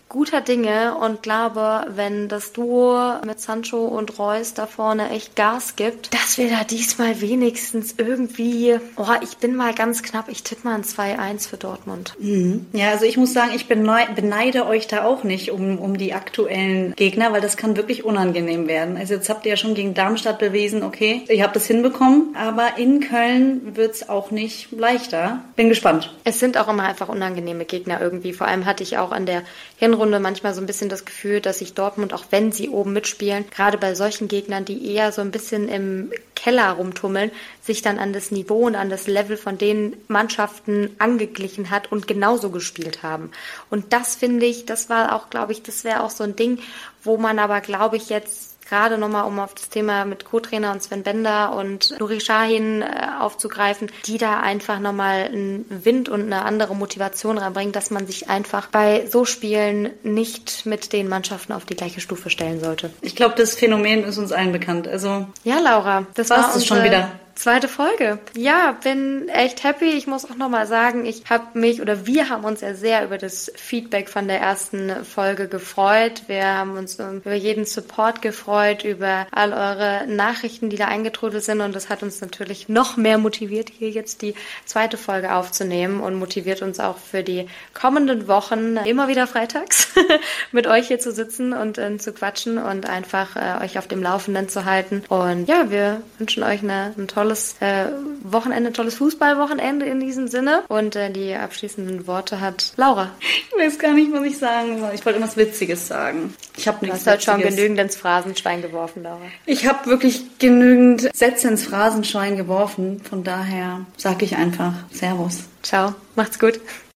guter 0.10 0.42
Dinge 0.42 0.96
und 0.96 1.22
glaube, 1.22 1.86
wenn 1.90 2.28
das 2.28 2.52
Duo 2.52 3.14
mit 3.26 3.40
Sancho 3.40 3.86
und 3.86 4.18
Reus 4.18 4.56
da 4.56 4.66
vorne 4.66 5.12
echt 5.12 5.36
Gas 5.36 5.76
gibt, 5.76 6.12
dass 6.16 6.40
wir 6.40 6.50
da 6.50 6.64
diesmal 6.64 7.22
wenigstens 7.22 7.94
irgendwie, 7.96 8.80
oh, 8.98 9.06
ich 9.22 9.38
bin 9.38 9.56
mal 9.56 9.76
ganz 9.76 10.02
knapp, 10.02 10.26
ich 10.28 10.42
tippe 10.42 10.68
mal 10.68 10.74
ein 10.74 10.84
2-1 10.84 11.48
für 11.48 11.58
Dortmund. 11.58 12.16
Mhm. 12.20 12.66
Ja, 12.74 12.90
also 12.90 13.06
ich 13.06 13.18
muss 13.18 13.34
sagen, 13.34 13.52
ich 13.56 13.68
beneide 13.68 14.66
euch 14.66 14.88
da 14.88 15.06
auch 15.06 15.24
nicht 15.24 15.52
um, 15.52 15.78
um 15.78 15.98
die 15.98 16.14
aktuellen 16.14 16.96
Gegner, 16.96 17.32
weil 17.32 17.42
das 17.42 17.56
kann 17.56 17.78
wirklich 17.78 18.04
unangenehm 18.04 18.68
werden. 18.68 18.98
Also 18.98 19.14
jetzt 19.14 19.30
habt 19.30 19.46
ihr 19.46 19.52
ja 19.52 19.58
schon 19.58 19.76
gegen 19.76 19.94
Darmstadt 19.94 20.40
bewiesen, 20.40 20.82
okay, 20.82 21.22
ihr 21.30 21.44
habt 21.44 21.56
es 21.56 21.68
hinbekommen, 21.68 22.36
aber 22.36 22.80
in 22.80 23.00
Köln 23.00 23.76
wird 23.76 23.94
es 23.94 24.10
auch 24.10 24.32
nicht 24.32 24.72
leichter. 24.72 25.44
Bin 25.56 25.70
gespannt. 25.70 26.16
Es 26.24 26.40
sind 26.40 26.58
auch 26.58 26.68
immer 26.68 26.84
einfach 26.84 27.10
unangenehme 27.10 27.66
Gegner 27.66 28.02
irgendwie. 28.02 28.34
Vor 28.34 28.48
allem 28.48 28.66
hatte 28.66 28.82
ich 28.82 28.98
auch 28.98 29.12
an 29.12 29.28
der 29.28 29.44
Hinrunde 29.78 29.99
manchmal 30.06 30.54
so 30.54 30.62
ein 30.62 30.66
bisschen 30.66 30.90
das 30.90 31.06
Gefühl, 31.06 31.42
dass 31.42 31.60
sich 31.60 31.74
Dortmund, 31.74 32.14
auch 32.14 32.26
wenn 32.32 32.52
sie 32.52 32.70
oben 32.70 32.94
mitspielen, 32.94 33.46
gerade 33.50 33.78
bei 33.78 33.96
solchen 33.96 34.28
Gegnern, 34.28 34.66
die 34.66 34.94
eher 34.94 35.12
so 35.12 35.22
ein 35.22 35.32
bisschen 35.32 35.68
im 35.68 36.12
Keller 36.36 36.72
rumtummeln, 36.72 37.32
sich 37.62 37.82
dann 37.82 38.00
an 38.00 38.14
das 38.14 38.32
Niveau 38.32 38.66
und 38.66 38.76
an 38.76 38.90
das 38.90 39.08
Level 39.08 39.36
von 39.38 39.58
den 39.58 39.98
Mannschaften 40.08 40.96
angeglichen 40.98 41.70
hat 41.70 41.92
und 41.92 42.08
genauso 42.08 42.50
gespielt 42.50 43.04
haben. 43.04 43.32
Und 43.70 43.92
das 43.94 44.16
finde 44.16 44.46
ich, 44.46 44.66
das 44.66 44.90
war 44.90 45.16
auch, 45.16 45.30
glaube 45.30 45.52
ich, 45.52 45.64
das 45.64 45.84
wäre 45.84 46.04
auch 46.04 46.12
so 46.12 46.24
ein 46.24 46.36
Ding, 46.36 46.60
wo 47.04 47.18
man 47.18 47.40
aber, 47.40 47.62
glaube 47.62 47.98
ich, 47.98 48.10
jetzt 48.10 48.49
gerade 48.70 48.98
nochmal, 48.98 49.26
um 49.26 49.40
auf 49.40 49.54
das 49.54 49.70
Thema 49.70 50.06
mit 50.06 50.26
Co-Trainer 50.26 50.72
und 50.72 50.82
Sven 50.84 51.04
Bender 51.04 51.54
und 51.54 51.96
Nuri 52.00 52.20
Shahin 52.20 52.82
äh, 52.82 52.86
aufzugreifen, 53.20 53.92
die 54.06 54.18
da 54.18 54.40
einfach 54.40 54.80
nochmal 54.80 55.26
einen 55.26 55.66
Wind 55.70 56.10
und 56.10 56.22
eine 56.22 56.44
andere 56.46 56.76
Motivation 56.76 57.38
reinbringen, 57.38 57.72
dass 57.72 57.92
man 57.92 58.08
sich 58.08 58.30
einfach 58.30 58.68
bei 58.68 59.08
so 59.08 59.26
Spielen 59.26 59.90
nicht 60.04 60.66
mit 60.66 60.94
den 60.94 61.08
Mannschaften 61.10 61.54
auf 61.54 61.66
die 61.66 61.76
gleiche 61.76 62.02
Stufe 62.02 62.30
stellen 62.30 62.60
sollte. 62.60 62.92
Ich 63.02 63.16
glaube, 63.16 63.36
das 63.36 63.56
Phänomen 63.56 64.04
ist 64.04 64.18
uns 64.18 64.32
allen 64.32 64.52
bekannt. 64.52 64.88
Also 64.88 65.28
ja, 65.44 65.60
Laura, 65.60 66.06
das 66.14 66.30
war 66.30 66.46
unsere, 66.46 66.66
schon 66.66 66.84
wieder 66.84 67.12
Zweite 67.40 67.70
Folge. 67.70 68.20
Ja, 68.36 68.78
bin 68.84 69.30
echt 69.30 69.64
happy. 69.64 69.86
Ich 69.86 70.08
muss 70.08 70.30
auch 70.30 70.36
nochmal 70.36 70.68
sagen, 70.68 71.06
ich 71.06 71.24
habe 71.30 71.58
mich 71.58 71.82
oder 71.82 72.06
wir 72.06 72.28
haben 72.28 72.44
uns 72.44 72.60
ja 72.60 72.74
sehr 72.74 73.06
über 73.06 73.18
das 73.18 73.50
Feedback 73.56 74.10
von 74.10 74.28
der 74.28 74.42
ersten 74.42 75.06
Folge 75.06 75.48
gefreut. 75.48 76.24
Wir 76.28 76.44
haben 76.46 76.76
uns 76.76 77.00
über 77.00 77.34
jeden 77.34 77.64
Support 77.64 78.22
gefreut, 78.22 78.84
über 78.84 79.26
all 79.32 79.54
eure 79.54 80.06
Nachrichten, 80.06 80.70
die 80.70 80.76
da 80.76 80.90
eingetrudelt 80.90 81.42
sind 81.46 81.62
und 81.62 81.74
das 81.74 81.88
hat 81.88 82.04
uns 82.04 82.20
natürlich 82.20 82.68
noch 82.68 82.98
mehr 82.98 83.18
motiviert, 83.18 83.70
hier 83.70 83.90
jetzt 83.90 84.22
die 84.22 84.36
zweite 84.66 84.98
Folge 84.98 85.34
aufzunehmen 85.34 86.02
und 86.02 86.16
motiviert 86.16 86.62
uns 86.62 86.82
auch 86.82 86.98
für 86.98 87.24
die 87.24 87.48
kommenden 87.74 88.28
Wochen 88.28 88.76
immer 88.76 89.08
wieder 89.08 89.28
freitags 89.28 89.88
mit 90.52 90.68
euch 90.68 90.90
hier 90.90 91.00
zu 91.00 91.14
sitzen 91.14 91.54
und 91.54 91.78
äh, 91.78 91.98
zu 92.00 92.12
quatschen 92.12 92.58
und 92.58 92.90
einfach 92.90 93.38
äh, 93.38 93.64
euch 93.64 93.78
auf 93.78 93.88
dem 93.88 94.04
Laufenden 94.04 94.50
zu 94.50 94.66
halten. 94.66 95.04
Und 95.08 95.48
ja, 95.48 95.72
wir 95.72 96.02
wünschen 96.18 96.44
euch 96.44 96.62
eine, 96.64 96.94
ein 96.98 97.08
tolles 97.08 97.29
tolles 97.30 97.56
äh, 97.60 97.86
Wochenende, 98.24 98.74
tolles 98.74 98.96
Fußballwochenende 98.96 99.86
in 99.86 100.00
diesem 100.00 100.28
Sinne. 100.28 100.64
Und 100.68 100.96
äh, 100.96 101.12
die 101.12 101.34
abschließenden 101.34 102.08
Worte 102.08 102.42
hat 102.42 102.74
Laura. 102.76 103.12
Ich 103.20 103.66
weiß 103.66 103.78
gar 103.80 103.94
nicht, 103.94 104.12
was 104.12 104.24
ich 104.24 104.38
sagen 104.38 104.80
soll. 104.80 104.92
Ich 104.94 105.06
wollte 105.06 105.20
irgendwas 105.20 105.38
Witziges 105.38 105.88
sagen. 105.88 106.34
Ich 106.58 106.68
habe 106.68 106.86
nichts 106.86 107.04
Du 107.04 107.12
hast 107.12 107.28
heute 107.28 107.32
schon 107.32 107.42
genügend 107.42 107.80
ins 107.80 107.96
Phrasenschwein 107.96 108.62
geworfen, 108.62 109.04
Laura. 109.04 109.22
Ich 109.46 109.68
habe 109.68 109.90
wirklich 109.90 110.40
genügend 110.40 111.10
Sätze 111.16 111.48
ins 111.48 111.64
Phrasenschwein 111.64 112.36
geworfen. 112.36 113.02
Von 113.08 113.24
daher 113.24 113.86
sage 113.98 114.26
ich 114.26 114.36
einfach 114.36 114.74
Servus. 114.92 115.44
Ciao, 115.62 115.94
macht's 116.16 116.40
gut. 116.40 116.60